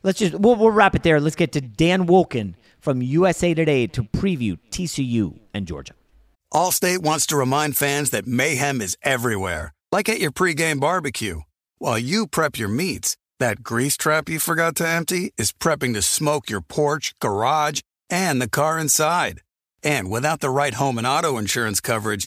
let's 0.03 0.19
just 0.19 0.35
we'll, 0.35 0.55
we'll 0.55 0.71
wrap 0.71 0.95
it 0.95 1.03
there. 1.03 1.19
Let's 1.19 1.35
get 1.35 1.53
to 1.53 1.63
Dan 1.63 2.07
Wolken 2.07 2.57
from 2.79 3.01
USA 3.01 3.55
Today 3.55 3.87
to 3.87 4.03
preview 4.03 4.59
TCU 4.69 5.39
and 5.55 5.67
Georgia. 5.67 5.95
Allstate 6.53 6.99
wants 6.99 7.25
to 7.29 7.39
remind 7.39 7.79
fans 7.79 8.11
that 8.11 8.27
mayhem 8.27 8.83
is 8.83 8.99
everywhere, 9.03 9.73
like 9.91 10.11
at 10.11 10.21
your 10.21 10.31
pregame 10.31 10.79
barbecue. 10.79 11.41
While 11.79 11.99
you 11.99 12.27
prep 12.27 12.59
your 12.59 12.69
meats, 12.69 13.17
that 13.41 13.63
grease 13.63 13.97
trap 13.97 14.29
you 14.29 14.39
forgot 14.39 14.77
to 14.77 14.87
empty 14.87 15.33
is 15.39 15.53
prepping 15.53 15.95
to 15.95 16.03
smoke 16.03 16.51
your 16.51 16.61
porch, 16.61 17.15
garage, 17.19 17.81
and 18.11 18.43
the 18.43 18.49
car 18.49 18.79
inside. 18.79 19.41
And 19.83 20.11
without 20.11 20.41
the 20.41 20.51
right 20.51 20.75
home 20.75 20.99
and 20.99 21.07
auto 21.07 21.39
insurance 21.39 21.81
coverage, 21.81 22.27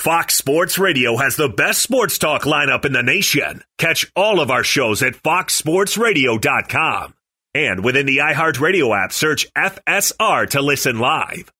Fox 0.00 0.34
Sports 0.34 0.78
Radio 0.78 1.18
has 1.18 1.36
the 1.36 1.50
best 1.50 1.82
sports 1.82 2.16
talk 2.16 2.44
lineup 2.44 2.86
in 2.86 2.94
the 2.94 3.02
nation. 3.02 3.62
Catch 3.76 4.10
all 4.16 4.40
of 4.40 4.50
our 4.50 4.64
shows 4.64 5.02
at 5.02 5.12
foxsportsradio.com. 5.12 7.14
And 7.54 7.84
within 7.84 8.06
the 8.06 8.16
iHeartRadio 8.16 8.96
app, 8.96 9.12
search 9.12 9.46
FSR 9.52 10.48
to 10.50 10.62
listen 10.62 11.00
live. 11.00 11.52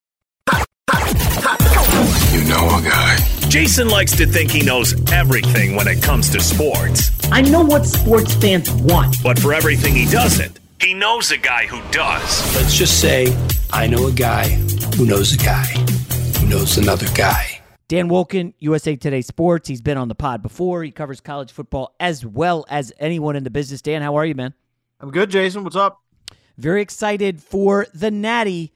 You 2.33 2.45
know 2.49 2.79
a 2.79 2.83
guy. 2.83 3.19
Jason 3.51 3.89
likes 3.89 4.17
to 4.17 4.27
think 4.27 4.51
he 4.51 4.63
knows 4.63 4.95
everything 5.13 5.77
when 5.77 5.87
it 5.87 6.03
comes 6.03 6.31
to 6.31 6.41
sports. 6.41 7.11
I 7.31 7.43
know 7.43 7.63
what 7.63 7.85
sports 7.85 8.35
fans 8.37 8.71
want. 8.71 9.23
But 9.23 9.39
for 9.39 9.53
everything 9.53 9.95
he 9.95 10.07
doesn't, 10.07 10.59
he 10.81 10.95
knows 10.95 11.31
a 11.31 11.37
guy 11.37 11.67
who 11.67 11.83
does. 11.93 12.57
Let's 12.57 12.75
just 12.75 13.03
say 13.03 13.37
I 13.71 13.87
know 13.87 14.07
a 14.07 14.13
guy 14.13 14.49
who 14.97 15.05
knows 15.05 15.35
a 15.35 15.39
guy 15.39 15.67
who 16.39 16.47
knows 16.47 16.79
another 16.79 17.07
guy. 17.15 17.60
Dan 17.91 18.09
Wolken, 18.09 18.55
USA 18.61 18.95
Today 18.95 19.21
Sports. 19.21 19.69
He's 19.69 19.81
been 19.81 19.99
on 19.99 20.07
the 20.07 20.15
pod 20.15 20.43
before. 20.43 20.85
He 20.85 20.93
covers 20.93 21.21
college 21.21 21.51
football 21.51 21.97
as 21.99 22.25
well 22.25 22.65
as 22.69 22.93
anyone 23.01 23.35
in 23.35 23.43
the 23.43 23.51
business. 23.51 23.83
Dan, 23.83 24.01
how 24.01 24.15
are 24.15 24.25
you, 24.25 24.37
man? 24.37 24.55
I'm 25.01 25.11
good, 25.11 25.29
Jason. 25.29 25.65
What's 25.65 25.75
up? 25.75 26.01
Very 26.57 26.83
excited 26.83 27.43
for 27.43 27.89
the 27.93 28.13
Natty. 28.13 28.73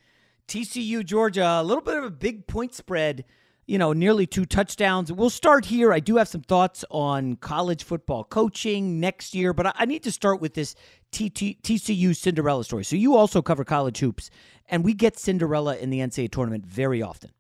TCU, 0.49 1.05
Georgia. 1.05 1.47
A 1.47 1.63
little 1.63 1.81
bit 1.81 1.97
of 1.97 2.03
a 2.03 2.11
big 2.11 2.49
point 2.49 2.75
spread 2.75 3.25
you 3.67 3.79
know, 3.79 3.93
nearly 3.93 4.27
two 4.27 4.45
touchdowns. 4.45 5.13
We'll 5.13 5.31
start 5.31 5.65
here. 5.65 5.93
I 5.93 6.01
do 6.01 6.17
have 6.17 6.27
some 6.27 6.43
thoughts 6.43 6.85
on 6.91 7.37
college 7.37 7.85
football 7.85 8.25
coaching 8.25 8.99
next 8.99 9.33
year, 9.33 9.53
but 9.53 9.75
I 9.79 9.85
need 9.85 10.03
to 10.03 10.13
start 10.13 10.41
with 10.41 10.55
this 10.55 10.75
TCU 11.13 12.17
Cinderella 12.17 12.65
story. 12.65 12.85
So 12.85 12.97
you 12.97 13.17
also 13.17 13.43
cover 13.43 13.65
college 13.65 14.01
hoops, 14.01 14.29
and 14.69 14.85
we 14.85 14.93
get 14.93 15.17
Cinderella 15.17 15.77
in 15.77 15.91
the 15.91 16.01
NCAA 16.01 16.33
tournament 16.33 16.67
very 16.67 17.01
often. 17.01 17.31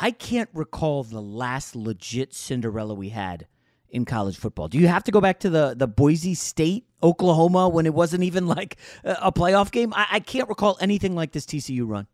I 0.00 0.10
can't 0.12 0.48
recall 0.54 1.04
the 1.04 1.20
last 1.20 1.76
legit 1.76 2.32
Cinderella 2.32 2.94
we 2.94 3.10
had 3.10 3.46
in 3.90 4.04
college 4.04 4.38
football. 4.38 4.68
Do 4.68 4.78
you 4.78 4.88
have 4.88 5.04
to 5.04 5.10
go 5.10 5.20
back 5.20 5.40
to 5.40 5.50
the 5.50 5.74
the 5.76 5.86
Boise 5.86 6.34
State, 6.34 6.86
Oklahoma, 7.02 7.68
when 7.68 7.86
it 7.86 7.92
wasn't 7.92 8.22
even 8.22 8.46
like 8.46 8.78
a 9.04 9.30
playoff 9.30 9.70
game? 9.70 9.92
I, 9.94 10.06
I 10.12 10.20
can't 10.20 10.48
recall 10.48 10.78
anything 10.80 11.14
like 11.14 11.32
this 11.32 11.44
TCU 11.44 11.86
run. 11.86 12.06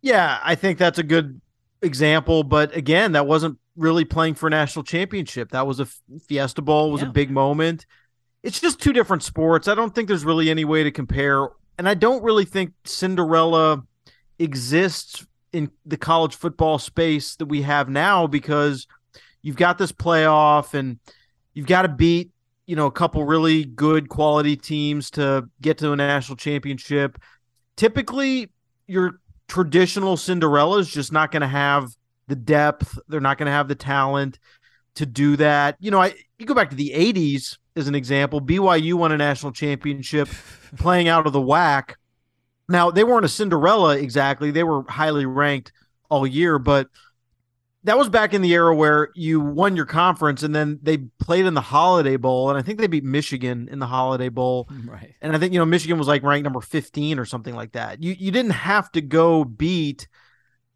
Yeah, 0.00 0.40
I 0.42 0.54
think 0.54 0.78
that's 0.78 0.98
a 0.98 1.02
good 1.02 1.40
example, 1.82 2.44
but 2.44 2.74
again, 2.74 3.12
that 3.12 3.26
wasn't 3.26 3.58
really 3.76 4.04
playing 4.04 4.34
for 4.34 4.46
a 4.46 4.50
national 4.50 4.84
championship. 4.84 5.50
That 5.50 5.66
was 5.66 5.80
a 5.80 5.86
Fiesta 6.26 6.62
Bowl, 6.62 6.90
was 6.90 7.02
yeah. 7.02 7.08
a 7.08 7.12
big 7.12 7.30
moment. 7.30 7.86
It's 8.42 8.60
just 8.60 8.80
two 8.80 8.92
different 8.92 9.22
sports. 9.22 9.68
I 9.68 9.74
don't 9.74 9.94
think 9.94 10.08
there's 10.08 10.24
really 10.24 10.50
any 10.50 10.64
way 10.64 10.82
to 10.82 10.90
compare, 10.90 11.48
and 11.78 11.88
I 11.88 11.94
don't 11.94 12.22
really 12.22 12.44
think 12.44 12.72
Cinderella 12.84 13.84
exists 14.38 15.26
in 15.52 15.70
the 15.84 15.96
college 15.96 16.34
football 16.34 16.78
space 16.78 17.36
that 17.36 17.46
we 17.46 17.62
have 17.62 17.88
now 17.88 18.26
because 18.26 18.86
you've 19.42 19.56
got 19.56 19.78
this 19.78 19.92
playoff 19.92 20.74
and 20.74 20.98
you've 21.54 21.66
got 21.66 21.82
to 21.82 21.88
beat 21.88 22.30
you 22.66 22.76
know 22.76 22.86
a 22.86 22.92
couple 22.92 23.24
really 23.24 23.64
good 23.64 24.08
quality 24.08 24.56
teams 24.56 25.10
to 25.10 25.48
get 25.60 25.78
to 25.78 25.92
a 25.92 25.96
national 25.96 26.36
championship. 26.36 27.18
Typically 27.76 28.50
your 28.86 29.20
traditional 29.48 30.16
cinderella 30.16 30.78
is 30.78 30.88
just 30.88 31.12
not 31.12 31.30
going 31.30 31.42
to 31.42 31.46
have 31.48 31.88
the 32.28 32.36
depth. 32.36 32.98
They're 33.08 33.20
not 33.20 33.38
going 33.38 33.46
to 33.46 33.52
have 33.52 33.68
the 33.68 33.74
talent 33.74 34.38
to 34.94 35.06
do 35.06 35.36
that. 35.36 35.76
You 35.80 35.90
know 35.90 36.00
i 36.00 36.14
you 36.38 36.46
go 36.46 36.54
back 36.54 36.70
to 36.70 36.76
the 36.76 36.92
80s 36.94 37.58
as 37.76 37.88
an 37.88 37.94
example 37.94 38.40
byu 38.40 38.94
won 38.94 39.12
a 39.12 39.16
national 39.16 39.52
championship 39.52 40.28
playing 40.76 41.08
out 41.08 41.26
of 41.26 41.32
the 41.32 41.40
WAC 41.40 41.94
now 42.68 42.90
they 42.90 43.04
weren't 43.04 43.24
a 43.24 43.28
cinderella 43.28 43.96
exactly 43.96 44.50
they 44.50 44.64
were 44.64 44.84
highly 44.88 45.26
ranked 45.26 45.72
all 46.08 46.26
year 46.26 46.58
but 46.58 46.88
that 47.84 47.98
was 47.98 48.08
back 48.08 48.32
in 48.32 48.42
the 48.42 48.52
era 48.52 48.74
where 48.74 49.08
you 49.14 49.40
won 49.40 49.74
your 49.74 49.86
conference 49.86 50.42
and 50.42 50.54
then 50.54 50.78
they 50.82 50.98
played 51.18 51.46
in 51.46 51.54
the 51.54 51.60
Holiday 51.60 52.16
Bowl 52.16 52.48
and 52.48 52.58
I 52.58 52.62
think 52.62 52.78
they 52.78 52.86
beat 52.86 53.04
Michigan 53.04 53.68
in 53.70 53.78
the 53.78 53.86
Holiday 53.86 54.28
Bowl. 54.28 54.68
Right. 54.92 55.14
And 55.22 55.34
I 55.34 55.38
think 55.38 55.52
you 55.52 55.58
know 55.58 55.64
Michigan 55.64 55.98
was 55.98 56.08
like 56.08 56.22
ranked 56.22 56.44
number 56.44 56.60
15 56.60 57.18
or 57.18 57.24
something 57.24 57.54
like 57.54 57.72
that. 57.72 58.02
You 58.02 58.14
you 58.18 58.30
didn't 58.30 58.52
have 58.52 58.90
to 58.92 59.00
go 59.00 59.44
beat 59.44 60.06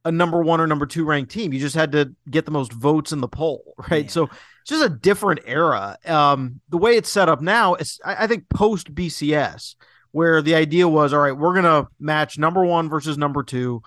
a 0.05 0.12
number 0.12 0.41
1 0.41 0.61
or 0.61 0.66
number 0.66 0.87
2 0.87 1.05
ranked 1.05 1.30
team. 1.32 1.53
You 1.53 1.61
just 1.61 1.74
had 1.74 1.93
to 1.93 2.14
get 2.30 2.45
the 2.45 2.51
most 2.51 2.72
votes 2.72 3.12
in 3.12 3.20
the 3.20 3.28
poll, 3.28 3.74
right? 3.91 4.05
Yeah. 4.05 4.11
So 4.11 4.22
it's 4.24 4.70
just 4.70 4.84
a 4.84 4.89
different 4.89 5.41
era. 5.45 5.97
Um 6.07 6.61
the 6.68 6.78
way 6.78 6.97
it's 6.97 7.11
set 7.11 7.28
up 7.28 7.41
now 7.41 7.74
is 7.74 8.01
I, 8.05 8.24
I 8.24 8.26
think 8.26 8.49
post 8.49 8.95
BCS 8.95 9.74
where 10.17 10.41
the 10.41 10.55
idea 10.55 10.89
was 10.89 11.12
all 11.12 11.21
right, 11.21 11.37
we're 11.37 11.61
to 11.61 11.87
match 12.01 12.39
number 12.39 12.64
1 12.64 12.89
versus 12.89 13.19
number 13.19 13.43
2 13.43 13.83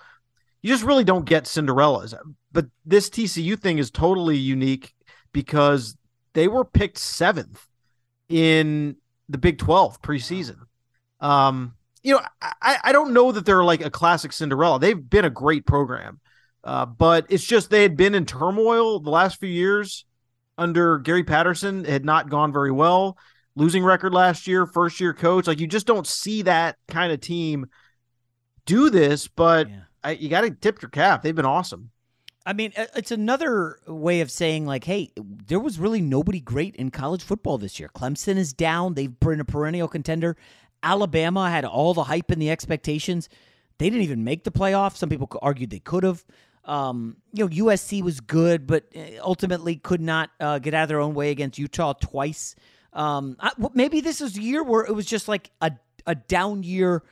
you 0.62 0.70
just 0.70 0.84
really 0.84 1.04
don't 1.04 1.24
get 1.24 1.44
Cinderellas. 1.44 2.14
But 2.52 2.66
this 2.84 3.08
TCU 3.08 3.58
thing 3.58 3.78
is 3.78 3.90
totally 3.90 4.36
unique 4.36 4.92
because 5.32 5.96
they 6.34 6.48
were 6.48 6.64
picked 6.64 6.98
seventh 6.98 7.66
in 8.28 8.96
the 9.28 9.38
Big 9.38 9.58
12 9.58 10.02
preseason. 10.02 10.56
Um, 11.20 11.74
you 12.02 12.14
know, 12.14 12.20
I, 12.40 12.78
I 12.84 12.92
don't 12.92 13.12
know 13.12 13.32
that 13.32 13.44
they're 13.44 13.64
like 13.64 13.84
a 13.84 13.90
classic 13.90 14.32
Cinderella. 14.32 14.78
They've 14.78 15.10
been 15.10 15.24
a 15.24 15.30
great 15.30 15.66
program, 15.66 16.20
uh, 16.64 16.86
but 16.86 17.26
it's 17.28 17.44
just 17.44 17.70
they 17.70 17.82
had 17.82 17.96
been 17.96 18.14
in 18.14 18.26
turmoil 18.26 19.00
the 19.00 19.10
last 19.10 19.38
few 19.38 19.50
years 19.50 20.06
under 20.56 20.98
Gary 20.98 21.24
Patterson. 21.24 21.84
It 21.84 21.90
had 21.90 22.04
not 22.04 22.30
gone 22.30 22.52
very 22.52 22.72
well. 22.72 23.18
Losing 23.60 23.84
record 23.84 24.14
last 24.14 24.46
year, 24.46 24.64
first 24.64 25.00
year 25.00 25.12
coach. 25.12 25.46
Like 25.46 25.60
you 25.60 25.66
just 25.66 25.86
don't 25.86 26.06
see 26.06 26.40
that 26.42 26.76
kind 26.88 27.12
of 27.12 27.20
team 27.20 27.66
do 28.64 28.88
this, 28.88 29.28
but 29.28 29.68
yeah. 29.68 29.80
I, 30.02 30.12
you 30.12 30.30
got 30.30 30.40
to 30.40 30.50
tip 30.50 30.80
your 30.80 30.88
cap. 30.88 31.22
They've 31.22 31.34
been 31.36 31.44
awesome. 31.44 31.90
I 32.46 32.54
mean, 32.54 32.72
it's 32.96 33.10
another 33.10 33.78
way 33.86 34.22
of 34.22 34.30
saying, 34.30 34.64
like, 34.64 34.84
hey, 34.84 35.10
there 35.16 35.60
was 35.60 35.78
really 35.78 36.00
nobody 36.00 36.40
great 36.40 36.74
in 36.76 36.90
college 36.90 37.22
football 37.22 37.58
this 37.58 37.78
year. 37.78 37.90
Clemson 37.94 38.38
is 38.38 38.54
down. 38.54 38.94
They've 38.94 39.20
been 39.20 39.40
a 39.40 39.44
perennial 39.44 39.88
contender. 39.88 40.38
Alabama 40.82 41.50
had 41.50 41.66
all 41.66 41.92
the 41.92 42.04
hype 42.04 42.30
and 42.30 42.40
the 42.40 42.50
expectations. 42.50 43.28
They 43.76 43.90
didn't 43.90 44.04
even 44.04 44.24
make 44.24 44.44
the 44.44 44.50
playoffs. 44.50 44.96
Some 44.96 45.10
people 45.10 45.28
argued 45.42 45.68
they 45.68 45.80
could 45.80 46.02
have. 46.02 46.24
Um, 46.64 47.18
you 47.32 47.44
know, 47.44 47.66
USC 47.66 48.02
was 48.02 48.20
good, 48.20 48.66
but 48.66 48.84
uh, 48.96 49.20
ultimately 49.20 49.76
could 49.76 50.00
not 50.00 50.30
uh, 50.40 50.58
get 50.60 50.72
out 50.72 50.84
of 50.84 50.88
their 50.88 51.00
own 51.00 51.12
way 51.12 51.30
against 51.30 51.58
Utah 51.58 51.92
twice. 51.92 52.54
Um, 52.92 53.36
I, 53.40 53.52
maybe 53.74 54.00
this 54.00 54.20
is 54.20 54.36
a 54.36 54.42
year 54.42 54.62
where 54.62 54.84
it 54.84 54.94
was 54.94 55.06
just 55.06 55.28
like 55.28 55.50
a, 55.60 55.72
a 56.06 56.14
down 56.14 56.62
year 56.62 57.02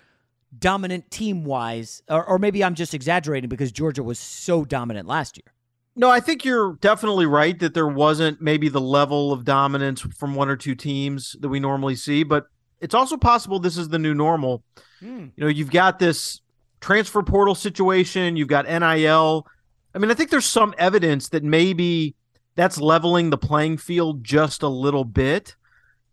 dominant 0.57 1.11
team 1.11 1.45
wise, 1.45 2.03
or, 2.09 2.25
or 2.25 2.39
maybe 2.39 2.65
I'm 2.65 2.75
just 2.75 2.95
exaggerating 2.95 3.49
because 3.49 3.71
Georgia 3.71 4.03
was 4.03 4.19
so 4.19 4.65
dominant 4.65 5.07
last 5.07 5.37
year. 5.37 5.53
No, 5.95 6.11
I 6.11 6.21
think 6.21 6.45
you're 6.45 6.75
definitely 6.75 7.27
right 7.27 7.59
that 7.59 7.75
there 7.75 7.89
wasn't 7.89 8.41
maybe 8.41 8.69
the 8.69 8.81
level 8.81 9.33
of 9.33 9.45
dominance 9.45 10.01
from 10.01 10.35
one 10.35 10.49
or 10.49 10.57
two 10.57 10.75
teams 10.75 11.37
that 11.41 11.49
we 11.49 11.59
normally 11.59 11.97
see, 11.97 12.23
but 12.23 12.47
it's 12.81 12.95
also 12.95 13.17
possible 13.17 13.59
this 13.59 13.77
is 13.77 13.89
the 13.89 13.99
new 13.99 14.15
normal. 14.15 14.63
Mm. 15.03 15.33
You 15.35 15.45
know, 15.45 15.49
you've 15.49 15.73
got 15.73 15.99
this 15.99 16.41
transfer 16.81 17.23
portal 17.23 17.57
situation, 17.57 18.37
you've 18.37 18.49
got 18.49 18.67
NIL. 18.67 19.47
I 19.95 19.99
mean, 19.99 20.11
I 20.11 20.15
think 20.15 20.31
there's 20.31 20.47
some 20.47 20.73
evidence 20.79 21.31
that 21.31 21.43
maybe 21.43 22.15
that's 22.55 22.81
leveling 22.81 23.31
the 23.31 23.39
playing 23.39 23.79
field 23.79 24.23
just 24.23 24.63
a 24.63 24.69
little 24.69 25.05
bit 25.05 25.57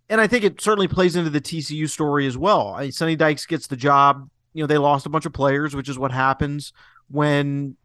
and 0.09 0.21
I 0.21 0.27
think 0.27 0.43
it 0.43 0.61
certainly 0.61 0.87
plays 0.87 1.15
into 1.15 1.29
the 1.29 1.41
TCU 1.41 1.89
story 1.89 2.27
as 2.27 2.37
well. 2.37 2.69
I 2.69 2.89
Sonny 2.89 3.15
Dykes 3.15 3.45
gets 3.45 3.67
the 3.67 3.77
job. 3.77 4.29
You 4.53 4.63
know, 4.63 4.67
they 4.67 4.77
lost 4.77 5.05
a 5.05 5.09
bunch 5.09 5.25
of 5.25 5.33
players, 5.33 5.75
which 5.75 5.89
is 5.89 5.99
what 5.99 6.11
happens 6.11 6.71
when 7.09 7.75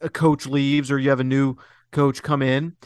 a 0.00 0.08
coach 0.08 0.46
leaves 0.46 0.90
or 0.90 0.98
you 0.98 1.10
have 1.10 1.20
a 1.20 1.24
new 1.24 1.56
coach 1.92 2.22
come 2.22 2.42
in. 2.42 2.76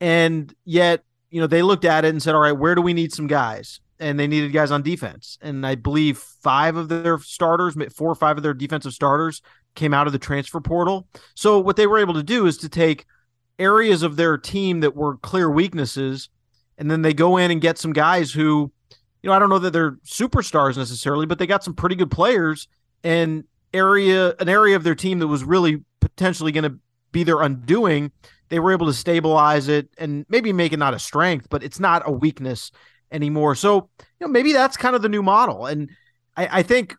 And 0.00 0.52
yet, 0.64 1.04
you 1.30 1.40
know, 1.40 1.46
they 1.46 1.62
looked 1.62 1.84
at 1.84 2.04
it 2.04 2.08
and 2.08 2.22
said, 2.22 2.34
all 2.34 2.40
right, 2.40 2.52
where 2.52 2.74
do 2.74 2.82
we 2.82 2.94
need 2.94 3.12
some 3.12 3.26
guys? 3.26 3.80
And 3.98 4.18
they 4.18 4.26
needed 4.26 4.52
guys 4.52 4.70
on 4.70 4.82
defense. 4.82 5.38
And 5.42 5.66
I 5.66 5.74
believe 5.74 6.18
five 6.18 6.76
of 6.76 6.88
their 6.88 7.18
starters, 7.18 7.76
four 7.94 8.10
or 8.10 8.14
five 8.14 8.38
of 8.38 8.42
their 8.42 8.54
defensive 8.54 8.94
starters 8.94 9.42
came 9.74 9.92
out 9.92 10.06
of 10.06 10.12
the 10.12 10.18
transfer 10.18 10.60
portal. 10.60 11.06
So 11.34 11.58
what 11.58 11.76
they 11.76 11.86
were 11.86 11.98
able 11.98 12.14
to 12.14 12.22
do 12.22 12.46
is 12.46 12.56
to 12.58 12.68
take 12.68 13.04
areas 13.58 14.02
of 14.02 14.16
their 14.16 14.38
team 14.38 14.80
that 14.80 14.96
were 14.96 15.18
clear 15.18 15.50
weaknesses 15.50 16.30
and 16.80 16.90
then 16.90 17.02
they 17.02 17.12
go 17.12 17.36
in 17.36 17.50
and 17.50 17.60
get 17.60 17.78
some 17.78 17.92
guys 17.92 18.32
who, 18.32 18.72
you 19.22 19.28
know, 19.28 19.32
I 19.32 19.38
don't 19.38 19.50
know 19.50 19.58
that 19.58 19.72
they're 19.72 19.92
superstars 20.04 20.78
necessarily, 20.78 21.26
but 21.26 21.38
they 21.38 21.46
got 21.46 21.62
some 21.62 21.74
pretty 21.74 21.94
good 21.94 22.10
players 22.10 22.66
and 23.04 23.44
area 23.72 24.34
an 24.40 24.48
area 24.48 24.74
of 24.74 24.82
their 24.82 24.94
team 24.94 25.20
that 25.20 25.28
was 25.28 25.44
really 25.44 25.84
potentially 26.00 26.50
going 26.50 26.64
to 26.64 26.78
be 27.12 27.22
their 27.22 27.42
undoing. 27.42 28.10
They 28.48 28.58
were 28.58 28.72
able 28.72 28.86
to 28.86 28.94
stabilize 28.94 29.68
it 29.68 29.90
and 29.98 30.24
maybe 30.28 30.52
make 30.52 30.72
it 30.72 30.78
not 30.78 30.94
a 30.94 30.98
strength, 30.98 31.48
but 31.50 31.62
it's 31.62 31.78
not 31.78 32.02
a 32.06 32.10
weakness 32.10 32.72
anymore. 33.12 33.54
So, 33.54 33.90
you 33.98 34.26
know, 34.26 34.28
maybe 34.28 34.52
that's 34.54 34.76
kind 34.76 34.96
of 34.96 35.02
the 35.02 35.08
new 35.08 35.22
model. 35.22 35.66
And 35.66 35.90
I, 36.36 36.60
I 36.60 36.62
think 36.62 36.96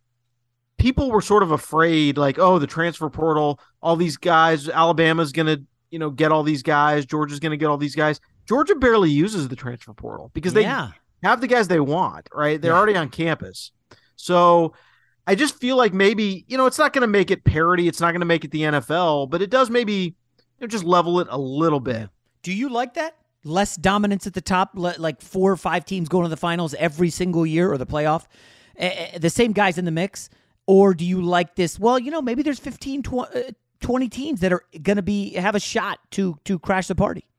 people 0.77 1.11
were 1.11 1.21
sort 1.21 1.41
of 1.41 1.51
afraid, 1.51 2.17
like, 2.17 2.37
oh, 2.37 2.59
the 2.59 2.67
transfer 2.67 3.09
portal, 3.09 3.59
all 3.81 3.95
these 3.95 4.17
guys, 4.17 4.69
Alabama's 4.69 5.31
going 5.31 5.47
to, 5.47 5.63
you 5.89 5.97
know, 5.97 6.11
get 6.11 6.31
all 6.31 6.43
these 6.43 6.63
guys, 6.63 7.05
Georgia's 7.05 7.39
going 7.39 7.51
to 7.51 7.57
get 7.57 7.65
all 7.65 7.77
these 7.77 7.95
guys. 7.95 8.21
Georgia 8.51 8.75
barely 8.75 9.09
uses 9.09 9.47
the 9.47 9.55
transfer 9.55 9.93
portal 9.93 10.29
because 10.33 10.51
they 10.51 10.63
yeah. 10.63 10.89
have 11.23 11.39
the 11.39 11.47
guys 11.47 11.69
they 11.69 11.79
want, 11.79 12.27
right? 12.33 12.61
They're 12.61 12.73
yeah. 12.73 12.77
already 12.77 12.97
on 12.97 13.07
campus. 13.07 13.71
So 14.17 14.73
I 15.25 15.35
just 15.35 15.57
feel 15.57 15.77
like 15.77 15.93
maybe, 15.93 16.43
you 16.49 16.57
know, 16.57 16.65
it's 16.65 16.77
not 16.77 16.91
going 16.91 17.03
to 17.03 17.07
make 17.07 17.31
it 17.31 17.45
parity. 17.45 17.87
It's 17.87 18.01
not 18.01 18.11
going 18.11 18.19
to 18.19 18.25
make 18.25 18.43
it 18.43 18.51
the 18.51 18.63
NFL, 18.63 19.29
but 19.29 19.41
it 19.41 19.51
does 19.51 19.69
maybe 19.69 19.93
you 19.93 20.43
know, 20.59 20.67
just 20.67 20.83
level 20.83 21.21
it 21.21 21.29
a 21.29 21.37
little 21.37 21.79
bit. 21.79 22.09
Do 22.43 22.51
you 22.51 22.67
like 22.67 22.95
that? 22.95 23.15
Less 23.45 23.77
dominance 23.77 24.27
at 24.27 24.33
the 24.33 24.41
top, 24.41 24.71
like 24.73 25.21
four 25.21 25.49
or 25.49 25.55
five 25.55 25.85
teams 25.85 26.09
going 26.09 26.23
to 26.25 26.29
the 26.29 26.35
finals 26.35 26.73
every 26.73 27.09
single 27.09 27.45
year 27.45 27.71
or 27.71 27.77
the 27.77 27.85
playoff, 27.85 28.25
the 29.17 29.29
same 29.29 29.53
guys 29.53 29.77
in 29.77 29.85
the 29.85 29.91
mix? 29.91 30.29
Or 30.67 30.93
do 30.93 31.05
you 31.05 31.21
like 31.21 31.55
this? 31.55 31.79
Well, 31.79 31.97
you 31.97 32.11
know, 32.11 32.21
maybe 32.21 32.43
there's 32.43 32.59
15, 32.59 33.03
uh, 33.17 33.25
20 33.79 34.09
teams 34.09 34.41
that 34.41 34.51
are 34.51 34.65
going 34.81 34.97
to 34.97 35.01
be 35.01 35.35
have 35.35 35.55
a 35.55 35.59
shot 35.61 35.99
to 36.11 36.37
to 36.43 36.59
crash 36.59 36.87
the 36.87 36.95
party. 36.95 37.29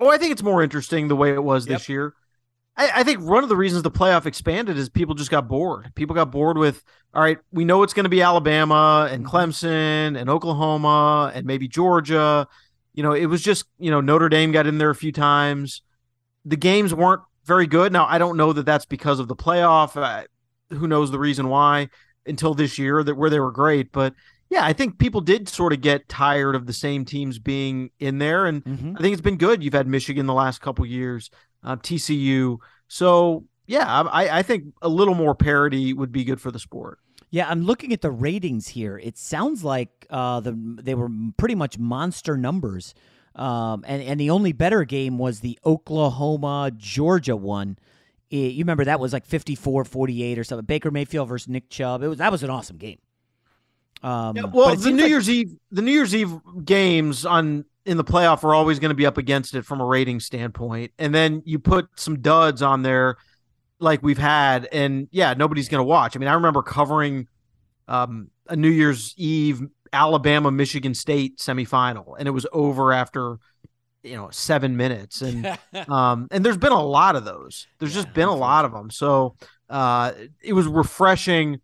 Oh, 0.00 0.08
I 0.08 0.16
think 0.16 0.32
it's 0.32 0.42
more 0.42 0.62
interesting 0.62 1.08
the 1.08 1.16
way 1.16 1.32
it 1.32 1.44
was 1.44 1.66
yep. 1.66 1.78
this 1.78 1.88
year. 1.88 2.14
I, 2.76 2.90
I, 2.96 3.04
think 3.04 3.20
one 3.20 3.42
of 3.42 3.50
the 3.50 3.56
reasons 3.56 3.82
the 3.82 3.90
playoff 3.90 4.24
expanded 4.24 4.78
is 4.78 4.88
people 4.88 5.14
just 5.14 5.30
got 5.30 5.46
bored. 5.46 5.92
People 5.94 6.14
got 6.14 6.30
bored 6.30 6.56
with, 6.56 6.82
all 7.12 7.22
right, 7.22 7.36
we 7.52 7.64
know 7.64 7.82
it's 7.82 7.92
going 7.92 8.04
to 8.04 8.10
be 8.10 8.22
Alabama 8.22 9.08
and 9.10 9.24
mm-hmm. 9.24 9.36
Clemson 9.36 10.18
and 10.18 10.30
Oklahoma 10.30 11.30
and 11.34 11.44
maybe 11.44 11.68
Georgia. 11.68 12.48
You 12.94 13.02
know, 13.02 13.12
it 13.12 13.26
was 13.26 13.42
just, 13.42 13.66
you 13.78 13.90
know, 13.90 14.00
Notre 14.00 14.30
Dame 14.30 14.52
got 14.52 14.66
in 14.66 14.78
there 14.78 14.90
a 14.90 14.94
few 14.94 15.12
times. 15.12 15.82
The 16.44 16.56
games 16.56 16.94
weren't 16.94 17.22
very 17.44 17.66
good. 17.66 17.92
Now, 17.92 18.06
I 18.06 18.16
don't 18.18 18.38
know 18.38 18.52
that 18.54 18.64
that's 18.64 18.86
because 18.86 19.20
of 19.20 19.28
the 19.28 19.36
playoff. 19.36 20.00
Uh, 20.00 20.24
who 20.74 20.86
knows 20.86 21.10
the 21.10 21.18
reason 21.18 21.48
why 21.48 21.90
until 22.26 22.54
this 22.54 22.78
year 22.78 23.02
that 23.02 23.16
where 23.16 23.30
they 23.30 23.40
were 23.40 23.52
great. 23.52 23.92
But 23.92 24.14
yeah, 24.50 24.64
I 24.64 24.72
think 24.72 24.98
people 24.98 25.20
did 25.22 25.48
sort 25.48 25.72
of 25.72 25.80
get 25.80 26.08
tired 26.08 26.54
of 26.54 26.66
the 26.66 26.72
same 26.72 27.04
teams 27.04 27.38
being 27.38 27.90
in 27.98 28.18
there, 28.18 28.46
and 28.46 28.64
Mm-hmm. 28.64 28.96
I 28.98 29.00
think 29.00 29.12
it's 29.14 29.22
been 29.22 29.38
good. 29.38 29.62
You've 29.62 29.72
had 29.74 29.86
Michigan 29.86 30.26
the 30.26 30.34
last 30.34 30.60
couple 30.60 30.84
years, 30.84 31.30
uh, 31.64 31.76
TCU, 31.76 32.58
so 32.88 33.44
yeah, 33.66 33.86
I, 34.02 34.40
I 34.40 34.42
think 34.42 34.64
a 34.82 34.88
little 34.88 35.14
more 35.14 35.34
parity 35.34 35.92
would 35.92 36.10
be 36.12 36.24
good 36.24 36.40
for 36.40 36.50
the 36.50 36.58
sport. 36.58 36.98
Yeah, 37.30 37.48
I'm 37.48 37.62
looking 37.62 37.92
at 37.92 38.00
the 38.00 38.10
ratings 38.10 38.66
here. 38.68 38.98
It 38.98 39.16
sounds 39.16 39.62
like 39.62 40.04
uh, 40.10 40.40
the 40.40 40.50
they 40.82 40.96
were 40.96 41.08
pretty 41.36 41.54
much 41.54 41.78
monster 41.78 42.36
numbers, 42.36 42.92
um, 43.36 43.84
and 43.86 44.02
and 44.02 44.18
the 44.18 44.30
only 44.30 44.52
better 44.52 44.82
game 44.84 45.16
was 45.18 45.38
the 45.38 45.56
Oklahoma 45.64 46.72
Georgia 46.76 47.36
one. 47.36 47.78
It- 48.30 48.52
you 48.54 48.60
remember 48.64 48.84
that 48.84 48.98
was 48.98 49.12
like 49.12 49.26
54-48 49.28 50.38
or 50.38 50.44
something. 50.44 50.64
Baker 50.66 50.90
Mayfield 50.90 51.28
versus 51.28 51.48
Nick 51.48 51.68
Chubb. 51.70 52.02
It 52.02 52.08
was 52.08 52.18
that 52.18 52.32
was 52.32 52.42
an 52.42 52.50
awesome 52.50 52.76
game. 52.78 52.98
Um, 54.02 54.36
Yeah, 54.36 54.44
well, 54.44 54.74
the 54.76 54.90
New 54.90 55.02
like- 55.02 55.08
Year's 55.08 55.28
Eve, 55.28 55.54
the 55.70 55.82
New 55.82 55.92
Year's 55.92 56.14
Eve 56.14 56.32
games 56.64 57.26
on 57.26 57.64
in 57.84 57.96
the 57.96 58.04
playoff 58.04 58.44
are 58.44 58.54
always 58.54 58.78
going 58.78 58.90
to 58.90 58.94
be 58.94 59.06
up 59.06 59.18
against 59.18 59.54
it 59.54 59.64
from 59.64 59.80
a 59.80 59.84
rating 59.84 60.20
standpoint, 60.20 60.92
and 60.98 61.14
then 61.14 61.42
you 61.44 61.58
put 61.58 61.88
some 61.96 62.20
duds 62.20 62.62
on 62.62 62.82
there, 62.82 63.16
like 63.78 64.02
we've 64.02 64.18
had, 64.18 64.68
and 64.72 65.08
yeah, 65.10 65.34
nobody's 65.34 65.68
going 65.68 65.80
to 65.80 65.84
watch. 65.84 66.16
I 66.16 66.18
mean, 66.18 66.28
I 66.28 66.34
remember 66.34 66.62
covering 66.62 67.26
um, 67.88 68.30
a 68.48 68.56
New 68.56 68.68
Year's 68.68 69.14
Eve 69.16 69.62
Alabama 69.92 70.50
Michigan 70.50 70.94
State 70.94 71.38
semifinal, 71.38 72.14
and 72.18 72.28
it 72.28 72.30
was 72.32 72.46
over 72.52 72.92
after 72.92 73.38
you 74.02 74.16
know 74.16 74.28
seven 74.30 74.76
minutes, 74.76 75.22
and 75.22 75.58
um, 75.88 76.28
and 76.30 76.44
there's 76.44 76.56
been 76.56 76.72
a 76.72 76.82
lot 76.82 77.16
of 77.16 77.24
those. 77.24 77.66
There's 77.78 77.94
just 77.94 78.12
been 78.12 78.28
a 78.28 78.36
lot 78.36 78.64
of 78.64 78.72
them, 78.72 78.90
so 78.90 79.36
uh, 79.68 80.12
it 80.42 80.52
was 80.52 80.66
refreshing 80.66 81.60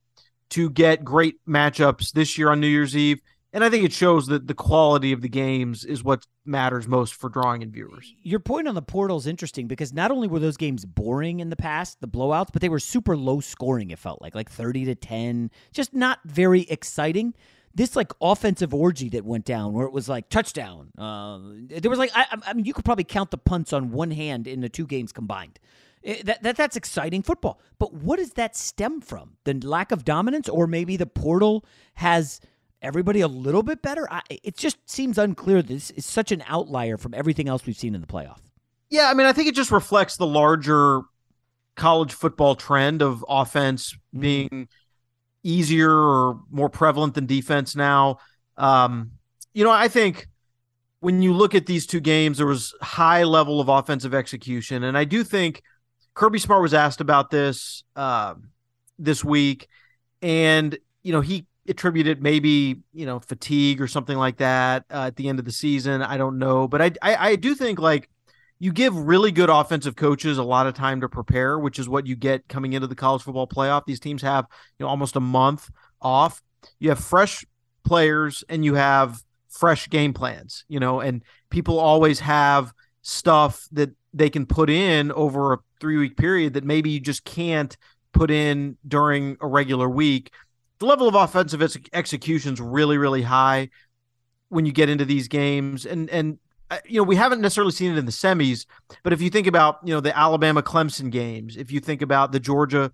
to 0.50 0.70
get 0.70 1.04
great 1.04 1.36
matchups 1.46 2.12
this 2.12 2.38
year 2.38 2.50
on 2.50 2.60
New 2.60 2.68
Year's 2.68 2.96
Eve. 2.96 3.20
And 3.52 3.64
I 3.64 3.70
think 3.70 3.84
it 3.84 3.92
shows 3.92 4.26
that 4.26 4.48
the 4.48 4.54
quality 4.54 5.12
of 5.12 5.22
the 5.22 5.30
games 5.30 5.82
is 5.82 6.04
what 6.04 6.26
matters 6.44 6.86
most 6.86 7.14
for 7.14 7.30
drawing 7.30 7.62
in 7.62 7.70
viewers. 7.70 8.12
Your 8.22 8.40
point 8.40 8.68
on 8.68 8.74
the 8.74 8.82
portal 8.82 9.16
is 9.16 9.26
interesting 9.26 9.66
because 9.66 9.94
not 9.94 10.10
only 10.10 10.28
were 10.28 10.40
those 10.40 10.58
games 10.58 10.84
boring 10.84 11.40
in 11.40 11.48
the 11.48 11.56
past, 11.56 12.00
the 12.02 12.08
blowouts, 12.08 12.48
but 12.52 12.60
they 12.60 12.68
were 12.68 12.80
super 12.80 13.16
low 13.16 13.40
scoring. 13.40 13.90
It 13.90 13.98
felt 13.98 14.20
like 14.20 14.34
like 14.34 14.50
thirty 14.50 14.84
to 14.84 14.94
ten, 14.94 15.50
just 15.72 15.94
not 15.94 16.18
very 16.26 16.62
exciting. 16.62 17.32
This 17.74 17.96
like 17.96 18.12
offensive 18.20 18.74
orgy 18.74 19.08
that 19.10 19.24
went 19.24 19.46
down, 19.46 19.72
where 19.72 19.86
it 19.86 19.92
was 19.92 20.08
like 20.08 20.28
touchdown. 20.28 20.90
Uh, 20.98 21.38
there 21.80 21.90
was 21.90 21.98
like 21.98 22.10
I, 22.14 22.26
I 22.46 22.52
mean, 22.52 22.66
you 22.66 22.74
could 22.74 22.84
probably 22.84 23.04
count 23.04 23.30
the 23.30 23.38
punts 23.38 23.72
on 23.72 23.90
one 23.90 24.10
hand 24.10 24.46
in 24.46 24.60
the 24.60 24.68
two 24.68 24.86
games 24.86 25.12
combined. 25.12 25.58
It- 26.06 26.26
that, 26.26 26.42
that 26.42 26.56
that's 26.56 26.76
exciting 26.76 27.22
football. 27.22 27.60
But 27.78 27.92
what 27.92 28.18
does 28.18 28.32
that 28.34 28.56
stem 28.56 29.00
from? 29.00 29.36
The 29.44 29.54
lack 29.54 29.92
of 29.92 30.04
dominance, 30.04 30.48
or 30.48 30.66
maybe 30.66 30.96
the 30.96 31.06
portal 31.06 31.64
has 31.94 32.40
everybody 32.80 33.20
a 33.20 33.28
little 33.28 33.62
bit 33.62 33.82
better? 33.82 34.06
I, 34.10 34.22
it 34.30 34.56
just 34.56 34.78
seems 34.88 35.18
unclear. 35.18 35.62
This 35.62 35.90
is 35.90 36.06
such 36.06 36.30
an 36.32 36.44
outlier 36.46 36.96
from 36.96 37.12
everything 37.14 37.48
else 37.48 37.66
we've 37.66 37.76
seen 37.76 37.94
in 37.94 38.00
the 38.00 38.06
playoff. 38.06 38.38
Yeah, 38.88 39.10
I 39.10 39.14
mean, 39.14 39.26
I 39.26 39.32
think 39.32 39.48
it 39.48 39.54
just 39.56 39.72
reflects 39.72 40.16
the 40.16 40.26
larger 40.26 41.02
college 41.74 42.12
football 42.12 42.54
trend 42.54 43.02
of 43.02 43.24
offense 43.28 43.96
being 44.18 44.68
easier 45.42 45.90
or 45.90 46.40
more 46.50 46.68
prevalent 46.68 47.14
than 47.14 47.26
defense 47.26 47.74
now. 47.74 48.18
Um, 48.56 49.10
you 49.54 49.64
know, 49.64 49.70
I 49.70 49.88
think 49.88 50.28
when 51.00 51.20
you 51.20 51.32
look 51.32 51.54
at 51.54 51.66
these 51.66 51.86
two 51.86 52.00
games, 52.00 52.38
there 52.38 52.46
was 52.46 52.74
high 52.80 53.24
level 53.24 53.60
of 53.60 53.68
offensive 53.68 54.14
execution, 54.14 54.84
and 54.84 54.96
I 54.96 55.04
do 55.04 55.24
think 55.24 55.62
Kirby 56.16 56.38
Smart 56.38 56.62
was 56.62 56.74
asked 56.74 57.02
about 57.02 57.30
this 57.30 57.84
uh, 57.94 58.34
this 58.98 59.22
week, 59.22 59.68
and 60.22 60.76
you 61.02 61.12
know 61.12 61.20
he 61.20 61.46
attributed 61.68 62.22
maybe 62.22 62.80
you 62.94 63.06
know 63.06 63.20
fatigue 63.20 63.80
or 63.80 63.86
something 63.86 64.16
like 64.16 64.38
that 64.38 64.84
uh, 64.90 65.08
at 65.08 65.16
the 65.16 65.28
end 65.28 65.38
of 65.38 65.44
the 65.44 65.52
season. 65.52 66.02
I 66.02 66.16
don't 66.16 66.38
know, 66.38 66.66
but 66.66 66.80
I, 66.80 66.92
I 67.02 67.16
I 67.30 67.36
do 67.36 67.54
think 67.54 67.78
like 67.78 68.08
you 68.58 68.72
give 68.72 68.96
really 68.96 69.30
good 69.30 69.50
offensive 69.50 69.94
coaches 69.94 70.38
a 70.38 70.42
lot 70.42 70.66
of 70.66 70.72
time 70.72 71.02
to 71.02 71.08
prepare, 71.08 71.58
which 71.58 71.78
is 71.78 71.86
what 71.86 72.06
you 72.06 72.16
get 72.16 72.48
coming 72.48 72.72
into 72.72 72.86
the 72.86 72.94
college 72.94 73.22
football 73.22 73.46
playoff. 73.46 73.84
These 73.86 74.00
teams 74.00 74.22
have 74.22 74.46
you 74.78 74.84
know 74.84 74.88
almost 74.88 75.16
a 75.16 75.20
month 75.20 75.68
off. 76.00 76.42
You 76.78 76.88
have 76.88 76.98
fresh 76.98 77.44
players 77.84 78.42
and 78.48 78.64
you 78.64 78.74
have 78.74 79.22
fresh 79.50 79.90
game 79.90 80.14
plans, 80.14 80.64
you 80.66 80.80
know, 80.80 81.00
and 81.00 81.22
people 81.50 81.78
always 81.78 82.20
have 82.20 82.72
stuff 83.02 83.68
that 83.72 83.90
they 84.16 84.30
can 84.30 84.46
put 84.46 84.70
in 84.70 85.12
over 85.12 85.52
a 85.52 85.58
three 85.80 85.98
week 85.98 86.16
period 86.16 86.54
that 86.54 86.64
maybe 86.64 86.90
you 86.90 87.00
just 87.00 87.24
can't 87.24 87.76
put 88.12 88.30
in 88.30 88.76
during 88.86 89.36
a 89.40 89.46
regular 89.46 89.88
week. 89.88 90.32
The 90.78 90.86
level 90.86 91.06
of 91.06 91.14
offensive 91.14 91.62
ex- 91.62 91.76
execution 91.92 92.54
is 92.54 92.60
really, 92.60 92.98
really 92.98 93.22
high 93.22 93.68
when 94.48 94.64
you 94.64 94.72
get 94.72 94.88
into 94.88 95.04
these 95.04 95.28
games. 95.28 95.84
And, 95.84 96.08
and, 96.10 96.38
uh, 96.70 96.78
you 96.86 96.98
know, 96.98 97.04
we 97.04 97.16
haven't 97.16 97.40
necessarily 97.40 97.72
seen 97.72 97.92
it 97.92 97.98
in 97.98 98.06
the 98.06 98.12
semis, 98.12 98.66
but 99.02 99.12
if 99.12 99.20
you 99.20 99.28
think 99.28 99.46
about, 99.46 99.78
you 99.84 99.94
know, 99.94 100.00
the 100.00 100.16
Alabama 100.16 100.62
Clemson 100.62 101.10
games, 101.10 101.56
if 101.56 101.70
you 101.70 101.80
think 101.80 102.00
about 102.00 102.32
the 102.32 102.40
Georgia 102.40 102.90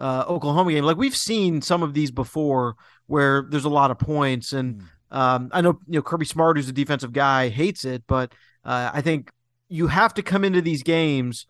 uh, 0.00 0.24
Oklahoma 0.28 0.72
game, 0.72 0.84
like 0.84 0.96
we've 0.96 1.16
seen 1.16 1.62
some 1.62 1.82
of 1.82 1.94
these 1.94 2.10
before 2.10 2.76
where 3.06 3.46
there's 3.48 3.64
a 3.64 3.70
lot 3.70 3.90
of 3.90 3.98
points. 3.98 4.52
And 4.52 4.82
um, 5.10 5.48
I 5.52 5.62
know, 5.62 5.80
you 5.86 5.98
know, 5.98 6.02
Kirby 6.02 6.26
Smart, 6.26 6.56
who's 6.56 6.68
a 6.68 6.72
defensive 6.72 7.12
guy, 7.12 7.48
hates 7.48 7.84
it, 7.84 8.04
but 8.06 8.32
uh, 8.64 8.90
I 8.92 9.00
think 9.00 9.30
you 9.68 9.88
have 9.88 10.14
to 10.14 10.22
come 10.22 10.44
into 10.44 10.60
these 10.60 10.82
games 10.82 11.46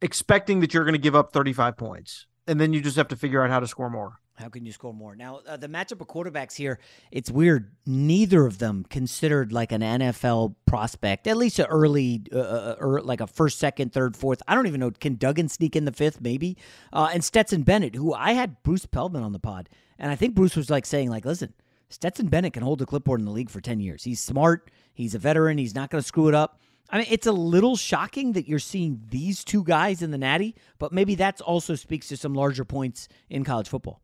expecting 0.00 0.60
that 0.60 0.74
you're 0.74 0.84
going 0.84 0.94
to 0.94 0.98
give 0.98 1.14
up 1.14 1.32
35 1.32 1.76
points. 1.76 2.26
And 2.46 2.60
then 2.60 2.72
you 2.72 2.80
just 2.80 2.96
have 2.96 3.08
to 3.08 3.16
figure 3.16 3.42
out 3.42 3.50
how 3.50 3.60
to 3.60 3.66
score 3.66 3.88
more. 3.88 4.20
How 4.36 4.48
can 4.48 4.66
you 4.66 4.72
score 4.72 4.92
more? 4.92 5.14
Now, 5.14 5.40
uh, 5.46 5.56
the 5.56 5.68
matchup 5.68 6.00
of 6.00 6.08
quarterbacks 6.08 6.56
here, 6.56 6.80
it's 7.12 7.30
weird. 7.30 7.70
Neither 7.86 8.44
of 8.44 8.58
them 8.58 8.84
considered 8.90 9.52
like 9.52 9.70
an 9.70 9.80
NFL 9.80 10.56
prospect, 10.66 11.28
at 11.28 11.36
least 11.36 11.60
an 11.60 11.66
early, 11.66 12.22
uh, 12.32 12.74
or 12.80 13.00
like 13.00 13.20
a 13.20 13.28
first, 13.28 13.60
second, 13.60 13.92
third, 13.92 14.16
fourth. 14.16 14.42
I 14.48 14.56
don't 14.56 14.66
even 14.66 14.80
know. 14.80 14.90
Can 14.90 15.14
Duggan 15.14 15.48
sneak 15.48 15.76
in 15.76 15.84
the 15.84 15.92
fifth, 15.92 16.20
maybe? 16.20 16.56
Uh, 16.92 17.10
and 17.14 17.22
Stetson 17.22 17.62
Bennett, 17.62 17.94
who 17.94 18.12
I 18.12 18.32
had 18.32 18.60
Bruce 18.64 18.86
Feldman 18.86 19.22
on 19.22 19.32
the 19.32 19.38
pod, 19.38 19.68
and 20.00 20.10
I 20.10 20.16
think 20.16 20.34
Bruce 20.34 20.56
was 20.56 20.68
like 20.68 20.84
saying, 20.84 21.10
like, 21.10 21.24
listen, 21.24 21.54
Stetson 21.88 22.26
Bennett 22.26 22.54
can 22.54 22.64
hold 22.64 22.82
a 22.82 22.86
clipboard 22.86 23.20
in 23.20 23.26
the 23.26 23.32
league 23.32 23.50
for 23.50 23.60
10 23.60 23.78
years. 23.78 24.02
He's 24.02 24.20
smart. 24.20 24.68
He's 24.92 25.14
a 25.14 25.18
veteran. 25.20 25.58
He's 25.58 25.76
not 25.76 25.90
going 25.90 26.02
to 26.02 26.06
screw 26.06 26.28
it 26.28 26.34
up. 26.34 26.60
I 26.94 26.98
mean, 26.98 27.06
it's 27.10 27.26
a 27.26 27.32
little 27.32 27.74
shocking 27.74 28.34
that 28.34 28.46
you're 28.46 28.60
seeing 28.60 29.00
these 29.08 29.42
two 29.42 29.64
guys 29.64 30.00
in 30.00 30.12
the 30.12 30.16
Natty, 30.16 30.54
but 30.78 30.92
maybe 30.92 31.16
that's 31.16 31.40
also 31.40 31.74
speaks 31.74 32.06
to 32.10 32.16
some 32.16 32.34
larger 32.34 32.64
points 32.64 33.08
in 33.28 33.42
college 33.42 33.68
football. 33.68 34.00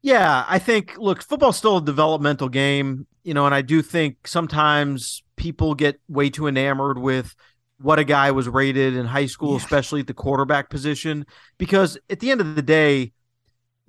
Yeah, 0.00 0.44
I 0.46 0.60
think 0.60 0.96
look, 0.96 1.24
football's 1.24 1.56
still 1.56 1.78
a 1.78 1.84
developmental 1.84 2.48
game, 2.48 3.08
you 3.24 3.34
know, 3.34 3.46
and 3.46 3.54
I 3.54 3.62
do 3.62 3.82
think 3.82 4.28
sometimes 4.28 5.24
people 5.34 5.74
get 5.74 6.00
way 6.06 6.30
too 6.30 6.46
enamored 6.46 6.98
with 6.98 7.34
what 7.80 7.98
a 7.98 8.04
guy 8.04 8.30
was 8.30 8.48
rated 8.48 8.94
in 8.94 9.04
high 9.04 9.26
school, 9.26 9.56
especially 9.56 10.02
at 10.02 10.06
the 10.06 10.14
quarterback 10.14 10.70
position, 10.70 11.26
because 11.58 11.98
at 12.08 12.20
the 12.20 12.30
end 12.30 12.42
of 12.42 12.54
the 12.54 12.62
day, 12.62 13.12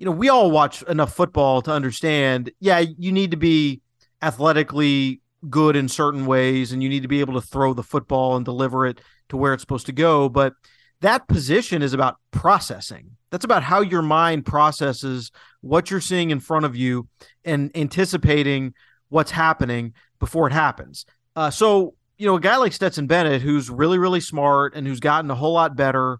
you 0.00 0.04
know, 0.04 0.10
we 0.10 0.28
all 0.28 0.50
watch 0.50 0.82
enough 0.82 1.14
football 1.14 1.62
to 1.62 1.70
understand, 1.70 2.50
yeah, 2.58 2.80
you 2.80 3.12
need 3.12 3.30
to 3.30 3.36
be 3.36 3.82
athletically 4.20 5.20
good 5.50 5.76
in 5.76 5.88
certain 5.88 6.26
ways 6.26 6.72
and 6.72 6.82
you 6.82 6.88
need 6.88 7.02
to 7.02 7.08
be 7.08 7.20
able 7.20 7.34
to 7.34 7.46
throw 7.46 7.74
the 7.74 7.82
football 7.82 8.36
and 8.36 8.44
deliver 8.44 8.86
it 8.86 9.00
to 9.28 9.36
where 9.36 9.52
it's 9.52 9.62
supposed 9.62 9.86
to 9.86 9.92
go, 9.92 10.28
but 10.28 10.54
that 11.00 11.28
position 11.28 11.82
is 11.82 11.92
about 11.92 12.16
processing. 12.30 13.10
That's 13.30 13.44
about 13.44 13.62
how 13.62 13.80
your 13.80 14.02
mind 14.02 14.46
processes 14.46 15.30
what 15.60 15.90
you're 15.90 16.00
seeing 16.00 16.30
in 16.30 16.40
front 16.40 16.64
of 16.64 16.76
you 16.76 17.08
and 17.44 17.70
anticipating 17.76 18.72
what's 19.08 19.30
happening 19.30 19.94
before 20.18 20.46
it 20.46 20.52
happens. 20.52 21.04
Uh, 21.34 21.50
so, 21.50 21.94
you 22.18 22.26
know, 22.26 22.36
a 22.36 22.40
guy 22.40 22.56
like 22.56 22.72
Stetson 22.72 23.06
Bennett, 23.06 23.42
who's 23.42 23.68
really, 23.68 23.98
really 23.98 24.20
smart 24.20 24.74
and 24.74 24.86
who's 24.86 25.00
gotten 25.00 25.30
a 25.30 25.34
whole 25.34 25.52
lot 25.52 25.76
better 25.76 26.18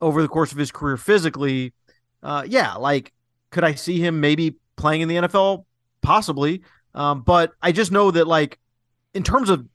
over 0.00 0.22
the 0.22 0.28
course 0.28 0.52
of 0.52 0.58
his 0.58 0.70
career 0.70 0.96
physically, 0.96 1.72
uh, 2.22 2.44
yeah, 2.46 2.74
like, 2.74 3.12
could 3.50 3.64
I 3.64 3.74
see 3.74 3.98
him 3.98 4.20
maybe 4.20 4.56
playing 4.76 5.00
in 5.00 5.08
the 5.08 5.16
NFL? 5.16 5.64
Possibly. 6.02 6.62
Um, 6.94 7.22
but 7.22 7.52
I 7.62 7.72
just 7.72 7.92
know 7.92 8.10
that, 8.10 8.26
like, 8.26 8.58
in 9.14 9.22
terms 9.22 9.50
of 9.50 9.66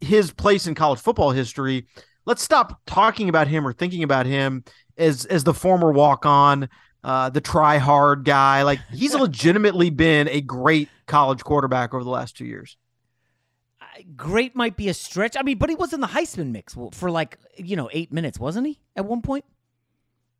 his 0.00 0.30
place 0.32 0.66
in 0.66 0.74
college 0.74 1.00
football 1.00 1.30
history, 1.30 1.86
let's 2.26 2.42
stop 2.42 2.80
talking 2.86 3.28
about 3.28 3.48
him 3.48 3.66
or 3.66 3.72
thinking 3.72 4.02
about 4.02 4.26
him 4.26 4.64
as 4.96 5.24
as 5.26 5.44
the 5.44 5.54
former 5.54 5.90
walk 5.92 6.26
on, 6.26 6.68
uh, 7.02 7.30
the 7.30 7.40
try 7.40 7.78
hard 7.78 8.24
guy. 8.24 8.62
Like 8.62 8.80
he's 8.92 9.14
legitimately 9.14 9.90
been 9.90 10.28
a 10.28 10.40
great 10.40 10.88
college 11.06 11.42
quarterback 11.44 11.94
over 11.94 12.04
the 12.04 12.10
last 12.10 12.36
two 12.36 12.46
years. 12.46 12.76
Great 14.16 14.56
might 14.56 14.76
be 14.76 14.88
a 14.88 14.94
stretch. 14.94 15.36
I 15.38 15.42
mean, 15.42 15.58
but 15.58 15.68
he 15.68 15.76
was 15.76 15.92
in 15.92 16.00
the 16.00 16.08
Heisman 16.08 16.50
mix 16.50 16.76
for 16.92 17.10
like 17.10 17.38
you 17.56 17.76
know 17.76 17.88
eight 17.92 18.12
minutes, 18.12 18.38
wasn't 18.38 18.66
he? 18.66 18.80
At 18.96 19.04
one 19.04 19.22
point. 19.22 19.44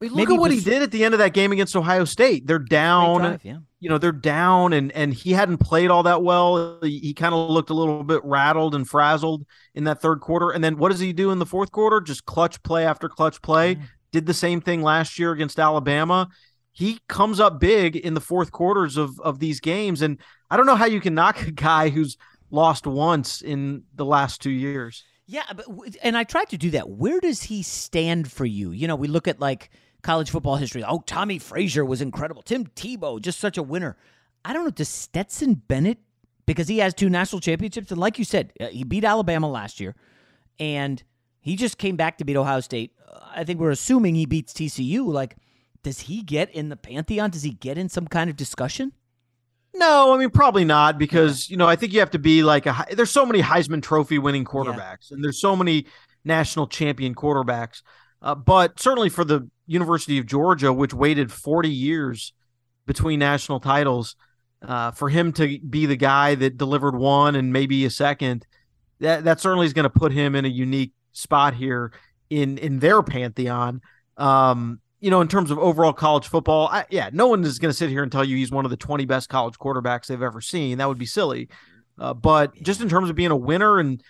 Look 0.00 0.12
Maybe 0.12 0.34
at 0.34 0.40
what 0.40 0.50
he 0.50 0.60
did 0.60 0.82
at 0.82 0.90
the 0.90 1.02
end 1.02 1.14
of 1.14 1.18
that 1.18 1.32
game 1.32 1.50
against 1.50 1.74
Ohio 1.74 2.04
State. 2.04 2.46
They're 2.46 2.58
down. 2.58 3.20
Drive, 3.20 3.44
yeah. 3.44 3.58
You 3.80 3.88
know, 3.88 3.96
they're 3.96 4.12
down 4.12 4.72
and 4.72 4.92
and 4.92 5.14
he 5.14 5.32
hadn't 5.32 5.58
played 5.58 5.90
all 5.90 6.02
that 6.02 6.22
well. 6.22 6.78
He, 6.82 6.98
he 6.98 7.14
kind 7.14 7.34
of 7.34 7.48
looked 7.48 7.70
a 7.70 7.74
little 7.74 8.02
bit 8.04 8.20
rattled 8.24 8.74
and 8.74 8.86
frazzled 8.88 9.46
in 9.74 9.84
that 9.84 10.02
third 10.02 10.20
quarter. 10.20 10.50
And 10.50 10.62
then 10.62 10.76
what 10.76 10.90
does 10.90 11.00
he 11.00 11.12
do 11.12 11.30
in 11.30 11.38
the 11.38 11.46
fourth 11.46 11.70
quarter? 11.70 12.00
Just 12.00 12.26
clutch 12.26 12.62
play 12.62 12.84
after 12.84 13.08
clutch 13.08 13.40
play. 13.40 13.78
Did 14.12 14.26
the 14.26 14.34
same 14.34 14.60
thing 14.60 14.82
last 14.82 15.18
year 15.18 15.32
against 15.32 15.58
Alabama. 15.58 16.28
he 16.72 16.98
comes 17.08 17.40
up 17.40 17.60
big 17.60 17.96
in 17.96 18.14
the 18.14 18.20
fourth 18.20 18.50
quarters 18.52 18.96
of 18.96 19.18
of 19.20 19.38
these 19.38 19.60
games. 19.60 20.02
And 20.02 20.18
I 20.50 20.56
don't 20.56 20.66
know 20.66 20.76
how 20.76 20.86
you 20.86 21.00
can 21.00 21.14
knock 21.14 21.40
a 21.46 21.50
guy 21.52 21.88
who's 21.88 22.16
lost 22.50 22.86
once 22.86 23.40
in 23.42 23.84
the 23.94 24.04
last 24.04 24.42
two 24.42 24.50
years. 24.50 25.04
Yeah, 25.26 25.44
but 25.54 25.66
and 26.02 26.16
I 26.16 26.24
tried 26.24 26.50
to 26.50 26.58
do 26.58 26.70
that. 26.72 26.88
Where 26.90 27.20
does 27.20 27.44
he 27.44 27.62
stand 27.62 28.30
for 28.30 28.44
you? 28.44 28.72
You 28.72 28.86
know, 28.86 28.96
we 28.96 29.08
look 29.08 29.26
at 29.26 29.40
like 29.40 29.70
college 30.02 30.30
football 30.30 30.56
history. 30.56 30.84
Oh, 30.84 31.00
Tommie 31.00 31.38
Frazier 31.38 31.84
was 31.84 32.02
incredible. 32.02 32.42
Tim 32.42 32.66
Tebow, 32.66 33.20
just 33.20 33.40
such 33.40 33.56
a 33.56 33.62
winner. 33.62 33.96
I 34.44 34.52
don't 34.52 34.64
know. 34.64 34.70
Does 34.70 34.90
Stetson 34.90 35.54
Bennett, 35.54 35.98
because 36.44 36.68
he 36.68 36.78
has 36.78 36.92
two 36.92 37.08
national 37.08 37.40
championships, 37.40 37.90
and 37.90 37.98
like 37.98 38.18
you 38.18 38.24
said, 38.24 38.52
uh, 38.60 38.66
he 38.66 38.84
beat 38.84 39.04
Alabama 39.04 39.48
last 39.48 39.80
year, 39.80 39.94
and 40.58 41.02
he 41.40 41.56
just 41.56 41.78
came 41.78 41.96
back 41.96 42.18
to 42.18 42.24
beat 42.24 42.36
Ohio 42.36 42.60
State. 42.60 42.92
I 43.34 43.44
think 43.44 43.60
we're 43.60 43.70
assuming 43.70 44.14
he 44.14 44.26
beats 44.26 44.52
TCU. 44.52 45.06
Like, 45.10 45.36
does 45.82 46.00
he 46.00 46.22
get 46.22 46.50
in 46.50 46.68
the 46.68 46.76
pantheon? 46.76 47.30
Does 47.30 47.42
he 47.42 47.50
get 47.50 47.78
in 47.78 47.88
some 47.88 48.06
kind 48.06 48.28
of 48.28 48.36
discussion? 48.36 48.92
No, 49.74 50.14
I 50.14 50.18
mean 50.18 50.30
probably 50.30 50.64
not 50.64 50.98
because 50.98 51.50
you 51.50 51.56
know 51.56 51.66
I 51.66 51.76
think 51.76 51.92
you 51.92 51.98
have 51.98 52.12
to 52.12 52.18
be 52.18 52.42
like 52.42 52.66
a. 52.66 52.86
There's 52.92 53.10
so 53.10 53.26
many 53.26 53.42
Heisman 53.42 53.82
Trophy 53.82 54.18
winning 54.18 54.44
quarterbacks, 54.44 55.10
yeah. 55.10 55.16
and 55.16 55.24
there's 55.24 55.40
so 55.40 55.56
many 55.56 55.86
national 56.24 56.68
champion 56.68 57.14
quarterbacks. 57.14 57.82
Uh, 58.22 58.34
but 58.34 58.80
certainly 58.80 59.08
for 59.08 59.24
the 59.24 59.48
University 59.66 60.18
of 60.18 60.26
Georgia, 60.26 60.72
which 60.72 60.94
waited 60.94 61.30
40 61.30 61.68
years 61.68 62.32
between 62.86 63.18
national 63.18 63.60
titles, 63.60 64.16
uh, 64.62 64.92
for 64.92 65.08
him 65.08 65.32
to 65.32 65.58
be 65.58 65.86
the 65.86 65.96
guy 65.96 66.34
that 66.34 66.56
delivered 66.56 66.96
one 66.96 67.34
and 67.34 67.52
maybe 67.52 67.84
a 67.84 67.90
second, 67.90 68.46
that 69.00 69.24
that 69.24 69.40
certainly 69.40 69.66
is 69.66 69.72
going 69.72 69.84
to 69.84 69.90
put 69.90 70.12
him 70.12 70.34
in 70.34 70.44
a 70.44 70.48
unique 70.48 70.92
spot 71.12 71.54
here 71.54 71.92
in 72.30 72.58
in 72.58 72.78
their 72.78 73.02
pantheon. 73.02 73.80
Um, 74.16 74.80
you 75.04 75.10
know, 75.10 75.20
in 75.20 75.28
terms 75.28 75.50
of 75.50 75.58
overall 75.58 75.92
college 75.92 76.28
football, 76.28 76.66
I, 76.68 76.86
yeah, 76.88 77.10
no 77.12 77.26
one 77.26 77.44
is 77.44 77.58
going 77.58 77.68
to 77.68 77.76
sit 77.76 77.90
here 77.90 78.02
and 78.02 78.10
tell 78.10 78.24
you 78.24 78.38
he's 78.38 78.50
one 78.50 78.64
of 78.64 78.70
the 78.70 78.76
20 78.78 79.04
best 79.04 79.28
college 79.28 79.58
quarterbacks 79.58 80.06
they've 80.06 80.22
ever 80.22 80.40
seen. 80.40 80.78
That 80.78 80.88
would 80.88 80.96
be 80.96 81.04
silly. 81.04 81.50
Uh, 81.98 82.14
but 82.14 82.54
just 82.62 82.80
in 82.80 82.88
terms 82.88 83.10
of 83.10 83.14
being 83.14 83.30
a 83.30 83.36
winner, 83.36 83.78
and 83.78 84.02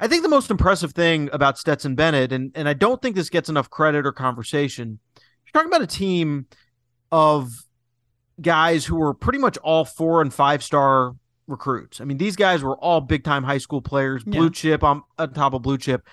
I 0.00 0.08
think 0.08 0.24
the 0.24 0.28
most 0.28 0.50
impressive 0.50 0.94
thing 0.94 1.30
about 1.32 1.58
Stetson 1.58 1.94
Bennett, 1.94 2.32
and, 2.32 2.50
and 2.56 2.68
I 2.68 2.72
don't 2.72 3.00
think 3.00 3.14
this 3.14 3.30
gets 3.30 3.48
enough 3.48 3.70
credit 3.70 4.04
or 4.04 4.10
conversation, 4.10 4.98
you're 5.14 5.52
talking 5.52 5.68
about 5.68 5.82
a 5.82 5.86
team 5.86 6.46
of 7.12 7.52
guys 8.40 8.84
who 8.84 8.96
were 8.96 9.14
pretty 9.14 9.38
much 9.38 9.56
all 9.58 9.84
four 9.84 10.22
and 10.22 10.34
five 10.34 10.64
star 10.64 11.14
recruits. 11.46 12.00
I 12.00 12.04
mean, 12.04 12.18
these 12.18 12.34
guys 12.34 12.64
were 12.64 12.76
all 12.78 13.00
big 13.00 13.22
time 13.22 13.44
high 13.44 13.58
school 13.58 13.80
players, 13.80 14.24
blue 14.24 14.46
yeah. 14.46 14.50
chip 14.50 14.82
on, 14.82 15.04
on 15.20 15.34
top 15.34 15.54
of 15.54 15.62
blue 15.62 15.78
chip. 15.78 16.04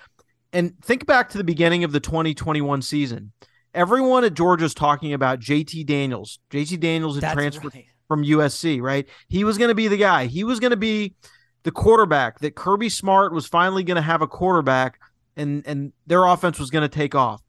And 0.52 0.80
think 0.84 1.04
back 1.04 1.30
to 1.30 1.38
the 1.38 1.42
beginning 1.42 1.82
of 1.82 1.90
the 1.90 1.98
2021 1.98 2.82
season 2.82 3.32
everyone 3.74 4.24
at 4.24 4.34
Georgia's 4.34 4.74
talking 4.74 5.12
about 5.12 5.40
JT 5.40 5.86
Daniels. 5.86 6.38
JT 6.50 6.80
Daniels 6.80 7.20
had 7.20 7.32
transferred 7.32 7.74
right. 7.74 7.86
from 8.08 8.24
USC, 8.24 8.80
right? 8.80 9.08
He 9.28 9.44
was 9.44 9.58
going 9.58 9.68
to 9.68 9.74
be 9.74 9.88
the 9.88 9.96
guy. 9.96 10.26
He 10.26 10.44
was 10.44 10.60
going 10.60 10.70
to 10.70 10.76
be 10.76 11.14
the 11.62 11.70
quarterback 11.70 12.40
that 12.40 12.54
Kirby 12.54 12.88
Smart 12.88 13.32
was 13.32 13.46
finally 13.46 13.84
going 13.84 13.96
to 13.96 14.02
have 14.02 14.22
a 14.22 14.26
quarterback 14.26 14.98
and 15.36 15.62
and 15.66 15.92
their 16.06 16.24
offense 16.24 16.58
was 16.58 16.70
going 16.70 16.82
to 16.82 16.94
take 16.94 17.14
off. 17.14 17.42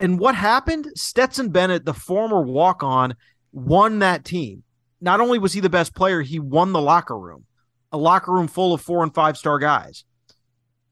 And 0.00 0.18
what 0.18 0.34
happened? 0.34 0.86
Stetson 0.94 1.50
Bennett, 1.50 1.84
the 1.84 1.94
former 1.94 2.40
walk-on, 2.42 3.16
won 3.52 3.98
that 3.98 4.24
team. 4.24 4.62
Not 5.00 5.20
only 5.20 5.38
was 5.38 5.52
he 5.52 5.60
the 5.60 5.68
best 5.68 5.94
player, 5.94 6.22
he 6.22 6.38
won 6.38 6.72
the 6.72 6.80
locker 6.80 7.18
room. 7.18 7.44
A 7.90 7.98
locker 7.98 8.32
room 8.32 8.48
full 8.48 8.74
of 8.74 8.80
4 8.80 9.04
and 9.04 9.14
5 9.14 9.36
star 9.36 9.58
guys. 9.58 10.04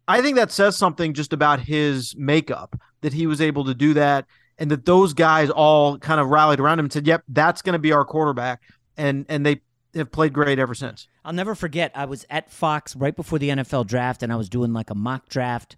I 0.09 0.23
think 0.23 0.37
that 0.37 0.53
says 0.53 0.77
something 0.77 1.15
just 1.15 1.33
about 1.33 1.61
his 1.61 2.15
makeup 2.17 2.81
that 3.01 3.13
he 3.13 3.27
was 3.27 3.41
able 3.41 3.65
to 3.65 3.75
do 3.75 3.95
that 3.95 4.27
and 4.59 4.71
that 4.71 4.85
those 4.87 5.13
guys 5.13 5.51
all 5.51 5.99
kind 5.99 6.21
of 6.21 6.29
rallied 6.29 6.61
around 6.61 6.79
him 6.79 6.87
and 6.87 6.93
said, 6.93 7.07
"Yep, 7.07 7.25
that's 7.29 7.63
going 7.63 7.75
to 7.75 7.79
be 7.79 7.93
our 7.93 8.05
quarterback." 8.05 8.63
And 8.97 9.27
and 9.29 9.45
they 9.45 9.61
have 9.95 10.11
played 10.11 10.33
great 10.33 10.59
ever 10.59 10.75
since. 10.75 11.09
I'll 11.25 11.33
never 11.33 11.55
forget. 11.55 11.93
I 11.95 12.05
was 12.05 12.25
at 12.31 12.51
Fox 12.51 12.95
right 12.97 13.15
before 13.15 13.39
the 13.39 13.51
NFL 13.51 13.87
draft, 13.87 14.23
and 14.23 14.33
I 14.33 14.37
was 14.37 14.49
doing 14.49 14.73
like 14.73 14.91
a 14.91 14.95
mock 14.95 15.29
draft, 15.29 15.77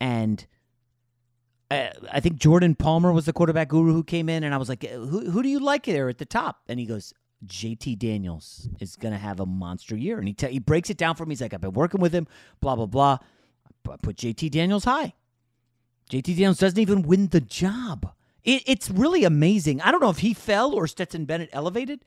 and 0.00 0.44
I, 1.70 1.78
uh, 1.78 1.92
I 2.12 2.20
think 2.20 2.36
Jordan 2.36 2.74
Palmer 2.74 3.12
was 3.12 3.26
the 3.26 3.32
quarterback 3.32 3.68
guru 3.68 3.92
who 3.92 4.04
came 4.04 4.28
in, 4.28 4.42
and 4.42 4.54
I 4.54 4.56
was 4.58 4.68
like, 4.68 4.84
"Who 4.84 5.30
who 5.30 5.42
do 5.42 5.48
you 5.48 5.60
like 5.60 5.84
there 5.84 6.08
at 6.08 6.18
the 6.18 6.26
top?" 6.26 6.62
And 6.68 6.80
he 6.80 6.86
goes, 6.86 7.12
JT 7.44 7.98
Daniels 7.98 8.68
is 8.80 8.96
going 8.96 9.12
to 9.12 9.18
have 9.18 9.40
a 9.40 9.46
monster 9.46 9.96
year. 9.96 10.18
And 10.18 10.26
he, 10.28 10.34
he 10.48 10.58
breaks 10.58 10.90
it 10.90 10.96
down 10.96 11.16
for 11.16 11.26
me. 11.26 11.32
He's 11.32 11.42
like, 11.42 11.52
I've 11.52 11.60
been 11.60 11.72
working 11.72 12.00
with 12.00 12.12
him, 12.12 12.26
blah, 12.60 12.76
blah, 12.76 12.86
blah. 12.86 13.18
I 13.92 13.96
put 13.96 14.16
JT 14.16 14.50
Daniels 14.50 14.84
high. 14.84 15.14
JT 16.10 16.24
Daniels 16.24 16.58
doesn't 16.58 16.78
even 16.78 17.02
win 17.02 17.28
the 17.28 17.40
job. 17.40 18.12
It, 18.44 18.62
it's 18.66 18.90
really 18.90 19.24
amazing. 19.24 19.80
I 19.80 19.90
don't 19.90 20.00
know 20.00 20.10
if 20.10 20.18
he 20.18 20.34
fell 20.34 20.72
or 20.72 20.86
Stetson 20.86 21.24
Bennett 21.24 21.50
elevated, 21.52 22.04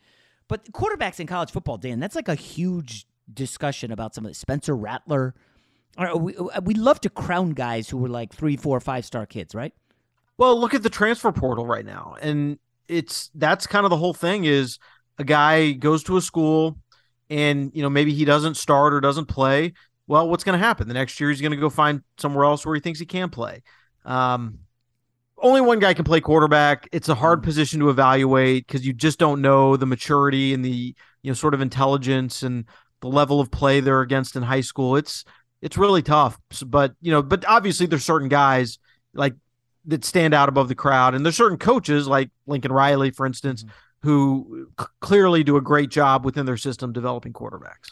but 0.47 0.71
quarterbacks 0.71 1.19
in 1.19 1.27
college 1.27 1.51
football, 1.51 1.77
Dan, 1.77 1.99
that's 1.99 2.15
like 2.15 2.27
a 2.27 2.35
huge 2.35 3.05
discussion 3.31 3.91
about 3.91 4.15
some 4.15 4.25
of 4.25 4.31
the 4.31 4.35
Spencer 4.35 4.75
Rattler. 4.75 5.35
We, 6.15 6.35
uh, 6.35 6.61
we 6.63 6.75
love 6.75 7.01
to 7.01 7.09
crown 7.09 7.51
guys 7.51 7.89
who 7.89 7.97
were 7.97 8.07
like 8.07 8.33
three, 8.33 8.55
four, 8.55 8.79
five 8.79 9.05
star 9.05 9.25
kids, 9.25 9.53
right? 9.53 9.73
Well, 10.37 10.57
look 10.57 10.73
at 10.73 10.83
the 10.83 10.89
transfer 10.89 11.31
portal 11.33 11.65
right 11.65 11.85
now. 11.85 12.15
And 12.21 12.57
it's 12.87 13.29
that's 13.35 13.67
kind 13.67 13.85
of 13.85 13.89
the 13.89 13.97
whole 13.97 14.13
thing 14.13 14.45
is 14.45 14.79
a 15.17 15.23
guy 15.23 15.71
goes 15.73 16.03
to 16.05 16.17
a 16.17 16.21
school 16.21 16.77
and 17.29 17.71
you 17.75 17.83
know 17.83 17.89
maybe 17.89 18.13
he 18.13 18.25
doesn't 18.25 18.55
start 18.55 18.93
or 18.93 19.01
doesn't 19.01 19.25
play 19.25 19.73
well 20.09 20.27
what's 20.27 20.43
going 20.43 20.59
to 20.59 20.65
happen 20.65 20.89
the 20.89 20.93
next 20.93 21.17
year 21.21 21.29
he's 21.29 21.39
going 21.39 21.51
to 21.51 21.57
go 21.57 21.69
find 21.69 22.01
somewhere 22.17 22.43
else 22.43 22.65
where 22.65 22.75
he 22.75 22.81
thinks 22.81 22.99
he 22.99 23.05
can 23.05 23.29
play 23.29 23.63
um, 24.03 24.59
only 25.41 25.61
one 25.61 25.79
guy 25.79 25.93
can 25.93 26.05
play 26.05 26.21
quarterback. 26.21 26.87
It's 26.91 27.09
a 27.09 27.15
hard 27.15 27.41
mm. 27.41 27.43
position 27.43 27.79
to 27.79 27.89
evaluate 27.89 28.67
because 28.67 28.85
you 28.85 28.93
just 28.93 29.19
don't 29.19 29.41
know 29.41 29.77
the 29.77 29.85
maturity 29.85 30.53
and 30.53 30.63
the 30.63 30.95
you 31.21 31.31
know 31.31 31.33
sort 31.33 31.53
of 31.53 31.61
intelligence 31.61 32.43
and 32.43 32.65
the 33.01 33.07
level 33.07 33.39
of 33.39 33.51
play 33.51 33.79
they're 33.79 34.01
against 34.01 34.35
in 34.35 34.43
high 34.43 34.61
school. 34.61 34.95
It's 34.95 35.25
it's 35.61 35.77
really 35.77 36.01
tough. 36.01 36.39
But 36.65 36.93
you 37.01 37.11
know, 37.11 37.21
but 37.21 37.45
obviously 37.47 37.85
there's 37.85 38.05
certain 38.05 38.29
guys 38.29 38.79
like 39.13 39.35
that 39.85 40.05
stand 40.05 40.33
out 40.33 40.49
above 40.49 40.67
the 40.67 40.75
crowd, 40.75 41.15
and 41.15 41.25
there's 41.25 41.37
certain 41.37 41.57
coaches 41.57 42.07
like 42.07 42.29
Lincoln 42.47 42.71
Riley, 42.71 43.11
for 43.11 43.25
instance, 43.25 43.63
mm-hmm. 43.63 44.09
who 44.09 44.67
c- 44.79 44.85
clearly 44.99 45.43
do 45.43 45.57
a 45.57 45.61
great 45.61 45.89
job 45.89 46.25
within 46.25 46.45
their 46.45 46.57
system 46.57 46.93
developing 46.93 47.33
quarterbacks. 47.33 47.91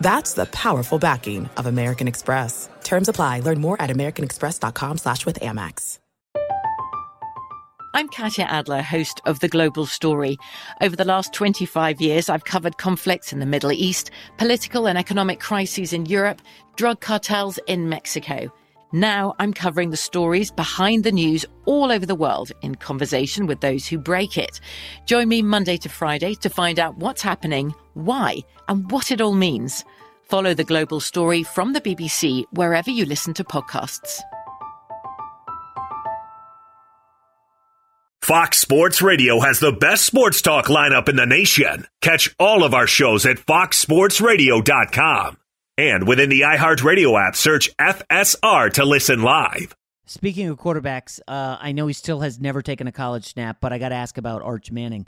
That's 0.00 0.34
the 0.34 0.46
powerful 0.46 0.98
backing 0.98 1.48
of 1.56 1.66
American 1.66 2.08
Express. 2.08 2.68
Terms 2.84 3.08
apply. 3.08 3.40
Learn 3.40 3.60
more 3.60 3.80
at 3.80 3.90
americanexpress.com 3.90 4.98
slash 4.98 5.26
with 5.26 5.40
Amex. 5.40 5.98
I'm 7.94 8.08
Katya 8.08 8.44
Adler, 8.44 8.82
host 8.82 9.20
of 9.24 9.40
The 9.40 9.48
Global 9.48 9.86
Story. 9.86 10.36
Over 10.82 10.94
the 10.94 11.06
last 11.06 11.32
25 11.32 12.02
years, 12.02 12.28
I've 12.28 12.44
covered 12.44 12.76
conflicts 12.76 13.32
in 13.32 13.40
the 13.40 13.46
Middle 13.46 13.72
East, 13.72 14.10
political 14.36 14.86
and 14.86 14.98
economic 14.98 15.40
crises 15.40 15.94
in 15.94 16.04
Europe, 16.04 16.42
drug 16.76 17.00
cartels 17.00 17.58
in 17.66 17.88
Mexico. 17.88 18.52
Now 18.92 19.34
I'm 19.38 19.52
covering 19.52 19.90
the 19.90 19.98
stories 19.98 20.50
behind 20.50 21.04
the 21.04 21.12
news 21.12 21.44
all 21.66 21.92
over 21.92 22.06
the 22.06 22.14
world 22.14 22.52
in 22.62 22.74
conversation 22.74 23.46
with 23.46 23.60
those 23.60 23.86
who 23.86 23.98
break 23.98 24.38
it. 24.38 24.60
Join 25.04 25.28
me 25.28 25.42
Monday 25.42 25.76
to 25.78 25.88
Friday 25.88 26.34
to 26.36 26.48
find 26.48 26.78
out 26.78 26.96
what's 26.96 27.20
happening, 27.20 27.74
why, 27.94 28.38
and 28.68 28.88
what 28.90 29.10
it 29.10 29.20
all 29.20 29.34
means. 29.34 29.84
Follow 30.22 30.54
The 30.54 30.64
Global 30.64 31.00
Story 31.00 31.42
from 31.42 31.74
the 31.74 31.80
BBC 31.80 32.44
wherever 32.52 32.90
you 32.90 33.04
listen 33.04 33.34
to 33.34 33.44
podcasts. 33.44 34.20
Fox 38.22 38.58
Sports 38.58 39.00
Radio 39.00 39.40
has 39.40 39.58
the 39.58 39.72
best 39.72 40.04
sports 40.04 40.42
talk 40.42 40.66
lineup 40.66 41.08
in 41.08 41.16
the 41.16 41.24
nation. 41.24 41.86
Catch 42.02 42.34
all 42.38 42.62
of 42.62 42.74
our 42.74 42.86
shows 42.86 43.24
at 43.24 43.38
foxsportsradio.com. 43.38 45.38
And 45.78 46.08
within 46.08 46.28
the 46.28 46.40
iHeartRadio 46.40 47.24
app, 47.24 47.36
search 47.36 47.70
FSR 47.76 48.72
to 48.72 48.84
listen 48.84 49.22
live. 49.22 49.76
Speaking 50.06 50.48
of 50.48 50.58
quarterbacks, 50.58 51.20
uh, 51.28 51.56
I 51.60 51.70
know 51.70 51.86
he 51.86 51.92
still 51.92 52.18
has 52.20 52.40
never 52.40 52.62
taken 52.62 52.88
a 52.88 52.92
college 52.92 53.26
snap, 53.32 53.58
but 53.60 53.72
I 53.72 53.78
got 53.78 53.90
to 53.90 53.94
ask 53.94 54.18
about 54.18 54.42
Arch 54.42 54.72
Manning 54.72 55.06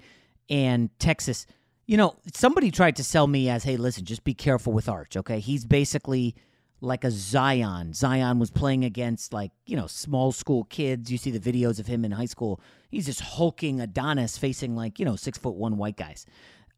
and 0.49 0.89
Texas. 1.01 1.47
You 1.87 1.97
know, 1.97 2.15
somebody 2.33 2.71
tried 2.71 2.95
to 2.97 3.05
sell 3.05 3.27
me 3.27 3.49
as, 3.49 3.65
hey, 3.65 3.77
listen, 3.77 4.05
just 4.05 4.23
be 4.23 4.33
careful 4.33 4.73
with 4.73 4.89
Arch, 4.89 5.17
okay? 5.17 5.41
He's 5.41 5.65
basically 5.65 6.37
like 6.81 7.03
a 7.03 7.11
Zion. 7.11 7.93
Zion 7.93 8.39
was 8.39 8.53
playing 8.53 8.85
against 8.85 9.33
like, 9.33 9.51
you 9.67 9.77
know, 9.77 9.89
small 9.89 10.31
school 10.31 10.65
kids. 10.65 11.11
You 11.11 11.19
see 11.19 11.33
the 11.33 11.41
videos 11.41 11.81
of 11.81 11.89
him 11.89 12.05
in 12.05 12.13
high 12.13 12.27
school. 12.27 12.61
He's 12.91 13.07
just 13.07 13.21
hulking 13.21 13.81
Adonis 13.81 14.39
facing 14.39 14.77
like, 14.77 15.01
you 15.01 15.05
know, 15.05 15.17
six 15.17 15.37
foot 15.37 15.57
one 15.57 15.79
white 15.79 15.97
guys. 15.97 16.27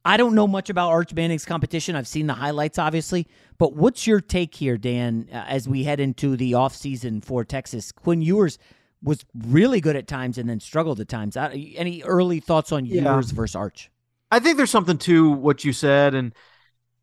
I 0.05 0.17
don't 0.17 0.35
know 0.35 0.49
much 0.49 0.69
about 0.69 0.91
Arch 0.91 1.15
Manning's 1.15 1.45
competition. 1.45 1.95
I've 1.95 2.09
seen 2.09 2.27
the 2.27 2.35
highlights, 2.35 2.79
obviously. 2.79 3.29
But 3.59 3.75
what's 3.75 4.07
your 4.07 4.21
take 4.21 4.55
here, 4.55 4.77
Dan, 4.77 5.29
uh, 5.33 5.37
as 5.47 5.69
we 5.69 5.85
head 5.85 6.01
into 6.01 6.37
the 6.37 6.53
offseason 6.53 7.25
for 7.25 7.45
Texas? 7.45 7.93
Quinn 7.93 8.21
Ewers 8.21 8.59
was 9.03 9.25
really 9.47 9.81
good 9.81 9.95
at 9.97 10.07
times 10.09 10.39
and 10.39 10.49
then 10.49 10.59
struggled 10.61 10.99
at 11.01 11.09
times. 11.09 11.37
Uh, 11.37 11.51
Any 11.77 12.03
early 12.03 12.41
thoughts 12.41 12.73
on 12.73 12.85
Yeah. 12.87 13.03
Ewers 13.13 13.31
versus 13.31 13.55
Arch? 13.55 13.91
I 14.31 14.39
think 14.41 14.57
there's 14.57 14.71
something 14.71 14.99
to 14.99 15.31
what 15.31 15.65
you 15.65 15.73
said. 15.73 16.15
And 16.15 16.33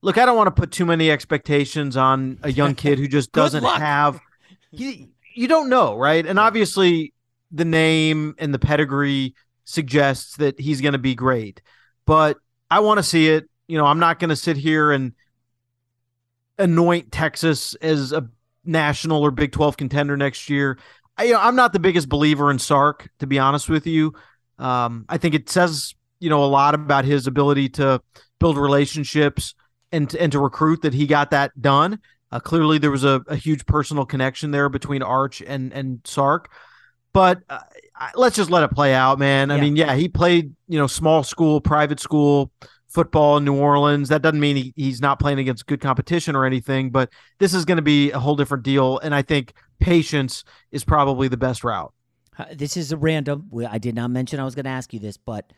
look, 0.02 0.18
I 0.18 0.26
don't 0.26 0.36
want 0.36 0.48
to 0.48 0.60
put 0.62 0.72
too 0.72 0.86
many 0.86 1.10
expectations 1.12 1.96
on 1.96 2.40
a 2.44 2.52
young 2.52 2.76
kid 2.76 3.00
who 3.00 3.08
just 3.08 3.32
doesn't 3.34 3.64
luck. 3.64 3.80
have. 3.80 4.20
You, 4.72 5.08
you 5.34 5.48
don't 5.48 5.68
know, 5.68 5.98
right? 5.98 6.24
And 6.24 6.38
obviously, 6.38 7.12
the 7.52 7.66
name 7.66 8.36
and 8.38 8.54
the 8.54 8.60
pedigree 8.60 9.34
suggests 9.64 10.36
that 10.38 10.60
he's 10.60 10.80
going 10.80 10.92
to 10.94 11.00
be 11.00 11.16
great. 11.16 11.64
But 12.06 12.38
I 12.70 12.80
want 12.80 12.98
to 12.98 13.04
see 13.04 13.30
it. 13.30 13.50
You 13.68 13.78
know, 13.78 13.86
I'm 13.86 14.00
not 14.00 14.20
going 14.20 14.30
to 14.30 14.36
sit 14.36 14.58
here 14.58 14.92
and 14.92 15.14
anoint 16.58 17.12
Texas 17.12 17.76
as 17.76 18.12
a 18.12 18.28
national 18.66 19.24
or 19.24 19.32
Big 19.32 19.52
12 19.52 19.78
contender 19.78 20.18
next 20.18 20.50
year. 20.50 20.78
I, 21.18 21.24
you 21.24 21.34
know, 21.34 21.40
I'm 21.40 21.56
not 21.56 21.74
the 21.74 21.80
biggest 21.80 22.10
believer 22.10 22.52
in 22.52 22.60
Sark, 22.60 23.10
to 23.20 23.28
be 23.28 23.40
honest 23.40 23.70
with 23.70 23.86
you. 23.88 24.14
Um, 24.58 25.06
I 25.10 25.18
think 25.18 25.36
it 25.36 25.50
says, 25.50 25.94
you 26.20 26.30
know, 26.30 26.44
a 26.44 26.48
lot 26.48 26.76
about 26.76 27.06
his 27.06 27.28
ability 27.28 27.70
to 27.70 28.02
build 28.40 28.58
relationships 28.58 29.56
and 29.92 30.10
to, 30.10 30.22
and 30.22 30.32
to 30.32 30.40
recruit 30.40 30.82
that 30.82 30.94
he 30.94 31.08
got 31.08 31.32
that 31.32 31.60
done. 31.62 32.00
Uh, 32.32 32.40
clearly, 32.40 32.78
there 32.78 32.92
was 32.92 33.04
a, 33.04 33.24
a 33.28 33.36
huge 33.36 33.66
personal 33.66 34.06
connection 34.06 34.52
there 34.52 34.70
between 34.70 35.02
Arch 35.02 35.42
and 35.42 35.74
and 35.74 36.02
Sark. 36.04 36.52
But 37.12 37.42
uh, 37.50 37.60
let's 38.16 38.36
just 38.36 38.50
let 38.50 38.64
it 38.64 38.72
play 38.72 38.94
out, 38.94 39.20
man. 39.20 39.52
I 39.52 39.56
Yeah. 39.56 39.62
mean, 39.62 39.76
yeah, 39.76 39.96
he 39.96 40.08
played, 40.08 40.56
you 40.68 40.80
know, 40.80 40.88
small 40.88 41.24
school, 41.24 41.60
private 41.62 42.00
school 42.00 42.52
football 42.88 43.38
in 43.38 43.46
New 43.46 43.56
Orleans. 43.56 44.10
That 44.10 44.22
doesn't 44.22 44.40
mean 44.40 44.56
he, 44.56 44.74
he's 44.76 45.00
not 45.02 45.20
playing 45.20 45.38
against 45.40 45.68
good 45.68 45.80
competition 45.82 46.36
or 46.36 46.46
anything, 46.46 46.90
but 46.90 47.10
this 47.38 47.54
is 47.54 47.66
going 47.66 47.76
to 47.78 47.82
be 47.84 48.12
a 48.12 48.20
whole 48.20 48.36
different 48.36 48.64
deal. 48.64 48.98
And 49.00 49.14
I 49.14 49.22
think 49.22 49.54
patience 49.80 50.44
is 50.72 50.84
probably 50.84 51.28
the 51.28 51.38
best 51.38 51.64
route. 51.64 51.94
Uh, 52.38 52.46
This 52.54 52.76
is 52.78 52.92
a 52.92 52.98
random. 52.98 53.50
I 53.70 53.78
did 53.78 53.96
not 53.96 54.10
mention 54.12 54.40
I 54.40 54.46
was 54.46 54.56
going 54.56 54.66
to 54.66 54.72
ask 54.72 54.94
you 54.94 55.00
this, 55.00 55.18
but 55.18 55.52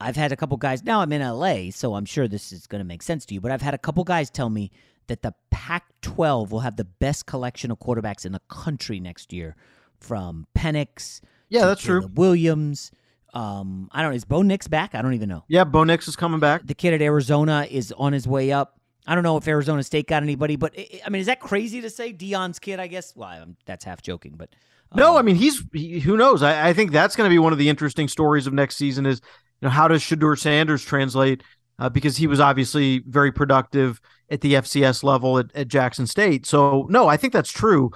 I've 0.00 0.16
had 0.16 0.32
a 0.32 0.36
couple 0.36 0.56
guys. 0.58 0.84
Now 0.84 1.00
I'm 1.00 1.12
in 1.12 1.22
LA, 1.22 1.70
so 1.70 1.94
I'm 1.94 2.04
sure 2.04 2.28
this 2.28 2.52
is 2.52 2.66
going 2.66 2.80
to 2.80 2.84
make 2.86 3.02
sense 3.02 3.24
to 3.26 3.34
you. 3.34 3.40
But 3.40 3.50
I've 3.52 3.62
had 3.62 3.74
a 3.74 3.78
couple 3.78 4.04
guys 4.04 4.30
tell 4.30 4.48
me 4.50 4.70
that 5.08 5.22
the 5.22 5.34
Pac-12 5.50 6.50
will 6.50 6.60
have 6.60 6.76
the 6.76 6.84
best 6.84 7.26
collection 7.26 7.70
of 7.70 7.78
quarterbacks 7.80 8.24
in 8.24 8.32
the 8.32 8.40
country 8.48 9.00
next 9.00 9.32
year, 9.32 9.56
from 9.98 10.46
Penix. 10.56 11.20
Yeah, 11.50 11.66
that's 11.66 11.82
true. 11.82 12.08
Williams. 12.14 12.90
Um, 13.34 13.88
I 13.92 14.02
don't 14.02 14.10
know. 14.10 14.16
Is 14.16 14.24
Bo 14.24 14.42
Nix 14.42 14.66
back? 14.66 14.94
I 14.94 15.02
don't 15.02 15.14
even 15.14 15.28
know. 15.28 15.44
Yeah, 15.48 15.64
Bo 15.64 15.84
Nix 15.84 16.08
is 16.08 16.16
coming 16.16 16.40
back. 16.40 16.66
The 16.66 16.74
kid 16.74 16.94
at 16.94 17.02
Arizona 17.02 17.66
is 17.70 17.92
on 17.92 18.12
his 18.12 18.26
way 18.26 18.50
up. 18.50 18.80
I 19.06 19.14
don't 19.14 19.24
know 19.24 19.36
if 19.36 19.46
Arizona 19.46 19.82
State 19.82 20.06
got 20.06 20.22
anybody, 20.22 20.56
but 20.56 20.72
I 20.76 21.00
I 21.06 21.10
mean, 21.10 21.20
is 21.20 21.26
that 21.26 21.40
crazy 21.40 21.80
to 21.80 21.90
say? 21.90 22.12
Deion's 22.12 22.58
kid, 22.58 22.80
I 22.80 22.86
guess. 22.86 23.14
Well, 23.14 23.28
I'm, 23.28 23.56
that's 23.66 23.84
half 23.84 24.02
joking, 24.02 24.34
but 24.36 24.50
No, 24.94 25.16
I 25.16 25.22
mean 25.22 25.36
he's 25.36 25.62
he, 25.72 26.00
who 26.00 26.16
knows. 26.16 26.42
I, 26.42 26.70
I 26.70 26.72
think 26.72 26.92
that's 26.92 27.16
going 27.16 27.28
to 27.28 27.32
be 27.32 27.38
one 27.38 27.52
of 27.52 27.58
the 27.58 27.68
interesting 27.68 28.08
stories 28.08 28.46
of 28.46 28.52
next 28.52 28.76
season 28.76 29.06
is 29.06 29.20
you 29.60 29.66
know 29.66 29.70
how 29.70 29.88
does 29.88 30.02
Shedeur 30.02 30.38
Sanders 30.38 30.84
translate 30.84 31.42
uh, 31.78 31.88
because 31.88 32.16
he 32.16 32.26
was 32.26 32.40
obviously 32.40 33.00
very 33.06 33.32
productive 33.32 34.00
at 34.30 34.42
the 34.42 34.54
FCS 34.54 35.02
level 35.02 35.38
at, 35.38 35.46
at 35.54 35.68
Jackson 35.68 36.06
State. 36.06 36.46
So 36.46 36.86
no, 36.90 37.08
I 37.08 37.16
think 37.16 37.32
that's 37.32 37.50
true. 37.50 37.90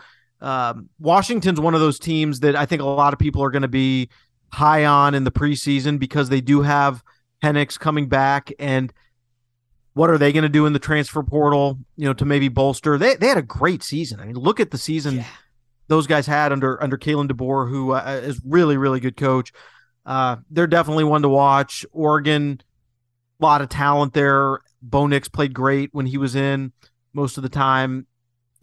Um, 0.45 0.91
Washington's 0.99 1.59
one 1.59 1.75
of 1.75 1.81
those 1.81 1.99
teams 1.99 2.41
that 2.41 2.55
I 2.55 2.67
think 2.67 2.83
a 2.83 2.85
lot 2.85 3.15
of 3.15 3.19
people 3.19 3.43
are 3.43 3.51
going 3.51 3.63
to 3.63 3.69
be 3.69 4.11
high 4.53 4.85
on 4.85 5.15
in 5.15 5.25
the 5.25 5.33
preseason 5.33 5.99
because 5.99 6.29
they 6.29 6.43
do 6.43 6.61
have 6.61 7.03
Penix 7.43 7.79
coming 7.79 8.09
back 8.09 8.53
and 8.59 8.93
what 9.95 10.11
are 10.11 10.19
they 10.19 10.33
going 10.33 10.43
to 10.43 10.49
do 10.49 10.67
in 10.67 10.73
the 10.73 10.79
transfer 10.79 11.23
portal, 11.23 11.79
you 11.97 12.05
know, 12.05 12.13
to 12.13 12.25
maybe 12.25 12.49
bolster? 12.49 12.99
They 12.99 13.15
they 13.15 13.29
had 13.29 13.39
a 13.39 13.43
great 13.43 13.83
season. 13.83 14.21
I 14.21 14.27
mean, 14.27 14.37
look 14.37 14.61
at 14.61 14.71
the 14.71 14.79
season 14.79 15.25
those 15.89 16.07
guys 16.07 16.27
had 16.27 16.53
under 16.53 16.83
under 16.83 16.99
Kalen 16.99 17.29
DeBoer, 17.31 17.69
who 17.69 17.93
uh, 17.93 18.21
is 18.23 18.41
really 18.45 18.77
really 18.77 19.01
good 19.01 19.17
coach. 19.17 19.53
Uh, 20.05 20.37
they're 20.51 20.67
definitely 20.67 21.05
one 21.05 21.23
to 21.23 21.29
watch. 21.29 21.87
Oregon, 21.93 22.61
a 23.41 23.45
lot 23.45 23.63
of 23.63 23.71
talent 23.71 24.13
there. 24.13 24.61
Bo 24.83 25.07
Nix 25.07 25.29
played 25.29 25.55
great 25.55 25.91
when 25.93 26.07
he 26.07 26.19
was 26.19 26.35
in 26.37 26.73
most 27.15 27.39
of 27.39 27.43
the 27.43 27.49
time. 27.49 28.07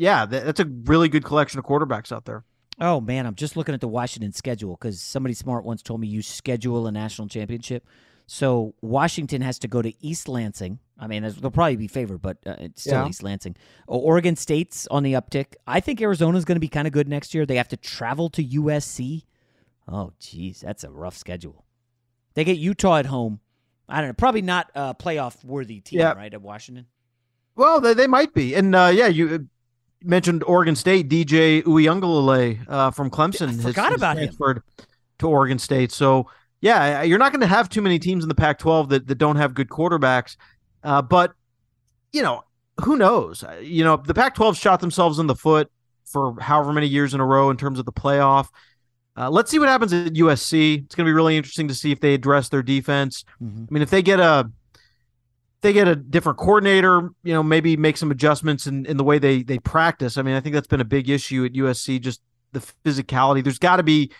Yeah, 0.02 0.26
that, 0.26 0.46
that's 0.46 0.60
a 0.60 0.66
really 0.66 1.10
good 1.10 1.24
collection 1.24 1.60
of 1.60 1.66
quarterbacks 1.66 2.12
out 2.12 2.26
there. 2.26 2.44
Oh 2.80 3.00
man, 3.00 3.28
I'm 3.28 3.36
just 3.36 3.56
looking 3.56 3.76
at 3.76 3.82
the 3.82 3.88
Washington 3.88 4.32
schedule 4.34 4.72
because 4.76 5.00
somebody 5.00 5.36
smart 5.36 5.64
once 5.64 5.84
told 5.84 6.02
me 6.02 6.08
you 6.08 6.24
schedule 6.24 6.88
a 6.88 6.92
national 6.92 7.28
championship. 7.28 7.86
So 8.26 8.74
Washington 8.82 9.44
has 9.44 9.60
to 9.60 9.68
go 9.68 9.82
to 9.84 9.94
East 10.04 10.28
Lansing. 10.28 10.80
I 10.98 11.06
mean, 11.06 11.22
they'll 11.22 11.52
probably 11.52 11.76
be 11.76 11.88
favored, 11.88 12.20
but 12.24 12.38
uh, 12.48 12.56
it's 12.60 12.82
still 12.82 13.04
Yeah. 13.04 13.10
East 13.10 13.22
Lansing. 13.22 13.56
Oregon 13.86 14.36
State's 14.36 14.88
on 14.88 15.04
the 15.04 15.14
uptick. 15.14 15.54
I 15.68 15.80
think 15.82 16.02
Arizona's 16.02 16.46
going 16.46 16.56
to 16.56 16.60
be 16.62 16.68
kind 16.68 16.88
of 16.88 16.94
good 16.94 17.08
next 17.08 17.36
year. 17.36 17.46
They 17.46 17.58
have 17.58 17.68
to 17.68 17.78
travel 17.78 18.30
to 18.32 18.44
USC. 18.44 19.26
Oh, 19.88 20.14
geez, 20.20 20.62
that's 20.62 20.84
a 20.84 20.90
rough 20.90 21.16
schedule. 21.18 21.66
They 22.34 22.44
get 22.44 22.58
Utah 22.58 22.98
at 22.98 23.06
home. 23.06 23.40
I 23.88 24.00
don't 24.00 24.10
know. 24.10 24.14
Probably 24.14 24.42
not 24.42 24.72
a 24.74 24.96
playoff 24.96 25.44
worthy 25.46 25.80
team, 25.82 26.00
Yeah. 26.00 26.14
right? 26.14 26.34
At 26.34 26.42
Washington. 26.42 26.88
Well, 27.56 27.80
they, 27.82 27.94
they 27.94 28.08
might 28.08 28.34
be, 28.34 28.56
and 28.56 28.74
uh, 28.74 28.92
yeah, 28.94 29.08
you 29.08 29.30
uh, 29.30 29.38
mentioned 30.04 30.44
Oregon 30.44 30.76
State. 30.76 31.10
DJ 31.10 31.64
Uiagalelei 31.64 32.60
uh, 32.68 32.92
from 32.92 33.10
Clemson 33.10 33.48
has- 33.48 33.62
forgot 33.62 33.92
has 33.92 33.98
about 33.98 34.18
him. 34.18 34.26
transferred 34.26 34.64
to 35.20 35.28
Oregon 35.28 35.60
State. 35.60 35.92
So 35.92 36.28
yeah, 36.62 37.02
you're 37.02 37.20
not 37.20 37.32
going 37.32 37.42
to 37.42 37.48
have 37.48 37.70
too 37.70 37.82
many 37.82 37.98
teams 37.98 38.24
in 38.24 38.30
the 38.30 38.36
Pac-12 38.36 38.90
that, 38.90 39.08
that 39.08 39.16
don't 39.16 39.36
have 39.36 39.54
good 39.54 39.70
quarterbacks. 39.70 40.38
Uh, 40.84 41.02
but 41.02 41.34
you 42.14 42.22
know, 42.22 42.44
who 42.84 42.98
knows? 42.98 43.44
You 43.62 43.84
know, 43.84 43.98
the 43.98 44.14
Pac-12 44.14 44.60
shot 44.60 44.80
themselves 44.80 45.20
in 45.20 45.28
the 45.28 45.36
foot 45.36 45.72
for 46.06 46.36
however 46.40 46.74
many 46.74 46.88
years 46.88 47.14
in 47.14 47.20
a 47.20 47.26
row 47.26 47.50
in 47.50 47.58
terms 47.58 47.80
of 47.80 47.86
the 47.86 47.92
playoff. 47.92 48.48
Uh, 49.18 49.30
let's 49.30 49.52
see 49.52 49.60
what 49.60 49.70
happens 49.70 49.92
at 49.92 50.14
USC. 50.14 50.86
It's 50.86 50.96
going 50.96 51.06
to 51.06 51.10
be 51.10 51.14
really 51.14 51.36
interesting 51.36 51.68
to 51.68 51.76
see 51.76 51.92
if 51.92 52.00
they 52.00 52.14
address 52.14 52.50
their 52.50 52.64
defense. 52.64 53.26
Mm-hmm. 53.42 53.66
I 53.70 53.74
mean, 53.74 53.84
if 53.84 53.90
they 53.90 54.02
get 54.02 54.20
a 54.20 54.50
they 55.62 55.74
get 55.74 55.88
a 55.88 55.96
different 55.96 56.38
coordinator, 56.38 57.10
you 57.24 57.34
know, 57.34 57.44
maybe 57.44 57.78
make 57.78 57.98
some 57.98 58.12
adjustments 58.12 58.68
in, 58.68 58.86
in 58.86 58.98
the 58.98 59.04
way 59.04 59.20
they 59.20 59.44
they 59.44 59.60
practice. 59.60 60.18
I 60.18 60.22
mean, 60.22 60.36
I 60.36 60.40
think 60.40 60.54
that's 60.54 60.68
been 60.68 60.82
a 60.82 60.86
big 60.86 61.10
issue 61.10 61.46
at 61.46 61.54
USC, 61.54 62.02
just 62.02 62.22
the 62.52 62.60
physicality. 62.84 63.44
There's 63.44 63.60
got 63.60 63.78
to 63.78 63.84
be 63.84 64.12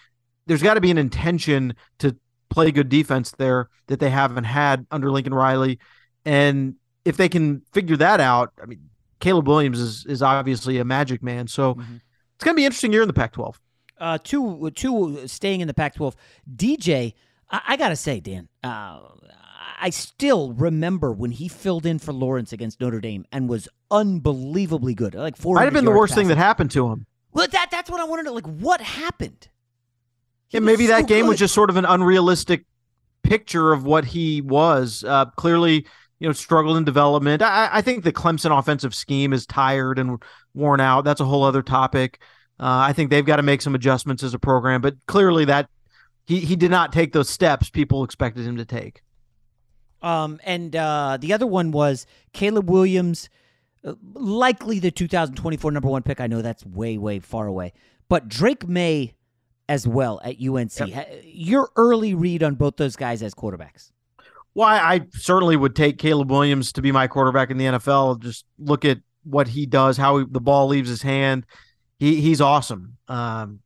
there's 0.48 0.64
got 0.64 0.76
to 0.76 0.82
be 0.82 0.92
an 0.92 0.98
intention 0.98 1.76
to 2.00 2.16
play 2.50 2.72
good 2.72 2.90
defense 2.90 3.32
there 3.32 3.70
that 3.88 4.00
they 4.00 4.10
haven't 4.10 4.44
had 4.44 4.86
under 4.92 5.10
Lincoln 5.12 5.34
Riley. 5.34 5.80
And 6.26 6.76
if 7.06 7.18
they 7.18 7.30
can 7.30 7.62
figure 7.74 7.98
that 7.98 8.20
out, 8.20 8.54
I 8.62 8.66
mean, 8.66 8.90
Caleb 9.20 9.48
Williams 9.48 9.80
is 9.80 10.06
is 10.06 10.22
obviously 10.22 10.78
a 10.78 10.86
magic 10.86 11.24
man. 11.24 11.48
So 11.48 11.76
Mm-hmm. 11.76 11.96
it's 12.36 12.44
going 12.44 12.56
to 12.56 12.60
be 12.60 12.66
interesting 12.66 12.92
year 12.94 13.02
in 13.04 13.08
the 13.08 13.14
Pac-12. 13.14 13.56
Uh, 14.00 14.18
two, 14.24 14.72
two 14.72 15.28
staying 15.28 15.62
in 15.62 15.68
the 15.68 15.74
Pac-12. 15.76 16.16
DJ, 16.56 17.14
I, 17.50 17.62
I 17.70 17.78
gotta 17.78 17.96
say, 17.96 18.20
Dan, 18.20 18.48
uh, 18.64 19.00
I 19.80 19.90
still 19.90 20.54
remember 20.54 21.12
when 21.12 21.32
he 21.32 21.48
filled 21.48 21.86
in 21.86 22.00
for 22.00 22.14
Lawrence 22.14 22.54
against 22.54 22.80
Notre 22.80 23.00
Dame 23.00 23.26
and 23.32 23.50
was 23.50 23.68
unbelievably 23.90 24.94
good. 24.94 25.16
Like 25.16 25.38
four. 25.38 25.56
Might 25.56 25.66
have 25.66 25.74
been 25.74 25.86
the 25.86 25.92
worst 25.92 26.16
thing 26.16 26.28
that 26.28 26.38
happened 26.38 26.72
to 26.72 26.88
him. 26.90 27.06
Well, 27.34 27.48
that 27.52 27.70
that's 27.72 27.90
what 27.90 28.00
I 28.00 28.04
wanted 28.04 28.24
to 28.24 28.32
like. 28.32 28.46
What 28.46 28.82
happened? 28.82 29.48
He 30.50 30.58
And 30.58 30.66
was 30.66 30.74
maybe 30.74 30.88
so 30.88 30.94
that 30.94 31.08
game 31.08 31.28
was 31.28 31.40
just 31.40 31.54
sort 31.54 31.70
of 31.70 31.78
an 31.78 31.86
unrealistic 31.86 32.66
picture 33.24 33.72
of 33.72 33.86
what 33.86 34.06
he 34.06 34.42
was. 34.42 35.04
Uh, 35.08 35.26
clearly, 35.38 35.86
you 36.20 36.28
know, 36.28 36.34
struggled 36.34 36.78
in 36.78 36.84
development. 36.84 37.42
I, 37.42 37.70
I 37.72 37.82
think 37.82 38.04
the 38.04 38.12
Clemson 38.12 38.58
offensive 38.58 38.94
scheme 38.94 39.34
is 39.34 39.46
tired 39.46 39.98
and 39.98 40.22
worn 40.54 40.82
out. 40.82 41.06
That's 41.06 41.22
a 41.22 41.26
whole 41.26 41.44
other 41.44 41.62
topic. 41.62 42.22
Uh, 42.60 42.86
I 42.90 42.94
think 42.94 43.10
they've 43.10 43.26
got 43.26 43.38
to 43.38 43.44
make 43.44 43.62
some 43.62 43.74
adjustments 43.74 44.22
as 44.22 44.34
a 44.34 44.40
program, 44.40 44.82
but 44.82 44.96
clearly 45.08 45.46
that 45.46 45.70
he 46.28 46.40
he 46.40 46.56
did 46.56 46.70
not 46.70 46.94
take 46.94 47.14
those 47.14 47.30
steps 47.30 47.70
people 47.70 48.04
expected 48.04 48.46
him 48.46 48.58
to 48.58 48.66
take. 48.66 49.02
Um, 50.02 50.40
and 50.44 50.76
uh, 50.76 51.18
the 51.20 51.34
other 51.34 51.46
one 51.48 51.72
was 51.72 52.08
Caleb 52.34 52.70
Williams, 52.70 53.30
likely 54.14 54.80
the 54.80 54.92
2024 54.92 55.72
number 55.72 55.90
one 55.90 56.04
pick. 56.04 56.20
I 56.20 56.28
know 56.28 56.42
that's 56.42 56.66
way, 56.66 56.98
way 56.98 57.20
far 57.20 57.48
away, 57.48 57.74
but 58.10 58.28
Drake 58.28 58.68
Maye 58.68 59.14
as 59.70 59.88
well 59.88 60.20
at 60.24 60.36
UNC. 60.42 60.72
Ha- 60.92 61.06
Your 61.24 61.70
early 61.76 62.14
read 62.14 62.44
on 62.44 62.56
both 62.56 62.78
those 62.78 62.96
guys 62.96 63.24
as 63.24 63.34
quarterbacks. 63.34 63.92
Well, 64.54 64.68
I, 64.68 64.96
I 64.96 65.02
certainly 65.14 65.56
would 65.56 65.76
take 65.76 65.98
Caleb 65.98 66.30
Williams 66.30 66.74
to 66.74 66.82
be 66.82 66.92
my 66.92 67.08
quarterback 67.08 67.52
in 67.52 67.58
the 67.58 67.66
NFL. 67.66 68.20
Just 68.20 68.46
look 68.60 68.84
at 68.84 69.00
what 69.24 69.48
he 69.48 69.66
does, 69.66 69.98
how 69.98 70.18
he, 70.18 70.26
the 70.30 70.42
ball 70.42 70.68
leaves 70.68 70.90
his 70.90 71.04
hand. 71.04 71.46
He 72.00 72.20
he's 72.20 72.42
awesome. 72.42 72.98
Um, 73.08 73.60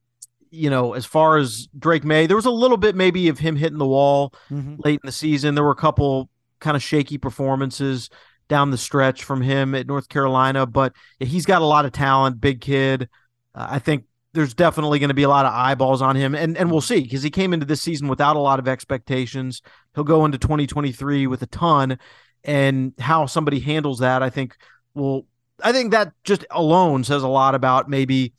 you 0.56 0.70
know, 0.70 0.94
as 0.94 1.06
far 1.06 1.38
as 1.38 1.68
Drake 1.78 2.04
Maye, 2.04 2.26
there 2.28 2.36
was 2.36 2.46
a 2.46 2.52
little 2.52 2.78
bit 2.78 2.96
maybe 2.96 3.28
of 3.28 3.40
him 3.40 3.56
hitting 3.56 3.78
the 3.78 3.86
wall 3.88 4.34
Mhm. 4.52 4.78
late 4.84 5.00
in 5.04 5.06
the 5.08 5.12
season. 5.12 5.56
There 5.56 5.64
were 5.64 5.72
a 5.72 5.76
couple 5.76 6.30
kind 6.60 6.76
of 6.78 6.82
shaky 6.84 7.18
performances 7.18 8.10
down 8.48 8.72
the 8.72 8.78
stretch 8.78 9.24
from 9.24 9.42
him 9.42 9.76
at 9.76 9.88
North 9.88 10.08
Carolina, 10.10 10.66
but 10.66 10.94
he's 11.20 11.46
got 11.46 11.62
a 11.62 11.66
lot 11.66 11.86
of 11.86 11.92
talent, 11.92 12.40
big 12.40 12.62
kid. 12.62 13.10
Uh, 13.54 13.68
I 13.72 13.80
think 13.80 14.06
there's 14.34 14.54
definitely 14.54 15.00
going 15.00 15.10
to 15.10 15.14
be 15.16 15.24
a 15.24 15.30
lot 15.30 15.46
of 15.46 15.54
eyeballs 15.54 16.02
on 16.02 16.16
him, 16.16 16.36
and 16.36 16.58
and 16.58 16.70
we'll 16.72 16.82
see 16.82 17.02
because 17.02 17.24
he 17.24 17.30
came 17.30 17.54
into 17.54 17.66
this 17.66 17.82
season 17.82 18.08
without 18.08 18.36
a 18.36 18.40
lot 18.40 18.60
of 18.60 18.68
expectations. 18.68 19.62
He'll 19.96 20.04
go 20.04 20.26
into 20.26 20.38
2023 20.38 21.26
with 21.28 21.42
a 21.42 21.48
ton, 21.48 21.98
and 22.44 22.94
how 23.00 23.26
somebody 23.26 23.60
handles 23.60 24.00
that, 24.00 24.22
I 24.22 24.30
think, 24.30 24.56
will. 24.94 25.26
I 25.64 25.72
think 25.72 25.92
that 25.92 26.12
just 26.26 26.46
alone 26.52 27.04
says 27.06 27.24
a 27.24 27.28
lot 27.30 27.56
about 27.56 27.90
maybe 27.90 28.34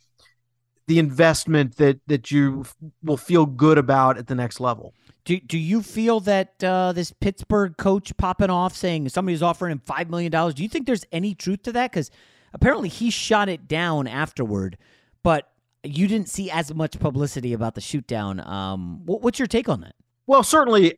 the 0.86 0.98
investment 0.98 1.76
that 1.76 2.00
that 2.06 2.30
you 2.30 2.60
f- 2.60 2.76
will 3.02 3.16
feel 3.16 3.46
good 3.46 3.78
about 3.78 4.18
at 4.18 4.26
the 4.26 4.34
next 4.34 4.60
level. 4.60 4.94
Do, 5.26 5.40
do 5.40 5.58
you 5.58 5.82
feel 5.82 6.20
that 6.20 6.62
uh, 6.62 6.92
this 6.92 7.12
Pittsburgh 7.12 7.76
coach 7.76 8.16
popping 8.16 8.48
off 8.48 8.76
saying 8.76 9.08
somebody's 9.08 9.42
offering 9.42 9.72
him 9.72 9.82
$5 9.84 10.08
million, 10.08 10.30
do 10.30 10.62
you 10.62 10.68
think 10.68 10.86
there's 10.86 11.04
any 11.10 11.34
truth 11.34 11.64
to 11.64 11.72
that? 11.72 11.90
Because 11.90 12.12
apparently 12.54 12.88
he 12.88 13.10
shot 13.10 13.48
it 13.48 13.66
down 13.66 14.06
afterward, 14.06 14.78
but 15.24 15.50
you 15.82 16.06
didn't 16.06 16.28
see 16.28 16.48
as 16.48 16.72
much 16.72 17.00
publicity 17.00 17.52
about 17.52 17.74
the 17.74 17.80
shoot 17.80 18.06
down. 18.06 18.38
Um, 18.38 19.04
what, 19.04 19.20
what's 19.20 19.40
your 19.40 19.48
take 19.48 19.68
on 19.68 19.80
that? 19.80 19.96
Well, 20.28 20.44
certainly 20.44 20.96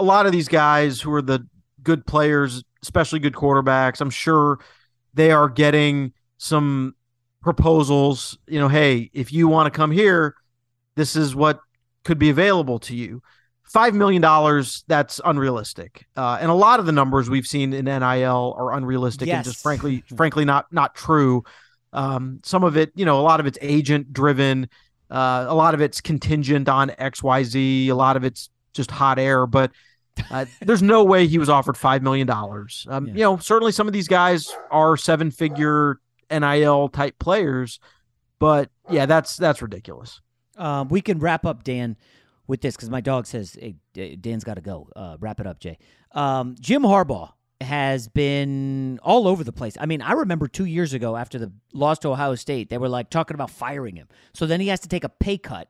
a 0.00 0.04
lot 0.04 0.26
of 0.26 0.32
these 0.32 0.48
guys 0.48 1.00
who 1.00 1.12
are 1.12 1.22
the 1.22 1.46
good 1.80 2.04
players, 2.06 2.64
especially 2.82 3.20
good 3.20 3.34
quarterbacks, 3.34 4.00
I'm 4.00 4.10
sure 4.10 4.58
they 5.14 5.30
are 5.30 5.48
getting 5.48 6.12
some 6.38 6.96
proposals. 7.42 8.38
You 8.46 8.60
know, 8.60 8.68
hey, 8.68 9.10
if 9.12 9.32
you 9.32 9.48
want 9.48 9.72
to 9.72 9.76
come 9.76 9.90
here, 9.90 10.34
this 10.96 11.16
is 11.16 11.34
what 11.34 11.60
could 12.04 12.18
be 12.18 12.30
available 12.30 12.78
to 12.80 12.96
you. 12.96 13.22
Five 13.64 13.94
million 13.94 14.20
dollars, 14.20 14.84
that's 14.88 15.20
unrealistic. 15.24 16.06
Uh, 16.16 16.38
and 16.40 16.50
a 16.50 16.54
lot 16.54 16.80
of 16.80 16.86
the 16.86 16.92
numbers 16.92 17.30
we've 17.30 17.46
seen 17.46 17.72
in 17.72 17.84
NIL 17.84 18.54
are 18.58 18.72
unrealistic 18.72 19.28
and 19.36 19.44
just 19.44 19.62
frankly, 19.62 20.02
frankly, 20.16 20.44
not 20.44 20.72
not 20.72 20.94
true. 20.94 21.44
Um, 21.92 22.40
some 22.44 22.64
of 22.64 22.76
it, 22.76 22.90
you 22.94 23.04
know, 23.04 23.20
a 23.20 23.22
lot 23.22 23.38
of 23.40 23.46
it's 23.46 23.58
agent 23.62 24.12
driven. 24.12 24.68
Uh, 25.08 25.46
a 25.48 25.54
lot 25.54 25.74
of 25.74 25.80
it's 25.80 26.00
contingent 26.00 26.68
on 26.68 26.92
X, 26.98 27.22
Y, 27.22 27.42
Z. 27.44 27.88
A 27.88 27.94
lot 27.94 28.16
of 28.16 28.24
it's 28.24 28.50
just 28.74 28.90
hot 28.90 29.18
air. 29.18 29.46
But 29.46 29.70
uh, 30.30 30.46
there's 30.62 30.82
no 30.82 31.04
way 31.04 31.26
he 31.28 31.38
was 31.38 31.48
offered 31.48 31.76
five 31.76 32.02
million 32.02 32.26
dollars. 32.26 32.86
Um, 32.90 33.06
You 33.06 33.22
know, 33.22 33.36
certainly 33.38 33.72
some 33.72 33.86
of 33.86 33.92
these 33.92 34.08
guys 34.08 34.52
are 34.72 34.96
seven 34.96 35.30
figure 35.30 36.00
NIL 36.30 36.88
type 36.88 37.18
players, 37.18 37.80
but 38.38 38.70
yeah, 38.88 39.06
that's 39.06 39.36
that's 39.36 39.62
ridiculous. 39.62 40.20
Um, 40.56 40.88
we 40.88 41.00
can 41.00 41.18
wrap 41.18 41.46
up 41.46 41.64
Dan 41.64 41.96
with 42.46 42.60
this 42.60 42.76
because 42.76 42.90
my 42.90 43.00
dog 43.00 43.26
says 43.26 43.56
hey, 43.60 43.76
Dan's 44.16 44.44
got 44.44 44.54
to 44.54 44.60
go. 44.60 44.88
Uh, 44.94 45.16
wrap 45.20 45.40
it 45.40 45.46
up, 45.46 45.60
Jay. 45.60 45.78
Um, 46.12 46.56
Jim 46.60 46.82
Harbaugh 46.82 47.32
has 47.60 48.08
been 48.08 48.98
all 49.02 49.28
over 49.28 49.44
the 49.44 49.52
place. 49.52 49.76
I 49.78 49.86
mean, 49.86 50.02
I 50.02 50.12
remember 50.12 50.48
two 50.48 50.64
years 50.64 50.92
ago 50.92 51.16
after 51.16 51.38
the 51.38 51.52
loss 51.72 51.98
to 52.00 52.08
Ohio 52.08 52.34
State, 52.34 52.70
they 52.70 52.78
were 52.78 52.88
like 52.88 53.10
talking 53.10 53.34
about 53.34 53.50
firing 53.50 53.96
him. 53.96 54.08
So 54.32 54.46
then 54.46 54.60
he 54.60 54.68
has 54.68 54.80
to 54.80 54.88
take 54.88 55.04
a 55.04 55.08
pay 55.08 55.38
cut. 55.38 55.68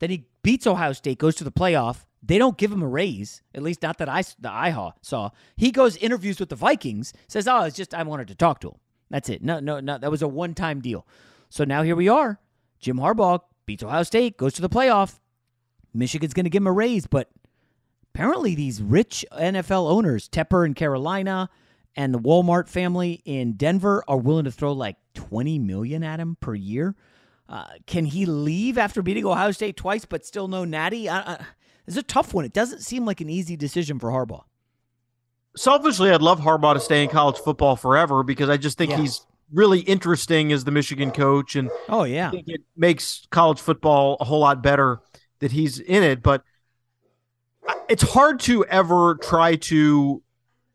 Then 0.00 0.10
he 0.10 0.26
beats 0.42 0.66
Ohio 0.66 0.92
State, 0.92 1.18
goes 1.18 1.34
to 1.36 1.44
the 1.44 1.52
playoff. 1.52 2.04
They 2.22 2.38
don't 2.38 2.58
give 2.58 2.72
him 2.72 2.82
a 2.82 2.88
raise, 2.88 3.42
at 3.54 3.62
least 3.62 3.82
not 3.82 3.98
that 3.98 4.08
I 4.08 4.22
the 4.40 4.50
I 4.50 4.70
ha- 4.70 4.94
saw. 5.02 5.30
He 5.56 5.70
goes 5.70 5.96
interviews 5.96 6.40
with 6.40 6.48
the 6.48 6.56
Vikings, 6.56 7.12
says, 7.28 7.46
"Oh, 7.46 7.62
it's 7.62 7.76
just 7.76 7.94
I 7.94 8.02
wanted 8.02 8.28
to 8.28 8.34
talk 8.34 8.60
to 8.60 8.68
him. 8.68 8.78
That's 9.10 9.28
it. 9.28 9.42
No, 9.42 9.60
no, 9.60 9.80
no. 9.80 9.98
That 9.98 10.10
was 10.10 10.22
a 10.22 10.28
one 10.28 10.54
time 10.54 10.80
deal." 10.80 11.06
So 11.48 11.64
now 11.64 11.82
here 11.82 11.96
we 11.96 12.08
are. 12.08 12.40
Jim 12.80 12.98
Harbaugh 12.98 13.40
beats 13.66 13.82
Ohio 13.82 14.02
State, 14.02 14.36
goes 14.36 14.54
to 14.54 14.62
the 14.62 14.68
playoff. 14.68 15.18
Michigan's 15.94 16.34
going 16.34 16.44
to 16.44 16.50
give 16.50 16.62
him 16.62 16.66
a 16.66 16.72
raise, 16.72 17.06
but 17.06 17.30
apparently 18.14 18.54
these 18.54 18.82
rich 18.82 19.24
NFL 19.32 19.90
owners, 19.90 20.28
Tepper 20.28 20.64
in 20.64 20.74
Carolina 20.74 21.48
and 21.96 22.14
the 22.14 22.18
Walmart 22.18 22.68
family 22.68 23.22
in 23.24 23.54
Denver, 23.54 24.04
are 24.06 24.18
willing 24.18 24.44
to 24.44 24.52
throw 24.52 24.72
like 24.72 24.96
twenty 25.14 25.58
million 25.58 26.04
at 26.04 26.20
him 26.20 26.36
per 26.40 26.54
year. 26.54 26.94
Uh, 27.48 27.66
can 27.86 28.04
he 28.04 28.26
leave 28.26 28.76
after 28.76 29.00
beating 29.00 29.24
Ohio 29.24 29.50
State 29.52 29.76
twice, 29.76 30.04
but 30.04 30.26
still 30.26 30.48
no 30.48 30.64
natty? 30.64 31.08
I, 31.08 31.18
I, 31.20 31.44
it's 31.86 31.96
a 31.96 32.02
tough 32.02 32.34
one. 32.34 32.44
It 32.44 32.52
doesn't 32.52 32.82
seem 32.82 33.06
like 33.06 33.22
an 33.22 33.30
easy 33.30 33.56
decision 33.56 33.98
for 33.98 34.10
Harbaugh. 34.10 34.44
Selfishly, 35.58 36.10
I'd 36.10 36.22
love 36.22 36.40
Harbaugh 36.40 36.74
to 36.74 36.80
stay 36.80 37.02
in 37.02 37.08
college 37.10 37.36
football 37.38 37.76
forever 37.76 38.22
because 38.22 38.48
I 38.48 38.56
just 38.56 38.78
think 38.78 38.90
Yeah. 38.92 38.98
he's 39.00 39.26
really 39.52 39.80
interesting 39.80 40.52
as 40.52 40.64
the 40.64 40.70
Michigan 40.70 41.10
coach, 41.10 41.56
and 41.56 41.70
Oh 41.88 42.04
yeah, 42.04 42.30
it 42.32 42.62
makes 42.76 43.26
college 43.30 43.58
football 43.60 44.16
a 44.20 44.24
whole 44.24 44.40
lot 44.40 44.62
better 44.62 45.00
that 45.40 45.52
he's 45.52 45.78
in 45.80 46.02
it. 46.02 46.22
But 46.22 46.42
it's 47.88 48.02
hard 48.02 48.40
to 48.40 48.64
ever 48.66 49.16
try 49.16 49.56
to 49.56 50.22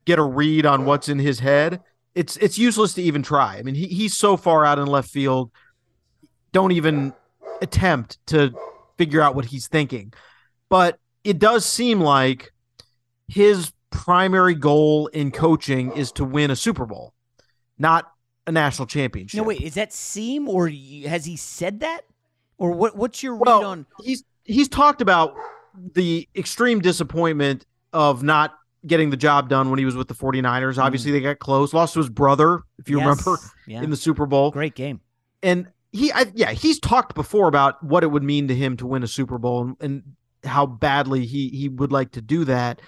get 0.06 0.20
a 0.20 0.24
read 0.24 0.66
on 0.66 0.86
what's 0.86 1.08
in 1.08 1.20
his 1.20 1.40
head. 1.40 1.82
It's 2.16 2.36
it's 2.38 2.58
useless 2.58 2.94
to 2.96 3.02
even 3.02 3.24
try. 3.24 3.58
I 3.58 3.64
mean, 3.64 3.76
he, 3.76 3.88
he's 3.88 4.16
so 4.16 4.38
far 4.38 4.66
out 4.66 4.80
in 4.80 4.86
left 4.88 5.10
field. 5.10 5.52
Don't 6.52 6.72
even 6.72 7.14
attempt 7.62 8.18
to 8.28 8.54
figure 8.98 9.22
out 9.22 9.34
what 9.36 9.46
he's 9.46 9.68
thinking. 9.68 10.14
But 10.70 11.00
it 11.24 11.40
does 11.40 11.66
seem 11.66 12.02
like 12.02 12.52
his 13.28 13.72
primary 13.94 14.56
goal 14.56 15.08
in 15.08 15.32
coaching 15.32 15.92
is 15.94 16.12
to 16.14 16.26
win 16.26 16.52
a 16.52 16.56
Super 16.56 16.86
Bowl, 16.86 17.14
not 17.78 18.12
a 18.48 18.52
national 18.52 18.88
championship. 18.88 19.38
No, 19.38 19.44
wait, 19.44 19.62
is 19.62 19.76
that 19.76 19.94
seem 19.94 20.50
or 20.50 20.68
has 20.68 21.24
he 21.26 21.38
said 21.38 21.80
that, 21.82 22.02
or 22.58 22.72
what? 22.72 22.98
What's 22.98 23.24
your 23.24 23.36
read 23.36 23.46
Well, 23.46 23.66
on? 23.66 23.86
he's 24.02 24.24
he's 24.44 24.68
talked 24.68 25.02
about 25.02 25.36
the 25.94 26.28
extreme 26.36 26.82
disappointment 26.82 27.66
of 27.94 28.24
not 28.24 28.56
getting 28.86 29.12
the 29.12 29.18
job 29.18 29.48
done 29.48 29.70
when 29.70 29.80
he 29.80 29.86
was 29.86 29.96
with 29.96 30.08
the 30.10 30.14
49ers. 30.14 30.78
Obviously, 30.78 31.12
they 31.12 31.22
got 31.22 31.40
close, 31.40 31.74
lost 31.74 31.94
to 31.94 32.00
his 32.00 32.10
brother, 32.10 32.62
if 32.80 32.90
you 32.90 32.98
Mm. 32.98 33.06
Yes, 33.06 33.26
remember, 33.26 33.42
yeah. 33.68 33.82
in 33.84 33.90
the 33.90 33.96
Super 33.96 34.26
Bowl. 34.26 34.52
Great 34.52 34.76
game. 34.76 35.00
And 35.42 35.68
he, 35.94 36.12
I, 36.12 36.26
yeah, 36.36 36.52
he's 36.52 36.80
talked 36.80 37.16
before 37.16 37.48
about 37.48 37.82
what 37.84 38.04
it 38.04 38.08
would 38.08 38.24
mean 38.24 38.48
to 38.50 38.56
him 38.56 38.76
to 38.78 38.88
win 38.88 39.04
a 39.04 39.08
Super 39.08 39.38
Bowl 39.38 39.62
and, 39.62 39.78
and 39.80 40.04
how 40.44 40.66
badly 40.66 41.26
he 41.26 41.48
he 41.50 41.70
would 41.70 41.92
like 41.94 42.12
to 42.12 42.22
do 42.22 42.44
that. 42.46 42.82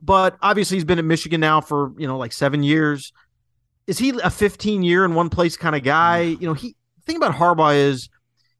But 0.00 0.36
obviously, 0.42 0.76
he's 0.76 0.84
been 0.84 0.98
at 0.98 1.04
Michigan 1.04 1.40
now 1.40 1.60
for 1.60 1.92
you 1.98 2.06
know 2.06 2.18
like 2.18 2.32
seven 2.32 2.62
years. 2.62 3.12
Is 3.86 3.98
he 3.98 4.10
a 4.22 4.30
15 4.30 4.82
year 4.82 5.04
in 5.04 5.14
one 5.14 5.30
place 5.30 5.56
kind 5.56 5.74
of 5.74 5.82
guy? 5.82 6.20
You 6.20 6.46
know, 6.46 6.54
he 6.54 6.76
the 6.96 7.02
thing 7.02 7.16
about 7.16 7.34
Harbaugh 7.34 7.74
is 7.74 8.10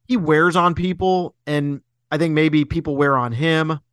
he 0.07 0.17
wears 0.17 0.57
on 0.57 0.75
people, 0.75 1.35
and 1.47 1.83
I 2.11 2.19
think 2.19 2.35
maybe 2.35 2.65
people 2.65 2.97
wear 2.97 3.17
on 3.17 3.33
him. 3.33 3.81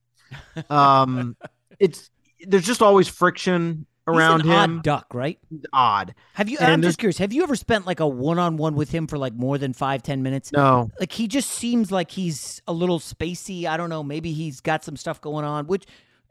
Um, 0.69 1.37
it's 1.79 2.09
there's 2.41 2.65
just 2.65 2.81
always 2.81 3.07
friction 3.07 3.85
around 4.07 4.41
him. 4.41 4.51
odd 4.51 4.83
duck, 4.83 5.07
right? 5.13 5.39
Odd. 5.73 6.13
Have 6.33 6.49
you? 6.49 6.57
And 6.59 6.71
I'm 6.71 6.81
just 6.81 6.97
curious. 6.97 7.17
Have 7.17 7.33
you 7.33 7.43
ever 7.43 7.55
spent 7.55 7.85
like 7.85 7.99
a 7.99 8.07
one-on-one 8.07 8.75
with 8.75 8.89
him 8.89 9.07
for 9.07 9.17
like 9.17 9.33
more 9.33 9.57
than 9.57 9.73
five, 9.73 10.03
ten 10.03 10.23
minutes? 10.23 10.51
No. 10.51 10.91
Like 10.99 11.11
he 11.11 11.27
just 11.27 11.49
seems 11.51 11.91
like 11.91 12.11
he's 12.11 12.61
a 12.67 12.73
little 12.73 12.99
spacey. 12.99 13.65
I 13.65 13.77
don't 13.77 13.89
know. 13.89 14.03
Maybe 14.03 14.33
he's 14.33 14.61
got 14.61 14.83
some 14.83 14.95
stuff 14.95 15.21
going 15.21 15.45
on, 15.45 15.67
which 15.67 15.85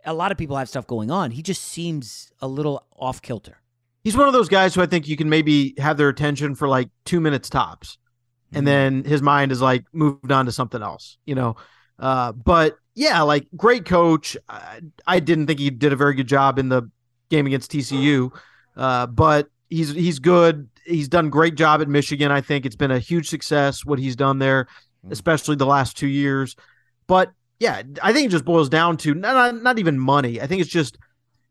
a 0.04 0.14
lot 0.14 0.32
of 0.32 0.38
people 0.38 0.56
have 0.56 0.68
stuff 0.68 0.86
going 0.86 1.10
on. 1.10 1.30
He 1.30 1.42
just 1.42 1.62
seems 1.62 2.32
a 2.40 2.48
little 2.48 2.86
off 2.96 3.22
kilter. 3.22 3.58
he's 4.02 4.16
one 4.16 4.26
of 4.26 4.32
those 4.32 4.48
guys 4.48 4.74
who 4.74 4.82
I 4.82 4.86
think 4.86 5.08
you 5.08 5.16
can 5.16 5.28
maybe 5.28 5.74
have 5.78 5.96
their 5.96 6.08
attention 6.08 6.54
for 6.54 6.68
like 6.68 6.88
two 7.04 7.20
minutes 7.20 7.48
tops, 7.50 7.98
and 8.54 8.66
Mm-hmm. 8.66 8.66
then 8.66 9.04
his 9.04 9.22
mind 9.22 9.52
is 9.52 9.60
like 9.62 9.84
moved 9.92 10.30
on 10.32 10.46
to 10.46 10.52
something 10.52 10.82
else, 10.82 11.18
you 11.26 11.34
know. 11.34 11.56
Uh, 11.98 12.32
but 12.32 12.76
yeah, 12.94 13.22
like 13.22 13.46
great 13.56 13.84
coach. 13.84 14.36
I, 14.48 14.80
I 15.06 15.20
didn't 15.20 15.46
think 15.46 15.58
he 15.60 15.70
did 15.70 15.92
a 15.92 15.96
very 15.96 16.14
good 16.14 16.28
job 16.28 16.58
in 16.58 16.68
the 16.68 16.90
game 17.30 17.46
against 17.46 17.70
TCU, 17.72 18.30
uh, 18.76 19.06
but 19.06 19.48
he's 19.70 19.90
he's 19.92 20.18
good. 20.18 20.68
He's 20.86 21.08
done 21.08 21.30
great 21.30 21.54
job 21.56 21.80
at 21.80 21.88
Michigan. 21.88 22.30
I 22.30 22.40
think 22.42 22.66
it's 22.66 22.76
been 22.76 22.90
a 22.90 22.98
huge 22.98 23.28
success 23.28 23.84
what 23.84 23.98
he's 23.98 24.16
done 24.16 24.38
there, 24.38 24.68
especially 25.10 25.56
the 25.56 25.66
last 25.66 25.96
two 25.96 26.08
years. 26.08 26.56
But 27.06 27.32
yeah, 27.60 27.82
I 28.02 28.12
think 28.12 28.26
it 28.26 28.30
just 28.30 28.44
boils 28.44 28.68
down 28.68 28.96
to 28.98 29.14
not 29.14 29.62
not, 29.62 29.78
even 29.78 29.98
money. 29.98 30.40
I 30.40 30.46
think 30.46 30.60
it's 30.60 30.70
just 30.70 30.98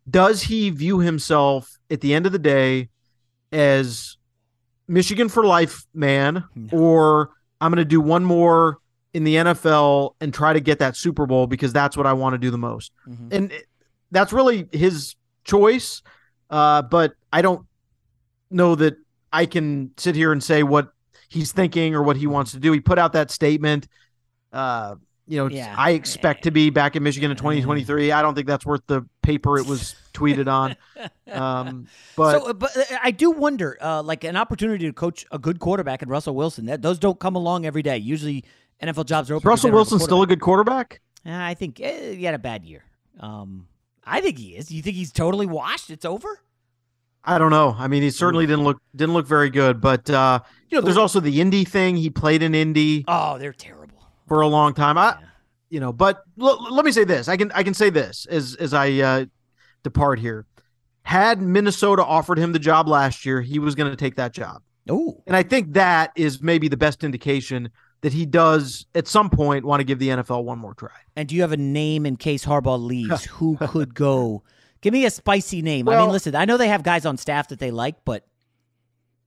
does 0.10 0.42
he 0.44 0.70
view 0.70 1.00
himself 1.00 1.78
at 1.90 2.02
the 2.02 2.14
end 2.14 2.26
of 2.26 2.32
the 2.32 2.40
day 2.40 2.90
as 3.52 4.18
Michigan 4.88 5.30
for 5.30 5.44
life 5.46 5.86
man, 5.94 6.44
or 6.72 7.32
I'm 7.62 7.72
going 7.72 7.78
to 7.78 7.86
do 7.86 8.02
one 8.02 8.26
more 8.26 8.80
in 9.14 9.24
the 9.24 9.36
NFL 9.36 10.16
and 10.20 10.34
try 10.34 10.54
to 10.54 10.60
get 10.60 10.80
that 10.80 10.98
Super 10.98 11.26
Bowl 11.26 11.48
because 11.48 11.72
that's 11.72 11.96
what 11.96 12.06
I 12.08 12.14
want 12.14 12.34
to 12.34 12.38
do 12.38 12.50
the 12.52 12.58
most. 12.58 12.92
And 13.32 13.52
it- 13.52 13.66
that's 14.12 14.32
really 14.34 14.68
his 14.72 15.16
choice. 15.44 16.02
Uh, 16.50 16.82
but 16.84 17.14
I 17.32 17.42
don't 17.42 17.66
know 18.52 18.76
that 18.76 18.96
I 19.32 19.46
can 19.48 19.92
sit 19.98 20.14
here 20.16 20.32
and 20.32 20.44
say 20.44 20.62
what 20.64 20.90
he's 21.30 21.52
thinking 21.52 21.96
or 21.96 22.04
what 22.04 22.18
he 22.18 22.28
wants 22.28 22.52
to 22.52 22.60
do. 22.60 22.72
He 22.72 22.80
put 22.80 23.00
out 23.00 23.14
that 23.14 23.32
statement. 23.32 23.88
Uh, 24.52 24.96
you 25.28 25.38
know, 25.38 25.48
Yeah. 25.48 25.74
I 25.78 25.92
expect 25.92 26.44
to 26.44 26.52
be 26.52 26.70
back 26.70 26.96
in 26.96 27.04
Michigan 27.04 27.32
in 27.32 27.38
2023. 27.38 28.12
I 28.12 28.22
don't 28.22 28.36
think 28.36 28.48
that's 28.48 28.66
worth 28.66 28.82
the 28.88 29.06
paper 29.22 29.58
it 29.58 29.66
was 29.66 29.96
tweeted 30.14 30.48
on. 30.48 30.76
Um, 31.32 31.88
but 32.16 32.40
so, 32.40 32.50
uh, 32.50 32.54
but 32.54 32.76
uh, 32.78 32.98
I 33.02 33.12
do 33.12 33.32
wonder, 33.32 33.78
uh, 33.82 34.04
like 34.04 34.24
an 34.24 34.36
opportunity 34.36 34.86
to 34.86 34.94
coach 34.94 35.26
a 35.32 35.40
good 35.40 35.60
quarterback 35.60 36.02
and 36.02 36.12
Russell 36.12 36.36
Wilson. 36.36 36.66
That 36.66 36.82
those 36.82 37.00
don't 37.00 37.20
come 37.20 37.36
along 37.36 37.66
every 37.66 37.82
day. 37.82 37.98
Usually, 37.98 38.44
NFL 38.82 39.06
jobs 39.06 39.32
are 39.32 39.36
open. 39.36 39.48
Russell 39.48 39.72
Wilson 39.72 40.00
still 40.00 40.22
a 40.22 40.28
good 40.28 40.42
quarterback? 40.42 41.02
Uh, 41.26 41.32
I 41.32 41.54
think 41.54 41.80
eh, 41.80 42.14
he 42.14 42.26
had 42.26 42.36
a 42.36 42.40
bad 42.40 42.66
year. 42.66 42.84
Um, 43.20 43.68
I 44.06 44.20
think 44.20 44.38
he 44.38 44.56
is. 44.56 44.72
You 44.72 44.82
think 44.82 44.98
he's 44.98 45.12
totally 45.12 45.46
washed? 45.46 45.90
It's 45.90 46.06
over. 46.06 46.40
I 47.24 47.38
don't 47.38 47.52
know. 47.52 47.74
I 47.80 47.88
mean, 47.88 48.04
he 48.04 48.10
certainly 48.10 48.46
didn't 48.46 48.66
look 48.66 48.82
didn't 48.94 49.14
look 49.14 49.26
very 49.26 49.50
good. 49.50 49.80
But 49.80 50.10
uh, 50.10 50.42
you 50.70 50.78
know, 50.78 50.82
there's 50.82 50.98
also 50.98 51.22
the 51.22 51.40
Indy 51.40 51.64
thing. 51.64 51.96
He 51.96 52.10
played 52.10 52.44
in 52.44 52.54
Indy. 52.54 53.06
Oh, 53.08 53.38
they're 53.38 53.54
terrible 53.54 53.83
for 54.28 54.42
a 54.42 54.48
long 54.48 54.74
time. 54.74 54.98
I, 54.98 55.18
you 55.70 55.80
know, 55.80 55.92
but 55.94 56.24
l- 56.40 56.72
let 56.72 56.86
me 56.86 56.92
say 56.92 57.04
this. 57.04 57.28
I 57.28 57.38
can 57.38 57.52
I 57.54 57.64
can 57.64 57.74
say 57.74 57.90
this 57.90 58.26
as 58.28 58.56
as 58.56 58.74
I 58.74 58.92
uh, 59.00 59.26
depart 59.84 60.20
here. 60.20 60.46
Had 61.04 61.42
Minnesota 61.42 62.04
offered 62.06 62.38
him 62.38 62.54
the 62.54 62.60
job 62.60 62.88
last 62.88 63.26
year, 63.26 63.42
he 63.42 63.60
was 63.60 63.76
going 63.76 63.92
to 63.92 63.98
take 63.98 64.16
that 64.16 64.34
job. 64.34 64.62
Oh, 64.90 65.22
and 65.28 65.36
I 65.36 65.44
think 65.44 65.74
that 65.74 66.12
is 66.16 66.42
maybe 66.42 66.68
the 66.68 66.78
best 66.78 67.04
indication 67.04 67.70
that 68.02 68.14
he 68.14 68.26
does 68.26 68.86
at 68.96 69.08
some 69.08 69.30
point 69.30 69.66
want 69.66 69.80
to 69.80 69.86
give 69.86 69.98
the 69.98 70.10
NFL 70.10 70.44
one 70.44 70.60
more 70.60 70.74
try. 70.74 70.90
And 71.16 71.28
do 71.28 71.36
you 71.36 71.42
have 71.42 71.54
a 71.54 71.58
name 71.58 72.06
in 72.06 72.18
case 72.18 72.46
Harbaugh 72.46 72.82
leaves? 72.82 73.26
Who 73.32 73.58
could 73.58 73.96
go? 73.96 74.44
Give 74.82 74.92
me 74.92 75.06
a 75.06 75.10
spicy 75.10 75.62
name. 75.62 75.88
I 75.88 75.98
mean, 75.98 76.10
listen, 76.10 76.36
I 76.36 76.44
know 76.44 76.58
they 76.58 76.68
have 76.68 76.84
guys 76.84 77.06
on 77.06 77.16
staff 77.16 77.48
that 77.48 77.60
they 77.60 77.72
like, 77.72 77.96
but 78.04 78.26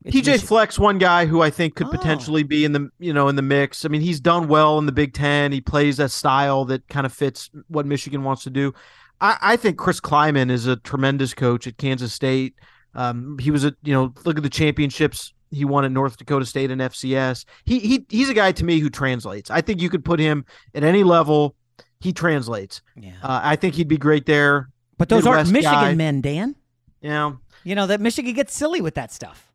TJ 0.06 0.14
Michigan. 0.26 0.38
Flex, 0.40 0.78
one 0.78 0.98
guy 0.98 1.26
who 1.26 1.42
I 1.42 1.50
think 1.50 1.74
Oh. 1.74 1.84
could 1.84 1.90
potentially 1.98 2.42
be 2.42 2.64
in 2.64 2.72
the 2.72 2.90
you 2.98 3.12
know 3.12 3.28
in 3.28 3.36
the 3.36 3.42
mix. 3.42 3.84
I 3.84 3.88
mean, 3.88 4.00
he's 4.00 4.20
done 4.20 4.48
well 4.48 4.78
in 4.78 4.86
the 4.86 4.92
Big 4.92 5.12
Ten. 5.14 5.52
He 5.52 5.60
plays 5.60 5.98
a 5.98 6.08
style 6.08 6.64
that 6.66 6.86
kind 6.88 7.06
of 7.06 7.12
fits 7.12 7.50
what 7.68 7.86
Michigan 7.86 8.22
wants 8.24 8.42
to 8.44 8.50
do. 8.50 8.72
I, 9.20 9.36
I 9.40 9.56
think 9.56 9.78
Chris 9.78 10.00
Klieman 10.00 10.50
is 10.50 10.66
a 10.66 10.76
tremendous 10.76 11.32
coach 11.34 11.66
at 11.66 11.76
Kansas 11.78 12.12
State. 12.12 12.54
Um, 12.94 13.36
he 13.38 13.50
was 13.50 13.64
a 13.64 13.74
you 13.82 13.92
know 13.92 14.12
look 14.24 14.36
at 14.36 14.42
the 14.42 14.50
championships 14.50 15.32
he 15.50 15.64
won 15.64 15.84
at 15.84 15.92
North 15.92 16.16
Dakota 16.16 16.44
State 16.46 16.70
and 16.70 16.80
FCS. 16.80 17.44
He 17.64 17.78
he 17.78 18.06
he's 18.08 18.28
a 18.28 18.34
guy 18.34 18.52
to 18.52 18.64
me 18.64 18.78
who 18.80 18.90
translates. 18.90 19.50
I 19.50 19.60
think 19.60 19.80
you 19.80 19.88
could 19.90 20.04
put 20.04 20.18
him 20.20 20.44
at 20.74 20.82
any 20.84 21.02
level. 21.04 21.54
He 22.00 22.12
translates. 22.12 22.82
Yeah. 22.94 23.12
Uh, 23.22 23.40
I 23.42 23.56
think 23.56 23.74
he'd 23.74 23.88
be 23.88 23.96
great 23.96 24.26
there. 24.26 24.68
But 24.98 25.08
those 25.08 25.26
aren't 25.26 25.50
Michigan 25.50 25.72
guy. 25.72 25.94
men, 25.94 26.20
Dan. 26.20 26.56
Yeah. 27.00 27.32
You 27.64 27.74
know 27.74 27.86
that 27.86 28.00
Michigan 28.00 28.34
gets 28.34 28.54
silly 28.54 28.80
with 28.80 28.94
that 28.94 29.12
stuff. 29.12 29.45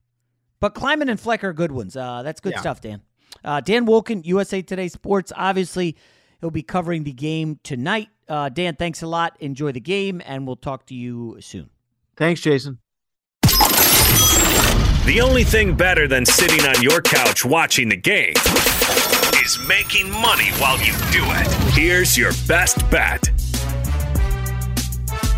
But 0.62 0.74
Klieman 0.76 1.10
and 1.10 1.20
Fleck 1.20 1.44
are 1.44 1.52
good 1.52 1.74
ones. 1.74 1.98
Uh, 1.98 2.24
that's 2.24 2.40
good 2.40 2.54
Yeah. 2.54 2.62
stuff, 2.62 2.80
Dan. 2.80 3.02
Uh, 3.44 3.60
Dan 3.60 3.86
Wolken, 3.86 4.24
USA 4.26 4.62
Today 4.62 4.88
Sports. 4.88 5.34
Obviously, 5.36 5.98
he'll 6.40 6.52
be 6.52 6.62
covering 6.64 7.04
the 7.04 7.12
game 7.12 7.60
tonight. 7.64 8.08
Uh, 8.30 8.48
Dan, 8.48 8.76
thanks 8.76 9.02
a 9.02 9.08
lot. 9.08 9.36
Enjoy 9.42 9.72
the 9.74 9.80
game, 9.82 10.22
and 10.26 10.48
we'll 10.48 10.56
talk 10.56 10.86
to 10.86 10.96
you 10.96 11.38
soon. 11.42 11.70
Thanks, 12.16 12.40
Jason. 12.40 12.78
The 15.06 15.20
only 15.22 15.44
thing 15.44 15.76
better 15.76 16.08
than 16.08 16.26
sitting 16.26 16.62
on 16.68 16.82
your 16.84 17.02
couch 17.02 17.44
watching 17.44 17.90
the 17.90 17.98
game 17.98 18.34
is 19.44 19.58
making 19.68 20.12
money 20.12 20.50
while 20.60 20.78
you 20.78 20.94
do 21.12 21.24
it. 21.26 21.48
Here's 21.74 22.16
your 22.16 22.32
best 22.48 22.78
bet. 22.92 23.30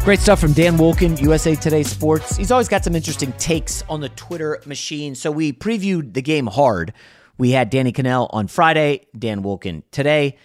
Great 0.04 0.20
stuff 0.20 0.42
from 0.42 0.52
Dan 0.52 0.76
Wolken, 0.78 1.20
USA 1.22 1.56
Today 1.56 1.82
Sports. 1.82 2.36
He's 2.36 2.52
always 2.52 2.68
got 2.68 2.84
some 2.84 2.94
interesting 2.94 3.32
takes 3.34 3.84
on 3.84 4.02
the 4.02 4.10
Twitter 4.10 4.62
machine. 4.66 5.16
So 5.16 5.32
we 5.32 5.54
previewed 5.54 6.14
the 6.14 6.22
game 6.22 6.46
hard. 6.46 6.92
We 7.38 7.52
had 7.52 7.70
Danny 7.70 7.94
Kanell 7.94 8.28
on 8.32 8.48
Friday, 8.48 9.08
Dan 9.18 9.44
Wolken 9.44 9.82
today. 9.92 10.36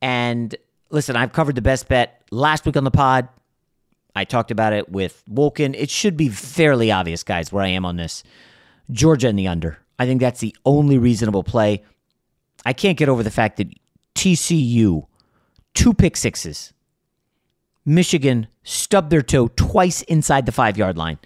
And 0.00 0.54
listen, 0.90 1.16
I've 1.16 1.32
covered 1.32 1.56
the 1.56 1.60
best 1.60 1.88
bet 1.88 2.22
last 2.30 2.64
week 2.64 2.76
on 2.76 2.84
the 2.84 2.92
pod. 2.92 3.28
I 4.14 4.22
talked 4.22 4.52
about 4.52 4.72
it 4.72 4.88
with 4.88 5.24
Wolken. 5.28 5.74
It 5.76 5.90
should 5.90 6.16
be 6.16 6.28
fairly 6.28 6.92
obvious, 6.92 7.24
guys, 7.24 7.52
where 7.52 7.64
I 7.64 7.68
am 7.70 7.84
on 7.84 7.96
this. 7.96 8.22
Georgia 8.92 9.26
in 9.26 9.34
the 9.34 9.48
under. 9.48 9.76
I 9.98 10.06
think 10.06 10.20
that's 10.20 10.38
the 10.38 10.54
only 10.64 10.98
reasonable 10.98 11.42
play. 11.42 11.82
I 12.64 12.72
can't 12.72 12.96
get 12.96 13.08
over 13.08 13.24
the 13.24 13.30
fact 13.32 13.56
that 13.56 13.74
TCU, 14.14 15.08
two 15.74 15.94
pick 15.94 16.16
sixes, 16.16 16.72
Michigan 17.90 18.46
stubbed 18.62 19.10
their 19.10 19.20
toe 19.20 19.48
twice 19.48 20.02
inside 20.02 20.46
the 20.46 20.52
five 20.52 20.78
yard 20.78 20.96
line. 20.96 21.18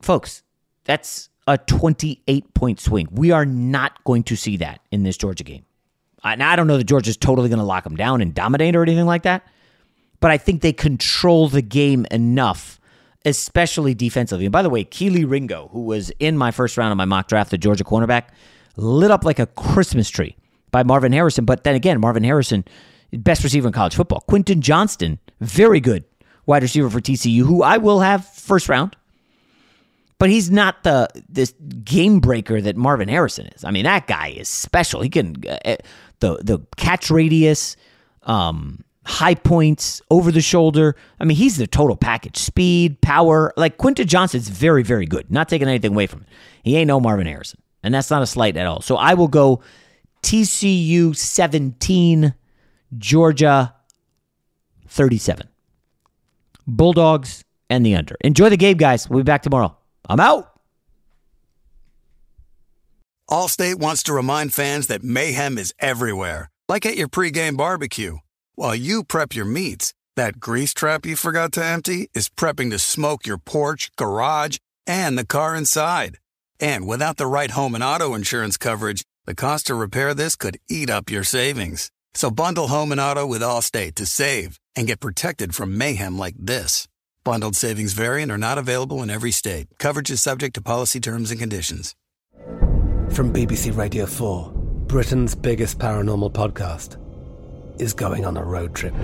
Folks, 0.00 0.42
that's 0.84 1.28
a 1.46 1.58
28 1.58 2.54
point 2.54 2.80
swing. 2.80 3.08
We 3.10 3.30
are 3.30 3.44
not 3.44 4.02
going 4.04 4.22
to 4.24 4.36
see 4.36 4.56
that 4.56 4.80
in 4.90 5.02
this 5.02 5.16
Georgia 5.16 5.44
game. 5.44 5.64
Now, 6.24 6.50
I 6.50 6.56
don't 6.56 6.66
know 6.66 6.78
that 6.78 6.84
Georgia's 6.84 7.16
totally 7.16 7.48
going 7.48 7.60
to 7.60 7.64
lock 7.64 7.84
them 7.84 7.94
down 7.94 8.20
and 8.20 8.34
dominate 8.34 8.74
or 8.74 8.82
anything 8.82 9.04
like 9.06 9.22
that, 9.22 9.46
but 10.18 10.32
I 10.32 10.38
think 10.38 10.60
they 10.60 10.72
control 10.72 11.48
the 11.48 11.62
game 11.62 12.04
enough, 12.10 12.80
especially 13.24 13.94
defensively. 13.94 14.46
And 14.46 14.52
by 14.52 14.62
the 14.62 14.70
way, 14.70 14.82
Kelee 14.82 15.28
Ringo, 15.28 15.68
who 15.72 15.82
was 15.82 16.10
in 16.18 16.36
my 16.36 16.50
first 16.50 16.76
round 16.76 16.90
of 16.90 16.96
my 16.96 17.04
mock 17.04 17.28
draft, 17.28 17.52
the 17.52 17.58
Georgia 17.58 17.84
cornerback, 17.84 18.28
lit 18.76 19.12
up 19.12 19.24
like 19.24 19.38
a 19.38 19.46
Christmas 19.46 20.10
tree 20.10 20.36
by 20.72 20.82
Marvin 20.82 21.12
Harrison. 21.12 21.44
But 21.44 21.62
then 21.62 21.76
again, 21.76 22.00
Marvin 22.00 22.24
Harrison, 22.24 22.64
best 23.12 23.44
receiver 23.44 23.68
in 23.68 23.72
college 23.72 23.94
football. 23.94 24.20
Quentin 24.20 24.60
Johnston, 24.60 25.18
very 25.40 25.80
good 25.80 26.04
wide 26.46 26.62
receiver 26.62 26.88
for 26.88 27.00
TCU, 27.00 27.40
who 27.40 27.62
I 27.62 27.76
will 27.76 28.00
have 28.00 28.26
first 28.26 28.68
round. 28.68 28.96
But 30.18 30.30
he's 30.30 30.50
not 30.50 30.82
the 30.82 31.08
this 31.28 31.52
game 31.84 32.20
breaker 32.20 32.60
that 32.62 32.74
Marvin 32.74 33.08
Harrison 33.08 33.48
is. 33.48 33.64
I 33.64 33.70
mean, 33.70 33.84
that 33.84 34.06
guy 34.06 34.28
is 34.28 34.48
special. 34.48 35.02
He 35.02 35.10
can 35.10 35.36
uh, 35.46 35.76
the 36.20 36.38
the 36.42 36.66
catch 36.78 37.10
radius, 37.10 37.76
um, 38.22 38.82
high 39.04 39.34
points, 39.34 40.00
over 40.10 40.32
the 40.32 40.40
shoulder. 40.40 40.96
I 41.20 41.24
mean, 41.24 41.36
he's 41.36 41.58
the 41.58 41.66
total 41.66 41.96
package. 41.96 42.38
Speed, 42.38 43.02
power. 43.02 43.52
Like 43.58 43.76
Quentin 43.76 44.06
Johnston's 44.06 44.48
very 44.48 44.82
very 44.82 45.04
good. 45.04 45.30
Not 45.30 45.50
taking 45.50 45.68
anything 45.68 45.92
away 45.92 46.06
from 46.06 46.22
it. 46.22 46.28
He 46.62 46.76
ain't 46.76 46.88
no 46.88 46.98
Marvin 46.98 47.26
Harrison, 47.26 47.60
and 47.82 47.92
that's 47.92 48.10
not 48.10 48.22
a 48.22 48.26
slight 48.26 48.56
at 48.56 48.66
all. 48.66 48.80
So 48.80 48.96
I 48.96 49.12
will 49.12 49.28
go 49.28 49.60
TCU 50.22 51.14
seventeen, 51.14 52.32
Georgia 52.96 53.74
thirty 54.88 55.18
seven. 55.18 55.48
Bulldogs 56.66 57.42
and 57.70 57.84
the 57.84 57.94
under. 57.94 58.16
Enjoy 58.20 58.48
the 58.48 58.56
game, 58.56 58.76
guys. 58.76 59.08
We'll 59.08 59.20
be 59.20 59.24
back 59.24 59.42
tomorrow. 59.42 59.76
I'm 60.08 60.20
out. 60.20 60.52
Allstate 63.28 63.80
wants 63.80 64.04
to 64.04 64.12
remind 64.12 64.54
fans 64.54 64.86
that 64.86 65.02
mayhem 65.02 65.58
is 65.58 65.74
everywhere, 65.80 66.48
like 66.68 66.86
at 66.86 66.96
your 66.96 67.08
pregame 67.08 67.56
barbecue. 67.56 68.18
While 68.54 68.76
you 68.76 69.02
prep 69.02 69.34
your 69.34 69.44
meats, 69.44 69.92
that 70.14 70.38
grease 70.38 70.72
trap 70.72 71.04
you 71.04 71.16
forgot 71.16 71.52
to 71.52 71.64
empty 71.64 72.08
is 72.14 72.28
prepping 72.28 72.70
to 72.70 72.78
smoke 72.78 73.26
your 73.26 73.38
porch, 73.38 73.90
garage, 73.96 74.58
and 74.86 75.18
the 75.18 75.26
car 75.26 75.56
inside. 75.56 76.18
And 76.60 76.86
without 76.86 77.16
the 77.16 77.26
right 77.26 77.50
home 77.50 77.74
and 77.74 77.82
auto 77.84 78.14
insurance 78.14 78.56
coverage, 78.56 79.02
the 79.24 79.34
cost 79.34 79.66
to 79.66 79.74
repair 79.74 80.14
this 80.14 80.36
could 80.36 80.58
eat 80.70 80.88
up 80.88 81.10
your 81.10 81.24
savings. 81.24 81.90
So 82.16 82.30
bundle 82.30 82.66
home 82.66 82.90
and 82.90 83.00
auto 83.00 83.24
with 83.24 83.42
Allstate 83.42 83.94
to 83.94 84.06
save 84.06 84.58
and 84.74 84.88
get 84.88 84.98
protected 84.98 85.54
from 85.54 85.78
mayhem 85.78 86.18
like 86.18 86.34
this. 86.38 86.88
Bundled 87.22 87.54
savings 87.54 87.92
variant 87.92 88.32
are 88.32 88.38
not 88.38 88.58
available 88.58 89.02
in 89.02 89.10
every 89.10 89.30
state. 89.30 89.68
Coverage 89.78 90.10
is 90.10 90.20
subject 90.20 90.54
to 90.54 90.60
policy 90.60 90.98
terms 90.98 91.30
and 91.30 91.38
conditions. 91.38 91.94
From 93.12 93.32
BBC 93.32 93.76
Radio 93.76 94.06
4, 94.06 94.50
Britain's 94.88 95.34
biggest 95.34 95.78
paranormal 95.78 96.32
podcast 96.32 96.98
is 97.80 97.92
going 97.92 98.24
on 98.24 98.36
a 98.36 98.42
road 98.42 98.74
trip. 98.74 98.94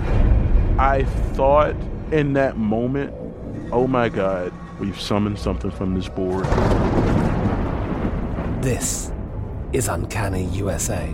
I 0.77 1.05
thought 1.33 1.75
in 2.11 2.33
that 2.33 2.57
moment, 2.57 3.13
oh 3.71 3.87
my 3.87 4.09
God, 4.09 4.51
We've 4.79 4.99
summoned 4.99 5.37
something 5.37 5.71
from 5.71 5.93
this 5.93 6.09
board. 6.09 6.45
This 8.61 9.11
is 9.71 9.87
Uncanny 9.87 10.45
USA. 10.45 11.13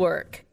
Work. 0.01 0.45